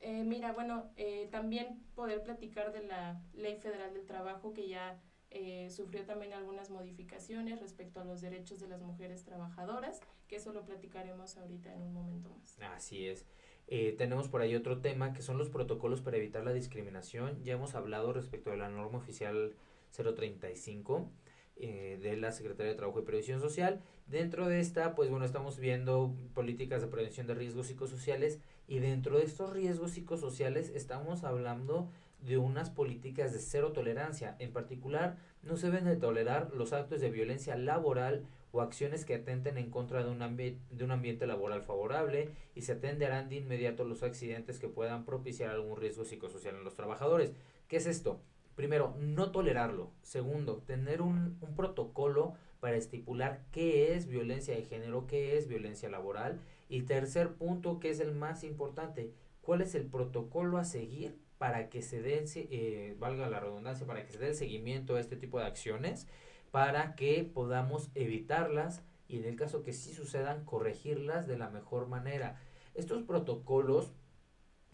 Eh, 0.00 0.24
mira, 0.24 0.52
bueno, 0.52 0.90
eh, 0.96 1.28
también 1.30 1.82
poder 1.94 2.22
platicar 2.22 2.72
de 2.72 2.84
la 2.84 3.20
Ley 3.34 3.56
Federal 3.56 3.92
del 3.92 4.06
Trabajo 4.06 4.52
que 4.52 4.68
ya 4.68 4.98
eh, 5.32 5.70
sufrió 5.70 6.04
también 6.04 6.32
algunas 6.32 6.70
modificaciones 6.70 7.60
respecto 7.60 8.00
a 8.00 8.04
los 8.04 8.20
derechos 8.20 8.58
de 8.60 8.66
las 8.66 8.80
mujeres 8.80 9.24
trabajadoras, 9.24 10.00
que 10.26 10.36
eso 10.36 10.52
lo 10.52 10.64
platicaremos 10.64 11.36
ahorita 11.36 11.72
en 11.72 11.82
un 11.82 11.92
momento 11.92 12.30
más. 12.30 12.58
Así 12.60 13.06
es. 13.06 13.26
Eh, 13.68 13.94
tenemos 13.96 14.28
por 14.28 14.42
ahí 14.42 14.56
otro 14.56 14.80
tema 14.80 15.12
que 15.12 15.22
son 15.22 15.38
los 15.38 15.48
protocolos 15.48 16.00
para 16.00 16.16
evitar 16.16 16.42
la 16.42 16.52
discriminación. 16.52 17.44
Ya 17.44 17.52
hemos 17.52 17.76
hablado 17.76 18.12
respecto 18.12 18.50
de 18.50 18.56
la 18.56 18.68
norma 18.68 18.98
oficial 18.98 19.54
035 19.92 21.08
eh, 21.56 22.00
de 22.02 22.16
la 22.16 22.32
Secretaría 22.32 22.72
de 22.72 22.76
Trabajo 22.76 22.98
y 22.98 23.04
Previsión 23.04 23.40
Social. 23.40 23.80
Dentro 24.08 24.48
de 24.48 24.58
esta, 24.58 24.96
pues 24.96 25.10
bueno, 25.10 25.24
estamos 25.24 25.60
viendo 25.60 26.12
políticas 26.34 26.82
de 26.82 26.88
prevención 26.88 27.28
de 27.28 27.34
riesgos 27.34 27.68
psicosociales 27.68 28.40
y 28.70 28.78
dentro 28.78 29.18
de 29.18 29.24
estos 29.24 29.52
riesgos 29.52 29.90
psicosociales 29.90 30.70
estamos 30.70 31.24
hablando 31.24 31.90
de 32.20 32.38
unas 32.38 32.70
políticas 32.70 33.32
de 33.32 33.40
cero 33.40 33.72
tolerancia. 33.72 34.36
En 34.38 34.52
particular, 34.52 35.16
no 35.42 35.56
se 35.56 35.66
deben 35.66 35.86
de 35.86 35.96
tolerar 35.96 36.52
los 36.54 36.72
actos 36.72 37.00
de 37.00 37.10
violencia 37.10 37.56
laboral 37.56 38.26
o 38.52 38.60
acciones 38.60 39.04
que 39.04 39.16
atenten 39.16 39.58
en 39.58 39.70
contra 39.70 40.04
de 40.04 40.10
un, 40.10 40.20
de 40.36 40.84
un 40.84 40.90
ambiente 40.92 41.26
laboral 41.26 41.62
favorable 41.62 42.30
y 42.54 42.62
se 42.62 42.72
atenderán 42.74 43.28
de 43.28 43.36
inmediato 43.36 43.82
los 43.82 44.04
accidentes 44.04 44.60
que 44.60 44.68
puedan 44.68 45.04
propiciar 45.04 45.50
algún 45.50 45.76
riesgo 45.76 46.04
psicosocial 46.04 46.54
en 46.54 46.62
los 46.62 46.74
trabajadores. 46.74 47.32
¿Qué 47.66 47.78
es 47.78 47.86
esto? 47.86 48.20
Primero, 48.54 48.94
no 49.00 49.32
tolerarlo. 49.32 49.90
Segundo, 50.02 50.62
tener 50.64 51.02
un, 51.02 51.38
un 51.40 51.56
protocolo 51.56 52.34
para 52.60 52.76
estipular 52.76 53.42
qué 53.50 53.94
es 53.94 54.06
violencia 54.06 54.54
de 54.54 54.62
género, 54.62 55.08
qué 55.08 55.36
es 55.36 55.48
violencia 55.48 55.88
laboral. 55.88 56.38
Y 56.70 56.82
tercer 56.82 57.34
punto, 57.34 57.80
que 57.80 57.90
es 57.90 58.00
el 58.00 58.12
más 58.12 58.44
importante, 58.44 59.12
cuál 59.42 59.60
es 59.60 59.74
el 59.74 59.84
protocolo 59.84 60.56
a 60.56 60.64
seguir 60.64 61.18
para 61.36 61.68
que 61.68 61.82
se 61.82 62.00
dé, 62.00 62.24
eh, 62.34 62.96
valga 62.98 63.28
la 63.28 63.40
redundancia, 63.40 63.86
para 63.86 64.06
que 64.06 64.12
se 64.12 64.18
dé 64.18 64.28
el 64.28 64.34
seguimiento 64.34 64.96
a 64.96 65.00
este 65.00 65.16
tipo 65.16 65.38
de 65.38 65.44
acciones 65.44 66.06
para 66.50 66.94
que 66.94 67.24
podamos 67.24 67.90
evitarlas 67.94 68.82
y 69.08 69.18
en 69.18 69.24
el 69.24 69.36
caso 69.36 69.62
que 69.62 69.72
sí 69.72 69.92
sucedan, 69.92 70.44
corregirlas 70.44 71.26
de 71.26 71.38
la 71.38 71.50
mejor 71.50 71.88
manera. 71.88 72.40
Estos 72.74 73.02
protocolos 73.02 73.92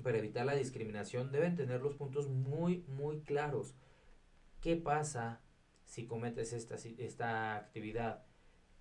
para 0.02 0.18
evitar 0.18 0.44
la 0.44 0.54
discriminación 0.54 1.32
deben 1.32 1.56
tener 1.56 1.80
los 1.80 1.94
puntos 1.94 2.28
muy, 2.28 2.84
muy 2.88 3.20
claros. 3.20 3.74
¿Qué 4.60 4.76
pasa 4.76 5.40
si 5.84 6.06
cometes 6.06 6.52
esta, 6.52 6.74
esta 6.74 7.56
actividad? 7.56 8.24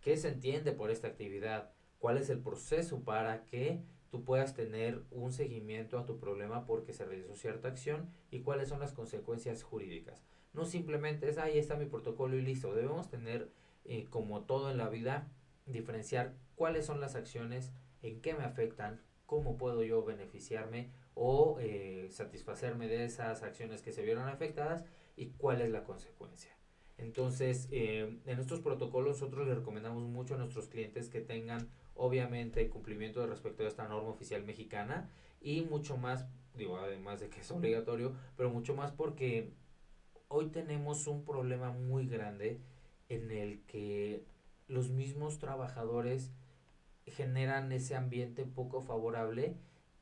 ¿Qué 0.02 0.18
se 0.18 0.30
entiende 0.30 0.74
por 0.74 0.92
esta 0.92 1.08
actividad? 1.08 1.75
¿Cuál 2.00 2.18
es 2.18 2.30
el 2.30 2.40
proceso 2.40 3.02
para 3.02 3.46
que 3.46 3.82
tú 4.12 4.24
puedas 4.24 4.54
tener 4.54 5.04
un 5.12 5.32
seguimiento 5.32 5.98
a 5.98 6.06
tu 6.06 6.20
problema 6.20 6.66
porque 6.66 6.94
se 6.94 7.06
realizó 7.06 7.36
cierta 7.36 7.68
acción 7.68 8.10
y 8.32 8.42
cuáles 8.42 8.70
son 8.70 8.80
las 8.80 8.94
consecuencias 8.94 9.64
jurídicas? 9.64 10.24
No 10.54 10.66
simplemente 10.66 11.30
es, 11.30 11.38
ahí 11.38 11.58
está 11.58 11.76
mi 11.76 11.86
protocolo 11.86 12.38
y 12.38 12.42
listo. 12.42 12.74
Debemos 12.74 13.10
tener, 13.10 13.50
eh, 13.84 14.06
como 14.10 14.44
todo 14.44 14.72
en 14.72 14.78
la 14.78 14.90
vida, 14.90 15.28
diferenciar 15.66 16.34
cuáles 16.56 16.86
son 16.86 17.02
las 17.02 17.16
acciones, 17.16 17.74
en 18.02 18.22
qué 18.22 18.34
me 18.34 18.44
afectan, 18.44 19.02
cómo 19.26 19.58
puedo 19.58 19.84
yo 19.84 20.04
beneficiarme 20.04 20.92
o 21.14 21.58
eh, 21.60 22.08
satisfacerme 22.12 22.88
de 22.88 23.06
esas 23.06 23.44
acciones 23.44 23.82
que 23.82 23.92
se 23.92 24.04
vieron 24.04 24.30
afectadas 24.30 24.86
y 25.16 25.28
cuál 25.32 25.62
es 25.62 25.72
la 25.72 25.84
consecuencia. 25.84 26.52
Entonces, 26.98 27.68
eh, 27.72 28.20
en 28.26 28.40
estos 28.40 28.62
protocolos 28.62 29.20
nosotros 29.20 29.48
les 29.48 29.58
recomendamos 29.58 30.04
mucho 30.04 30.36
a 30.36 30.38
nuestros 30.38 30.68
clientes 30.68 31.10
que 31.10 31.22
tengan 31.22 31.70
obviamente 31.96 32.70
cumplimiento 32.70 33.22
de 33.22 33.28
respecto 33.28 33.64
a 33.64 33.68
esta 33.68 33.88
norma 33.88 34.10
oficial 34.10 34.44
mexicana 34.44 35.10
y 35.42 35.62
mucho 35.62 35.98
más, 35.98 36.28
digo, 36.56 36.78
además 36.78 37.20
de 37.20 37.30
que 37.30 37.42
es 37.42 37.52
obligatorio, 37.52 38.14
pero 38.36 38.50
mucho 38.50 38.76
más 38.76 38.92
porque 38.92 39.52
hoy 40.28 40.48
tenemos 40.48 41.08
un 41.08 41.24
problema 41.24 41.72
muy 41.72 42.08
grande 42.08 42.60
en 43.10 43.32
el 43.32 43.64
que 43.66 44.24
los 44.68 44.90
mismos 44.90 45.40
trabajadores 45.40 46.32
generan 47.06 47.72
ese 47.72 47.96
ambiente 47.96 48.46
poco 48.46 48.82
favorable 48.82 49.56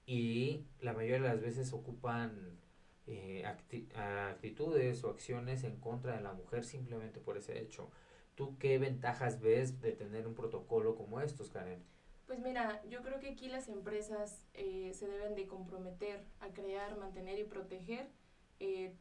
y 0.05 0.65
la 0.79 0.93
mayoría 0.93 1.21
de 1.21 1.27
las 1.27 1.41
veces 1.41 1.73
ocupan 1.73 2.59
eh, 3.05 3.43
actitudes 3.45 5.03
o 5.03 5.09
acciones 5.09 5.63
en 5.65 5.77
contra 5.77 6.15
de 6.15 6.21
la 6.21 6.33
mujer 6.33 6.63
simplemente 6.63 7.19
por 7.19 7.37
ese 7.37 7.59
hecho. 7.59 7.89
¿Tú 8.35 8.57
qué 8.57 8.79
ventajas 8.79 9.39
ves 9.41 9.81
de 9.81 9.91
tener 9.91 10.27
un 10.27 10.33
protocolo 10.33 10.95
como 10.95 11.21
estos, 11.21 11.49
Karen? 11.49 11.83
Pues 12.25 12.39
mira, 12.39 12.81
yo 12.89 13.01
creo 13.03 13.19
que 13.19 13.29
aquí 13.29 13.47
las 13.47 13.69
empresas 13.69 14.45
eh, 14.53 14.91
se 14.93 15.07
deben 15.07 15.35
de 15.35 15.45
comprometer 15.45 16.23
a 16.39 16.49
crear, 16.49 16.97
mantener 16.97 17.37
y 17.37 17.43
proteger 17.43 18.09
eh, 18.59 18.95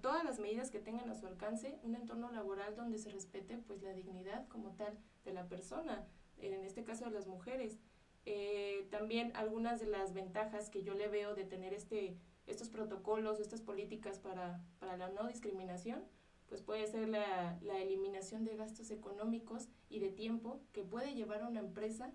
todas 0.00 0.24
las 0.24 0.38
medidas 0.38 0.70
que 0.70 0.80
tengan 0.80 1.08
a 1.10 1.14
su 1.14 1.26
alcance, 1.26 1.78
un 1.82 1.94
entorno 1.94 2.30
laboral 2.30 2.76
donde 2.76 2.98
se 2.98 3.10
respete 3.10 3.58
pues 3.58 3.82
la 3.82 3.92
dignidad 3.92 4.46
como 4.48 4.72
tal 4.72 4.98
de 5.24 5.32
la 5.32 5.48
persona, 5.48 6.06
en 6.38 6.64
este 6.64 6.84
caso 6.84 7.04
de 7.04 7.10
las 7.12 7.26
mujeres. 7.26 7.78
Eh, 8.26 8.86
también 8.90 9.32
algunas 9.36 9.80
de 9.80 9.86
las 9.86 10.12
ventajas 10.12 10.68
que 10.70 10.82
yo 10.82 10.94
le 10.94 11.08
veo 11.08 11.34
de 11.34 11.44
tener 11.44 11.72
este, 11.72 12.16
estos 12.46 12.68
protocolos, 12.68 13.40
estas 13.40 13.60
políticas 13.60 14.18
para, 14.18 14.60
para 14.78 14.96
la 14.96 15.08
no 15.10 15.28
discriminación, 15.28 16.04
pues 16.48 16.62
puede 16.62 16.86
ser 16.86 17.08
la, 17.08 17.58
la, 17.62 17.78
eliminación 17.78 18.44
de 18.44 18.56
gastos 18.56 18.90
económicos 18.90 19.68
y 19.90 19.98
de 20.00 20.10
tiempo 20.10 20.60
que 20.72 20.82
puede 20.82 21.14
llevar 21.14 21.42
a 21.42 21.48
una 21.48 21.60
empresa 21.60 22.12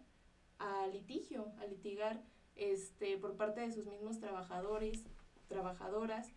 a 0.59 0.87
litigio, 0.87 1.53
a 1.59 1.65
litigar 1.65 2.23
este, 2.55 3.17
por 3.17 3.35
parte 3.35 3.61
de 3.61 3.71
sus 3.71 3.85
mismos 3.85 4.19
trabajadores, 4.19 5.05
trabajadoras, 5.47 6.33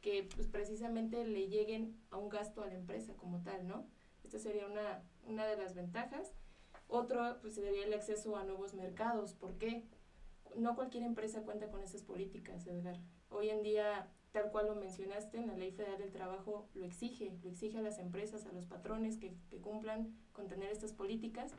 que 0.00 0.28
pues 0.34 0.46
precisamente 0.46 1.24
le 1.24 1.48
lleguen 1.48 1.98
a 2.10 2.18
un 2.18 2.28
gasto 2.28 2.62
a 2.62 2.66
la 2.66 2.74
empresa 2.74 3.14
como 3.16 3.42
tal, 3.42 3.66
¿no? 3.66 3.86
Esta 4.24 4.38
sería 4.38 4.66
una, 4.66 5.02
una 5.24 5.46
de 5.46 5.56
las 5.56 5.74
ventajas. 5.74 6.34
Otro 6.86 7.38
pues 7.40 7.54
sería 7.54 7.84
el 7.84 7.94
acceso 7.94 8.36
a 8.36 8.44
nuevos 8.44 8.74
mercados. 8.74 9.34
¿Por 9.34 9.58
qué? 9.58 9.84
No 10.58 10.74
cualquier 10.74 11.04
empresa 11.04 11.42
cuenta 11.42 11.70
con 11.70 11.82
esas 11.84 12.02
políticas, 12.02 12.66
Edgar. 12.66 12.98
Hoy 13.30 13.50
en 13.50 13.62
día, 13.62 14.08
tal 14.32 14.50
cual 14.50 14.66
lo 14.66 14.74
mencionaste, 14.74 15.38
en 15.38 15.46
la 15.46 15.56
Ley 15.56 15.70
Federal 15.70 15.98
del 15.98 16.10
Trabajo 16.10 16.68
lo 16.74 16.84
exige, 16.84 17.38
lo 17.44 17.48
exige 17.48 17.78
a 17.78 17.82
las 17.82 18.00
empresas, 18.00 18.44
a 18.44 18.52
los 18.52 18.66
patrones 18.66 19.18
que, 19.18 19.36
cumplan 19.62 20.16
con 20.32 20.48
tener 20.48 20.72
estas 20.72 20.92
políticas. 20.92 21.52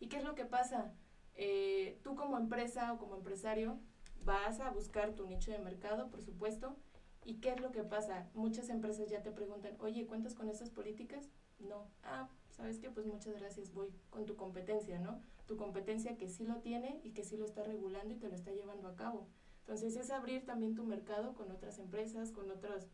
¿Y 0.00 0.08
qué 0.08 0.18
es 0.18 0.24
lo 0.24 0.34
que 0.34 0.44
pasa? 0.44 0.92
Eh, 1.34 1.98
tú 2.02 2.14
como 2.14 2.36
empresa 2.36 2.92
o 2.92 2.98
como 2.98 3.16
empresario 3.16 3.78
vas 4.22 4.60
a 4.60 4.68
buscar 4.68 5.14
tu 5.14 5.26
nicho 5.26 5.50
de 5.50 5.58
mercado, 5.58 6.10
por 6.10 6.22
supuesto, 6.22 6.76
¿y 7.24 7.40
qué 7.40 7.52
es 7.52 7.60
lo 7.60 7.72
que 7.72 7.84
pasa? 7.84 8.28
Muchas 8.34 8.68
empresas 8.68 9.08
ya 9.08 9.22
te 9.22 9.30
preguntan, 9.30 9.76
oye, 9.80 10.06
¿cuentas 10.06 10.34
con 10.34 10.50
estas 10.50 10.68
políticas? 10.68 11.30
No. 11.58 11.88
Ah, 12.02 12.28
¿sabes 12.50 12.78
qué? 12.78 12.90
Pues 12.90 13.06
muchas 13.06 13.34
gracias, 13.40 13.72
voy 13.72 13.88
con 14.10 14.26
tu 14.26 14.36
competencia, 14.36 14.98
¿no? 14.98 15.22
Tu 15.52 15.58
competencia 15.58 16.16
que 16.16 16.30
sí 16.30 16.46
lo 16.46 16.62
tiene 16.62 16.98
y 17.04 17.10
que 17.10 17.24
sí 17.24 17.36
lo 17.36 17.44
está 17.44 17.62
regulando 17.62 18.14
y 18.14 18.16
te 18.16 18.26
lo 18.26 18.34
está 18.34 18.52
llevando 18.52 18.88
a 18.88 18.96
cabo. 18.96 19.28
Entonces 19.60 19.96
es 19.96 20.10
abrir 20.10 20.46
también 20.46 20.74
tu 20.74 20.82
mercado 20.82 21.34
con 21.34 21.50
otras 21.50 21.78
empresas, 21.78 22.32
con 22.32 22.50
otras, 22.50 22.88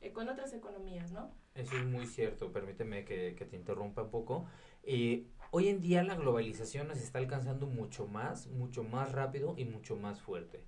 eh, 0.00 0.12
con 0.12 0.28
otras 0.28 0.52
economías, 0.52 1.10
¿no? 1.10 1.34
Eso 1.56 1.76
es 1.76 1.84
muy 1.84 2.06
cierto, 2.06 2.52
permíteme 2.52 3.04
que, 3.04 3.34
que 3.34 3.44
te 3.46 3.56
interrumpa 3.56 4.04
un 4.04 4.10
poco. 4.12 4.46
Eh, 4.84 5.26
hoy 5.50 5.66
en 5.66 5.80
día 5.80 6.04
la 6.04 6.14
globalización 6.14 6.86
nos 6.86 6.98
está 6.98 7.18
alcanzando 7.18 7.66
mucho 7.66 8.06
más, 8.06 8.46
mucho 8.46 8.84
más 8.84 9.10
rápido 9.10 9.54
y 9.58 9.64
mucho 9.64 9.96
más 9.96 10.20
fuerte. 10.20 10.62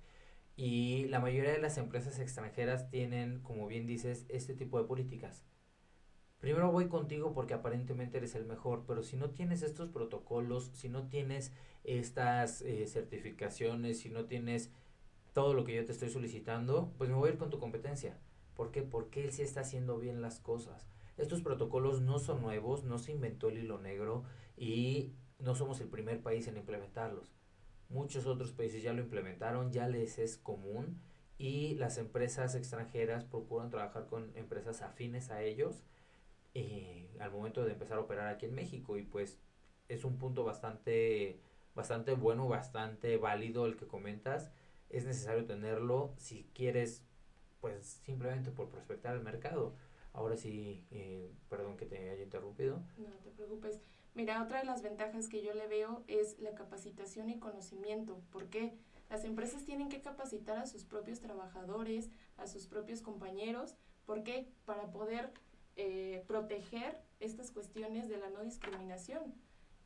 Y 0.57 1.05
la 1.05 1.21
mayoría 1.21 1.53
de 1.53 1.61
las 1.61 1.77
empresas 1.77 2.19
extranjeras 2.19 2.89
tienen, 2.89 3.39
como 3.39 3.67
bien 3.67 3.87
dices, 3.87 4.25
este 4.27 4.53
tipo 4.53 4.81
de 4.81 4.85
políticas. 4.85 5.45
Primero 6.41 6.71
voy 6.71 6.87
contigo 6.87 7.33
porque 7.33 7.53
aparentemente 7.53 8.17
eres 8.17 8.33
el 8.33 8.45
mejor, 8.45 8.83
pero 8.87 9.03
si 9.03 9.15
no 9.15 9.29
tienes 9.29 9.61
estos 9.61 9.89
protocolos, 9.89 10.71
si 10.73 10.89
no 10.89 11.07
tienes 11.07 11.53
estas 11.83 12.63
eh, 12.63 12.87
certificaciones, 12.87 13.99
si 13.99 14.09
no 14.09 14.25
tienes 14.25 14.71
todo 15.33 15.53
lo 15.53 15.63
que 15.63 15.75
yo 15.75 15.85
te 15.85 15.91
estoy 15.91 16.09
solicitando, 16.09 16.91
pues 16.97 17.11
me 17.11 17.15
voy 17.15 17.29
a 17.29 17.33
ir 17.33 17.37
con 17.37 17.51
tu 17.51 17.59
competencia. 17.59 18.17
¿Por 18.55 18.71
qué? 18.71 18.81
Porque 18.81 19.23
él 19.23 19.31
sí 19.31 19.43
está 19.43 19.61
haciendo 19.61 19.99
bien 19.99 20.23
las 20.23 20.39
cosas. 20.39 20.87
Estos 21.15 21.43
protocolos 21.43 22.01
no 22.01 22.17
son 22.17 22.41
nuevos, 22.41 22.85
no 22.85 22.97
se 22.97 23.11
inventó 23.11 23.49
el 23.49 23.59
hilo 23.59 23.77
negro 23.77 24.23
y 24.57 25.13
no 25.37 25.53
somos 25.53 25.79
el 25.79 25.89
primer 25.89 26.23
país 26.23 26.47
en 26.47 26.57
implementarlos. 26.57 27.31
Muchos 27.87 28.25
otros 28.25 28.51
países 28.51 28.81
ya 28.81 28.93
lo 28.93 29.01
implementaron, 29.01 29.71
ya 29.71 29.87
les 29.87 30.17
es 30.17 30.37
común 30.37 30.99
y 31.37 31.75
las 31.75 31.99
empresas 31.99 32.55
extranjeras 32.55 33.25
procuran 33.25 33.69
trabajar 33.69 34.07
con 34.07 34.35
empresas 34.35 34.81
afines 34.81 35.29
a 35.29 35.43
ellos 35.43 35.83
eh, 36.53 37.09
al 37.19 37.31
momento 37.31 37.63
de 37.63 37.73
empezar 37.73 37.97
a 37.97 38.01
operar 38.01 38.27
aquí 38.27 38.45
en 38.45 38.55
México 38.55 38.97
y 38.97 39.03
pues 39.03 39.39
es 39.87 40.03
un 40.03 40.17
punto 40.17 40.43
bastante 40.43 41.39
bastante 41.75 42.13
bueno, 42.13 42.47
bastante 42.47 43.17
válido 43.17 43.65
el 43.65 43.77
que 43.77 43.87
comentas. 43.87 44.51
Es 44.89 45.05
necesario 45.05 45.45
tenerlo 45.45 46.13
si 46.17 46.49
quieres 46.53 47.03
pues 47.61 48.01
simplemente 48.05 48.51
por 48.51 48.69
prospectar 48.69 49.15
el 49.15 49.21
mercado. 49.21 49.73
Ahora 50.13 50.35
sí, 50.35 50.83
eh, 50.91 51.31
perdón 51.49 51.77
que 51.77 51.85
te 51.85 52.09
haya 52.09 52.23
interrumpido. 52.23 52.81
No 52.97 53.09
te 53.23 53.29
preocupes. 53.29 53.79
Mira, 54.13 54.43
otra 54.43 54.59
de 54.59 54.65
las 54.65 54.81
ventajas 54.81 55.29
que 55.29 55.41
yo 55.41 55.53
le 55.53 55.67
veo 55.67 56.03
es 56.07 56.37
la 56.39 56.53
capacitación 56.53 57.29
y 57.29 57.39
conocimiento. 57.39 58.19
¿Por 58.31 58.49
qué? 58.49 58.73
Las 59.09 59.23
empresas 59.23 59.63
tienen 59.63 59.87
que 59.87 60.01
capacitar 60.01 60.57
a 60.57 60.65
sus 60.65 60.83
propios 60.83 61.21
trabajadores, 61.21 62.09
a 62.35 62.47
sus 62.47 62.65
propios 62.65 63.01
compañeros. 63.01 63.75
¿Por 64.05 64.23
qué? 64.23 64.51
Para 64.65 64.91
poder 64.91 65.31
eh, 65.75 66.23
proteger 66.27 67.01
estas 67.19 67.51
cuestiones 67.51 68.09
de 68.09 68.17
la 68.17 68.29
no 68.29 68.41
discriminación. 68.41 69.33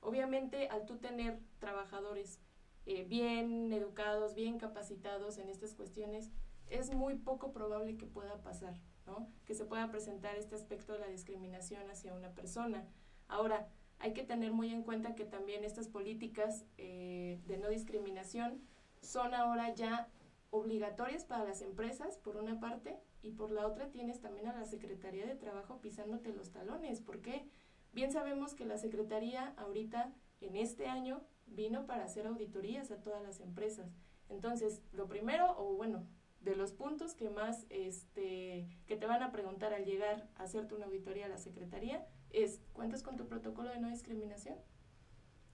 Obviamente, 0.01 0.67
al 0.69 0.85
tú 0.85 0.97
tener 0.97 1.39
trabajadores 1.59 2.39
eh, 2.85 3.03
bien 3.03 3.73
educados, 3.73 4.35
bien 4.35 4.59
capacitados 4.59 5.37
en 5.37 5.49
estas 5.49 5.73
cuestiones, 5.73 6.31
es 6.67 6.93
muy 6.93 7.15
poco 7.15 7.51
probable 7.51 7.97
que 7.97 8.05
pueda 8.05 8.41
pasar, 8.41 8.75
¿no? 9.05 9.27
Que 9.45 9.55
se 9.55 9.65
pueda 9.65 9.89
presentar 9.89 10.35
este 10.35 10.55
aspecto 10.55 10.93
de 10.93 10.99
la 10.99 11.07
discriminación 11.07 11.89
hacia 11.89 12.13
una 12.13 12.33
persona. 12.33 12.87
Ahora, 13.27 13.67
hay 13.99 14.13
que 14.13 14.23
tener 14.23 14.51
muy 14.51 14.71
en 14.71 14.83
cuenta 14.83 15.15
que 15.15 15.25
también 15.25 15.63
estas 15.63 15.87
políticas 15.87 16.65
eh, 16.77 17.39
de 17.47 17.57
no 17.57 17.69
discriminación 17.69 18.61
son 19.01 19.33
ahora 19.33 19.73
ya 19.73 20.09
obligatorias 20.49 21.25
para 21.25 21.43
las 21.43 21.61
empresas, 21.61 22.17
por 22.17 22.37
una 22.37 22.59
parte, 22.59 22.97
y 23.25 23.31
por 23.31 23.49
la 23.49 23.65
otra 23.65 23.89
tienes 23.89 24.21
también 24.21 24.47
a 24.47 24.53
la 24.53 24.65
Secretaría 24.65 25.25
de 25.25 25.35
Trabajo 25.35 25.81
pisándote 25.81 26.31
los 26.31 26.51
talones. 26.51 27.01
¿Por 27.01 27.21
qué? 27.21 27.49
Bien 27.91 28.11
sabemos 28.11 28.53
que 28.53 28.65
la 28.65 28.77
Secretaría 28.77 29.53
ahorita, 29.57 30.13
en 30.41 30.55
este 30.55 30.87
año, 30.87 31.23
vino 31.47 31.87
para 31.87 32.05
hacer 32.05 32.27
auditorías 32.27 32.91
a 32.91 33.01
todas 33.01 33.23
las 33.23 33.39
empresas. 33.39 33.89
Entonces, 34.29 34.83
lo 34.91 35.07
primero, 35.07 35.55
o 35.57 35.75
bueno, 35.75 36.05
de 36.41 36.55
los 36.55 36.71
puntos 36.71 37.15
que 37.15 37.31
más, 37.31 37.65
este, 37.69 38.67
que 38.85 38.95
te 38.95 39.07
van 39.07 39.23
a 39.23 39.31
preguntar 39.31 39.73
al 39.73 39.85
llegar 39.85 40.29
a 40.35 40.43
hacerte 40.43 40.75
una 40.75 40.85
auditoría 40.85 41.25
a 41.25 41.29
la 41.29 41.39
Secretaría, 41.39 42.07
es, 42.29 42.61
¿cuentas 42.73 43.01
con 43.01 43.15
tu 43.15 43.27
protocolo 43.27 43.69
de 43.71 43.79
no 43.79 43.89
discriminación? 43.89 44.57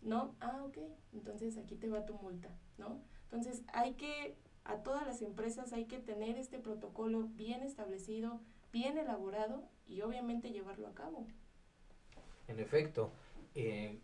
¿No? 0.02 0.36
Ah, 0.42 0.62
ok. 0.66 0.78
Entonces 1.14 1.58
aquí 1.58 1.76
te 1.76 1.88
va 1.88 2.06
tu 2.06 2.16
multa, 2.16 2.50
¿no? 2.78 3.02
Entonces 3.24 3.64
hay 3.68 3.94
que, 3.94 4.36
a 4.64 4.84
todas 4.84 5.06
las 5.06 5.22
empresas 5.22 5.74
hay 5.74 5.86
que 5.86 6.00
tener 6.00 6.38
este 6.38 6.60
protocolo 6.60 7.28
bien 7.36 7.64
establecido, 7.64 8.40
bien 8.72 8.98
elaborado 8.98 9.64
y 9.88 10.02
obviamente 10.02 10.52
llevarlo 10.52 10.88
a 10.88 10.94
cabo. 10.94 11.26
En 12.48 12.60
efecto, 12.60 13.12
eh, 13.56 14.00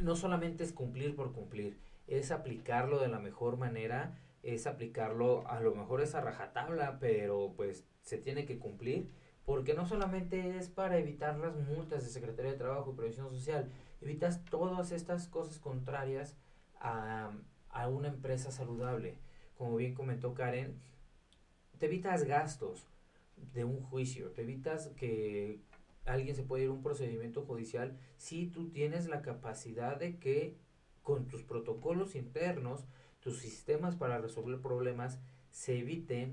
no 0.00 0.16
solamente 0.16 0.64
es 0.64 0.72
cumplir 0.72 1.14
por 1.14 1.32
cumplir, 1.32 1.78
es 2.06 2.30
aplicarlo 2.30 2.98
de 2.98 3.08
la 3.08 3.18
mejor 3.18 3.56
manera, 3.56 4.18
es 4.42 4.66
aplicarlo, 4.66 5.46
a 5.48 5.60
lo 5.60 5.74
mejor 5.74 6.00
es 6.00 6.14
a 6.14 6.20
rajatabla, 6.20 6.98
pero 6.98 7.52
pues 7.56 7.84
se 8.02 8.18
tiene 8.18 8.44
que 8.44 8.58
cumplir 8.58 9.08
porque 9.44 9.74
no 9.74 9.86
solamente 9.86 10.56
es 10.56 10.68
para 10.68 10.98
evitar 10.98 11.36
las 11.38 11.56
multas 11.56 12.04
de 12.04 12.10
Secretaría 12.10 12.52
de 12.52 12.58
Trabajo 12.58 12.92
y 12.92 12.96
Previsión 12.96 13.30
Social, 13.30 13.70
evitas 14.00 14.44
todas 14.44 14.92
estas 14.92 15.26
cosas 15.28 15.58
contrarias 15.58 16.36
a, 16.80 17.32
a 17.70 17.88
una 17.88 18.08
empresa 18.08 18.52
saludable. 18.52 19.18
Como 19.62 19.76
bien 19.76 19.94
comentó 19.94 20.34
Karen, 20.34 20.74
te 21.78 21.86
evitas 21.86 22.24
gastos 22.24 22.88
de 23.54 23.62
un 23.62 23.80
juicio, 23.80 24.32
te 24.32 24.42
evitas 24.42 24.88
que 24.96 25.60
alguien 26.04 26.34
se 26.34 26.42
pueda 26.42 26.64
ir 26.64 26.70
a 26.70 26.72
un 26.72 26.82
procedimiento 26.82 27.42
judicial 27.42 27.96
si 28.16 28.48
tú 28.48 28.70
tienes 28.70 29.06
la 29.06 29.22
capacidad 29.22 29.96
de 30.00 30.18
que 30.18 30.56
con 31.04 31.28
tus 31.28 31.44
protocolos 31.44 32.16
internos, 32.16 32.86
tus 33.20 33.38
sistemas 33.38 33.94
para 33.94 34.18
resolver 34.18 34.60
problemas, 34.60 35.20
se 35.52 35.78
evite 35.78 36.32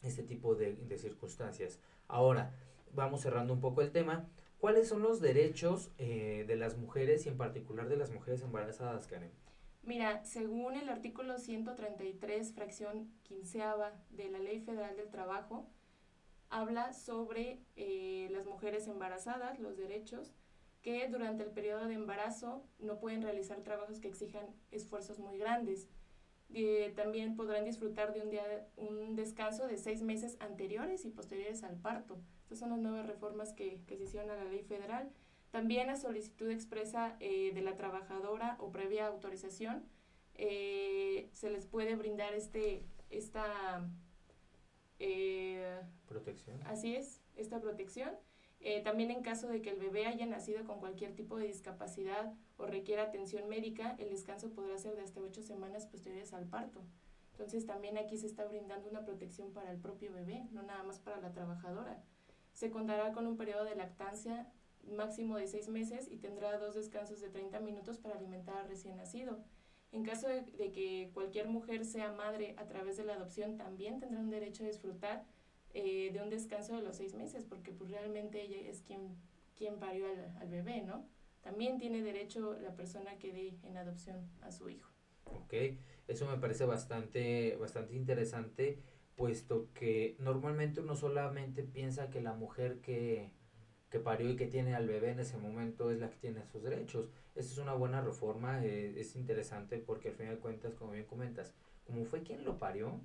este 0.00 0.22
tipo 0.22 0.54
de, 0.54 0.72
de 0.74 0.96
circunstancias. 0.96 1.78
Ahora, 2.06 2.54
vamos 2.94 3.20
cerrando 3.20 3.52
un 3.52 3.60
poco 3.60 3.82
el 3.82 3.92
tema. 3.92 4.26
¿Cuáles 4.58 4.88
son 4.88 5.02
los 5.02 5.20
derechos 5.20 5.92
eh, 5.98 6.46
de 6.48 6.56
las 6.56 6.78
mujeres 6.78 7.26
y 7.26 7.28
en 7.28 7.36
particular 7.36 7.90
de 7.90 7.98
las 7.98 8.10
mujeres 8.10 8.40
embarazadas, 8.40 9.06
Karen? 9.06 9.32
Mira, 9.88 10.22
según 10.22 10.76
el 10.76 10.90
artículo 10.90 11.38
133, 11.38 12.52
fracción 12.52 13.10
quinceava 13.22 13.94
de 14.10 14.28
la 14.28 14.38
Ley 14.38 14.60
Federal 14.60 14.94
del 14.98 15.08
Trabajo, 15.08 15.66
habla 16.50 16.92
sobre 16.92 17.62
eh, 17.74 18.28
las 18.30 18.44
mujeres 18.44 18.86
embarazadas, 18.86 19.58
los 19.58 19.78
derechos, 19.78 20.34
que 20.82 21.08
durante 21.08 21.42
el 21.42 21.52
periodo 21.52 21.86
de 21.86 21.94
embarazo 21.94 22.66
no 22.78 23.00
pueden 23.00 23.22
realizar 23.22 23.62
trabajos 23.62 23.98
que 23.98 24.08
exijan 24.08 24.44
esfuerzos 24.72 25.20
muy 25.20 25.38
grandes. 25.38 25.88
También 26.94 27.34
podrán 27.34 27.64
disfrutar 27.64 28.12
de 28.12 28.20
un, 28.20 28.28
día, 28.28 28.68
un 28.76 29.16
descanso 29.16 29.66
de 29.66 29.78
seis 29.78 30.02
meses 30.02 30.36
anteriores 30.40 31.06
y 31.06 31.10
posteriores 31.10 31.64
al 31.64 31.76
parto. 31.76 32.18
Estas 32.42 32.58
son 32.58 32.68
las 32.68 32.78
nuevas 32.78 33.06
reformas 33.06 33.54
que, 33.54 33.80
que 33.86 33.96
se 33.96 34.04
hicieron 34.04 34.30
a 34.30 34.36
la 34.36 34.44
ley 34.44 34.64
federal. 34.64 35.10
También 35.50 35.88
a 35.88 35.96
solicitud 35.96 36.50
expresa 36.50 37.16
eh, 37.20 37.52
de 37.54 37.62
la 37.62 37.74
trabajadora 37.74 38.56
o 38.60 38.70
previa 38.70 39.06
autorización, 39.06 39.84
eh, 40.34 41.30
se 41.32 41.50
les 41.50 41.66
puede 41.66 41.96
brindar 41.96 42.34
este, 42.34 42.84
esta 43.10 43.88
eh, 44.98 45.80
protección. 46.06 46.60
Así 46.66 46.94
es, 46.94 47.22
esta 47.36 47.60
protección. 47.60 48.10
también 48.84 49.10
en 49.10 49.22
caso 49.22 49.48
de 49.48 49.62
que 49.62 49.70
el 49.70 49.78
bebé 49.78 50.06
haya 50.06 50.26
nacido 50.26 50.64
con 50.64 50.80
cualquier 50.80 51.14
tipo 51.14 51.38
de 51.38 51.46
discapacidad 51.46 52.34
o 52.58 52.66
requiera 52.66 53.04
atención 53.04 53.48
médica, 53.48 53.96
el 53.98 54.10
descanso 54.10 54.50
podrá 54.50 54.76
ser 54.76 54.96
de 54.96 55.02
hasta 55.02 55.20
ocho 55.20 55.42
semanas 55.42 55.86
posteriores 55.86 56.34
al 56.34 56.46
parto. 56.46 56.82
Entonces 57.32 57.66
también 57.66 57.96
aquí 57.96 58.18
se 58.18 58.26
está 58.26 58.44
brindando 58.44 58.90
una 58.90 59.04
protección 59.04 59.52
para 59.52 59.70
el 59.70 59.78
propio 59.78 60.12
bebé, 60.12 60.46
no 60.50 60.62
nada 60.62 60.82
más 60.82 60.98
para 60.98 61.20
la 61.20 61.32
trabajadora. 61.32 62.02
Se 62.52 62.70
contará 62.70 63.12
con 63.12 63.26
un 63.28 63.36
periodo 63.36 63.64
de 63.64 63.76
lactancia 63.76 64.52
máximo 64.86 65.36
de 65.36 65.46
seis 65.46 65.68
meses 65.68 66.08
y 66.10 66.16
tendrá 66.16 66.58
dos 66.58 66.74
descansos 66.74 67.20
de 67.20 67.28
30 67.28 67.60
minutos 67.60 67.98
para 67.98 68.16
alimentar 68.16 68.56
al 68.56 68.68
recién 68.68 68.96
nacido. 68.96 69.38
En 69.90 70.04
caso 70.04 70.28
de, 70.28 70.44
que 70.72 71.10
cualquier 71.14 71.48
mujer 71.48 71.84
sea 71.84 72.12
madre 72.12 72.54
a 72.58 72.66
través 72.66 72.96
de 72.96 73.04
la 73.04 73.14
adopción, 73.14 73.56
también 73.56 74.00
tendrá 74.00 74.20
un 74.20 74.30
derecho 74.30 74.64
a 74.64 74.66
disfrutar 74.66 75.24
eh, 75.72 76.10
de 76.12 76.20
un 76.22 76.28
descanso 76.28 76.76
de 76.76 76.82
los 76.82 76.96
seis 76.96 77.14
meses, 77.14 77.44
porque 77.44 77.72
pues 77.72 77.90
realmente 77.90 78.42
ella 78.42 78.68
es 78.68 78.82
quien, 78.82 79.16
quien 79.56 79.78
parió 79.78 80.06
al, 80.06 80.36
al, 80.40 80.48
bebé, 80.48 80.82
¿no? 80.82 81.06
También 81.40 81.78
tiene 81.78 82.02
derecho 82.02 82.58
la 82.60 82.74
persona 82.74 83.18
que 83.18 83.32
dé 83.32 83.58
en 83.62 83.78
adopción 83.78 84.28
a 84.42 84.52
su 84.52 84.68
hijo. 84.68 84.90
Ok, 85.24 85.54
eso 86.06 86.26
me 86.26 86.36
parece 86.36 86.66
bastante, 86.66 87.56
bastante 87.56 87.94
interesante, 87.94 88.82
puesto 89.16 89.68
que 89.72 90.16
normalmente 90.18 90.80
uno 90.80 90.96
solamente 90.96 91.62
piensa 91.62 92.10
que 92.10 92.20
la 92.20 92.34
mujer 92.34 92.80
que, 92.80 93.32
que 93.90 94.00
parió 94.00 94.30
y 94.30 94.36
que 94.36 94.46
tiene 94.46 94.74
al 94.74 94.86
bebé 94.86 95.10
en 95.10 95.20
ese 95.20 95.38
momento 95.38 95.90
es 95.90 95.98
la 95.98 96.10
que 96.10 96.16
tiene 96.16 96.44
sus 96.46 96.62
derechos. 96.62 97.08
Esa 97.34 97.52
es 97.52 97.58
una 97.58 97.74
buena 97.74 98.00
reforma, 98.02 98.64
eh, 98.64 98.94
es 99.00 99.16
interesante 99.16 99.78
porque 99.78 100.08
al 100.08 100.14
final 100.14 100.36
de 100.36 100.40
cuentas, 100.40 100.74
como 100.74 100.92
bien 100.92 101.06
comentas, 101.06 101.54
como 101.86 102.04
fue 102.04 102.22
quien 102.22 102.44
lo 102.44 102.58
parió, 102.58 103.00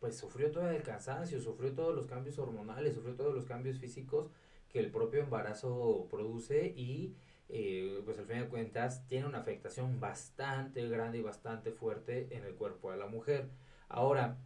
pues 0.00 0.16
sufrió 0.16 0.50
todo 0.50 0.68
el 0.70 0.82
cansancio, 0.82 1.40
sufrió 1.40 1.72
todos 1.72 1.94
los 1.94 2.06
cambios 2.06 2.38
hormonales, 2.38 2.94
sufrió 2.94 3.14
todos 3.14 3.34
los 3.34 3.44
cambios 3.44 3.78
físicos 3.78 4.30
que 4.68 4.80
el 4.80 4.90
propio 4.90 5.20
embarazo 5.20 6.06
produce 6.10 6.66
y 6.76 7.14
eh, 7.48 8.02
pues 8.04 8.18
al 8.18 8.26
final 8.26 8.44
de 8.44 8.48
cuentas 8.48 9.06
tiene 9.06 9.26
una 9.26 9.38
afectación 9.38 10.00
bastante 10.00 10.88
grande 10.88 11.18
y 11.18 11.22
bastante 11.22 11.70
fuerte 11.70 12.28
en 12.36 12.44
el 12.44 12.54
cuerpo 12.54 12.90
de 12.90 12.96
la 12.98 13.06
mujer. 13.06 13.48
Ahora, 13.88 14.38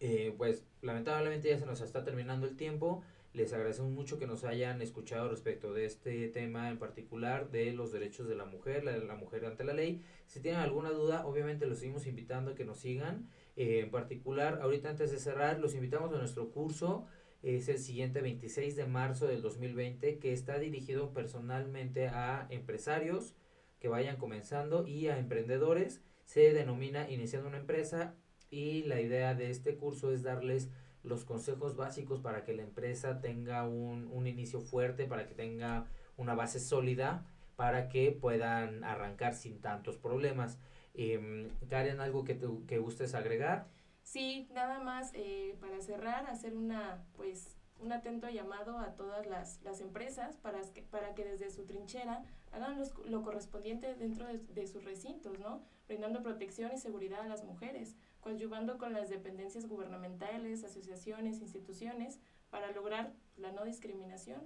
eh, 0.00 0.34
pues 0.38 0.64
lamentablemente 0.80 1.48
ya 1.48 1.58
se 1.58 1.66
nos 1.66 1.80
está 1.80 2.04
terminando 2.04 2.46
el 2.46 2.56
tiempo. 2.56 3.02
Les 3.34 3.52
agradecemos 3.52 3.92
mucho 3.92 4.18
que 4.18 4.26
nos 4.26 4.44
hayan 4.44 4.80
escuchado 4.80 5.28
respecto 5.28 5.74
de 5.74 5.84
este 5.84 6.28
tema 6.28 6.70
en 6.70 6.78
particular 6.78 7.50
de 7.50 7.72
los 7.72 7.92
derechos 7.92 8.26
de 8.26 8.34
la 8.34 8.46
mujer, 8.46 8.84
la, 8.84 9.14
mujer 9.16 9.44
ante 9.44 9.64
la 9.64 9.74
ley. 9.74 10.02
Si 10.26 10.40
tienen 10.40 10.60
alguna 10.60 10.90
duda, 10.90 11.26
obviamente 11.26 11.66
los 11.66 11.78
seguimos 11.78 12.06
invitando 12.06 12.52
a 12.52 12.54
que 12.54 12.64
nos 12.64 12.78
sigan. 12.80 13.28
Eh, 13.54 13.80
en 13.80 13.90
particular, 13.90 14.60
ahorita 14.62 14.88
antes 14.88 15.10
de 15.10 15.18
cerrar, 15.18 15.60
los 15.60 15.74
invitamos 15.74 16.12
a 16.14 16.18
nuestro 16.18 16.50
curso. 16.50 17.06
Es 17.42 17.68
el 17.68 17.78
siguiente 17.78 18.22
26 18.22 18.76
de 18.76 18.86
marzo 18.86 19.26
del 19.26 19.42
2020 19.42 20.18
que 20.18 20.32
está 20.32 20.58
dirigido 20.58 21.12
personalmente 21.12 22.08
a 22.08 22.46
empresarios 22.50 23.36
que 23.78 23.88
vayan 23.88 24.16
comenzando 24.16 24.86
y 24.86 25.08
a 25.08 25.18
emprendedores. 25.18 26.00
Se 26.24 26.52
denomina 26.52 27.08
Iniciando 27.10 27.48
una 27.48 27.58
empresa 27.58 28.16
y 28.50 28.84
la 28.84 29.00
idea 29.00 29.34
de 29.34 29.50
este 29.50 29.76
curso 29.76 30.12
es 30.12 30.22
darles 30.22 30.70
los 31.08 31.24
consejos 31.24 31.76
básicos 31.76 32.20
para 32.20 32.44
que 32.44 32.54
la 32.54 32.62
empresa 32.62 33.20
tenga 33.20 33.66
un, 33.66 34.08
un 34.12 34.26
inicio 34.26 34.60
fuerte, 34.60 35.06
para 35.06 35.26
que 35.26 35.34
tenga 35.34 35.86
una 36.16 36.34
base 36.34 36.60
sólida, 36.60 37.26
para 37.56 37.88
que 37.88 38.12
puedan 38.12 38.84
arrancar 38.84 39.34
sin 39.34 39.60
tantos 39.60 39.96
problemas. 39.96 40.58
Eh, 40.94 41.50
Karen, 41.68 42.00
¿algo 42.00 42.24
que, 42.24 42.34
tú, 42.34 42.64
que 42.66 42.78
gustes 42.78 43.14
agregar? 43.14 43.66
Sí, 44.02 44.48
nada 44.52 44.80
más 44.80 45.12
eh, 45.14 45.56
para 45.60 45.80
cerrar, 45.80 46.26
hacer 46.26 46.56
una, 46.56 47.04
pues, 47.16 47.56
un 47.80 47.92
atento 47.92 48.28
llamado 48.28 48.78
a 48.78 48.94
todas 48.96 49.26
las, 49.26 49.60
las 49.62 49.80
empresas 49.80 50.36
para 50.36 50.60
que, 50.72 50.82
para 50.82 51.14
que 51.14 51.24
desde 51.24 51.50
su 51.50 51.66
trinchera 51.66 52.24
hagan 52.52 52.78
los, 52.78 52.96
lo 53.06 53.22
correspondiente 53.22 53.94
dentro 53.94 54.26
de, 54.26 54.38
de, 54.38 54.66
sus 54.66 54.84
recintos, 54.84 55.38
¿no? 55.38 55.62
Brindando 55.86 56.22
protección 56.22 56.72
y 56.72 56.78
seguridad 56.78 57.20
a 57.20 57.28
las 57.28 57.44
mujeres 57.44 57.96
coadyuvando 58.28 58.76
con 58.76 58.92
las 58.92 59.08
dependencias 59.08 59.66
gubernamentales, 59.66 60.62
asociaciones, 60.62 61.40
instituciones, 61.40 62.20
para 62.50 62.70
lograr 62.72 63.14
la 63.38 63.52
no 63.52 63.64
discriminación 63.64 64.42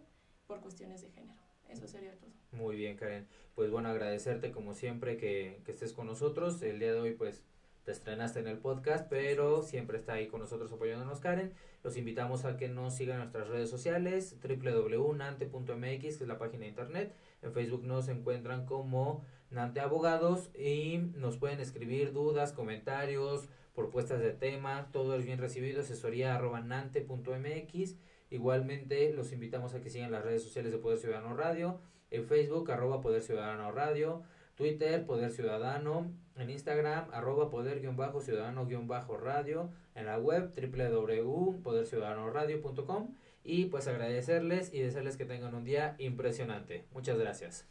por 0.47 0.61
cuestiones 0.61 1.03
de 1.03 1.11
género. 1.11 1.41
Eso 1.69 1.89
sería 1.89 2.17
todo. 2.17 2.31
Muy 2.53 2.77
bien, 2.77 2.97
Karen. 2.97 3.27
Pues 3.57 3.73
bueno, 3.73 3.89
agradecerte 3.89 4.53
como 4.53 4.75
siempre 4.75 5.17
que, 5.17 5.63
que 5.65 5.73
estés 5.73 5.93
con 5.95 6.07
nosotros. 6.07 6.63
El 6.63 6.79
día 6.79 6.93
de 6.93 7.01
hoy, 7.01 7.15
pues 7.15 7.43
te 7.85 7.91
estrenaste 7.91 8.39
en 8.39 8.47
el 8.47 8.59
podcast, 8.59 9.09
pero 9.09 9.63
siempre 9.63 9.99
está 9.99 10.13
ahí 10.13 10.29
con 10.29 10.39
nosotros 10.39 10.71
apoyándonos 10.71 11.19
Karen. 11.19 11.53
Los 11.83 11.97
invitamos 11.97 12.45
a 12.45 12.57
que 12.57 12.69
nos 12.69 12.95
sigan 12.95 13.17
en 13.17 13.23
nuestras 13.23 13.49
redes 13.49 13.69
sociales, 13.69 14.37
www.nante.mx, 14.41 16.01
que 16.01 16.09
es 16.09 16.21
la 16.29 16.39
página 16.39 16.63
de 16.63 16.69
internet. 16.69 17.17
En 17.43 17.53
Facebook 17.53 17.83
nos 17.83 18.07
encuentran 18.07 18.65
como 18.65 19.25
Nante 19.51 19.81
Abogados 19.81 20.51
y 20.55 20.99
nos 21.17 21.37
pueden 21.37 21.59
escribir 21.59 22.13
dudas, 22.13 22.53
comentarios, 22.53 23.49
propuestas 23.75 24.21
de 24.21 24.33
tema, 24.33 24.91
todo 24.93 25.17
es 25.17 25.25
bien 25.25 25.39
recibido, 25.39 25.81
asesoría 25.81 26.35
arroba 26.35 26.61
nante.mx. 26.61 27.97
Igualmente 28.31 29.13
los 29.13 29.33
invitamos 29.33 29.75
a 29.75 29.81
que 29.81 29.91
sigan 29.91 30.13
las 30.13 30.25
redes 30.25 30.43
sociales 30.43 30.73
de 30.73 30.79
Poder 30.79 30.99
Ciudadano 30.99 31.35
Radio, 31.35 31.81
en 32.11 32.27
Facebook 32.27 32.71
arroba 32.71 33.01
Poder 33.01 33.23
Ciudadano 33.23 33.73
Radio, 33.73 34.23
Twitter 34.55 35.07
Poder 35.07 35.31
Ciudadano, 35.31 36.13
en 36.37 36.51
Instagram 36.51 37.09
arroba 37.13 37.49
Poder-Ciudadano-Radio, 37.51 39.71
en 39.95 40.07
la 40.07 40.19
web 40.19 40.53
www.poderciudadanoradio.com 40.57 43.15
y 43.45 43.67
pues 43.67 43.87
agradecerles 43.89 44.73
y 44.73 44.81
desearles 44.81 45.17
que 45.17 45.25
tengan 45.25 45.53
un 45.55 45.65
día 45.65 45.97
impresionante. 45.99 46.85
Muchas 46.93 47.19
gracias. 47.19 47.67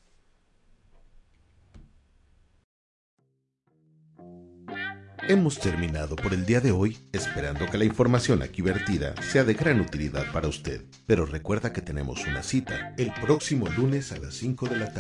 Hemos 5.28 5.60
terminado 5.60 6.16
por 6.16 6.34
el 6.34 6.48
día 6.48 6.62
de 6.62 6.72
hoy, 6.72 6.98
esperando 7.12 7.68
que 7.68 7.78
la 7.78 7.86
información 7.86 8.42
aquí 8.42 8.64
vertida 8.64 9.14
sea 9.22 9.44
de 9.44 9.54
gran 9.54 9.80
utilidad 9.80 10.26
para 10.34 10.48
usted. 10.48 10.82
Pero 11.06 11.28
recuerda 11.28 11.72
que 11.72 11.82
tenemos 11.82 12.26
una 12.26 12.42
cita 12.42 12.96
el 12.98 13.14
próximo 13.22 13.68
lunes 13.70 14.12
a 14.12 14.18
las 14.18 14.34
5 14.34 14.68
de 14.68 14.78
la 14.78 14.88
tarde. 14.88 14.90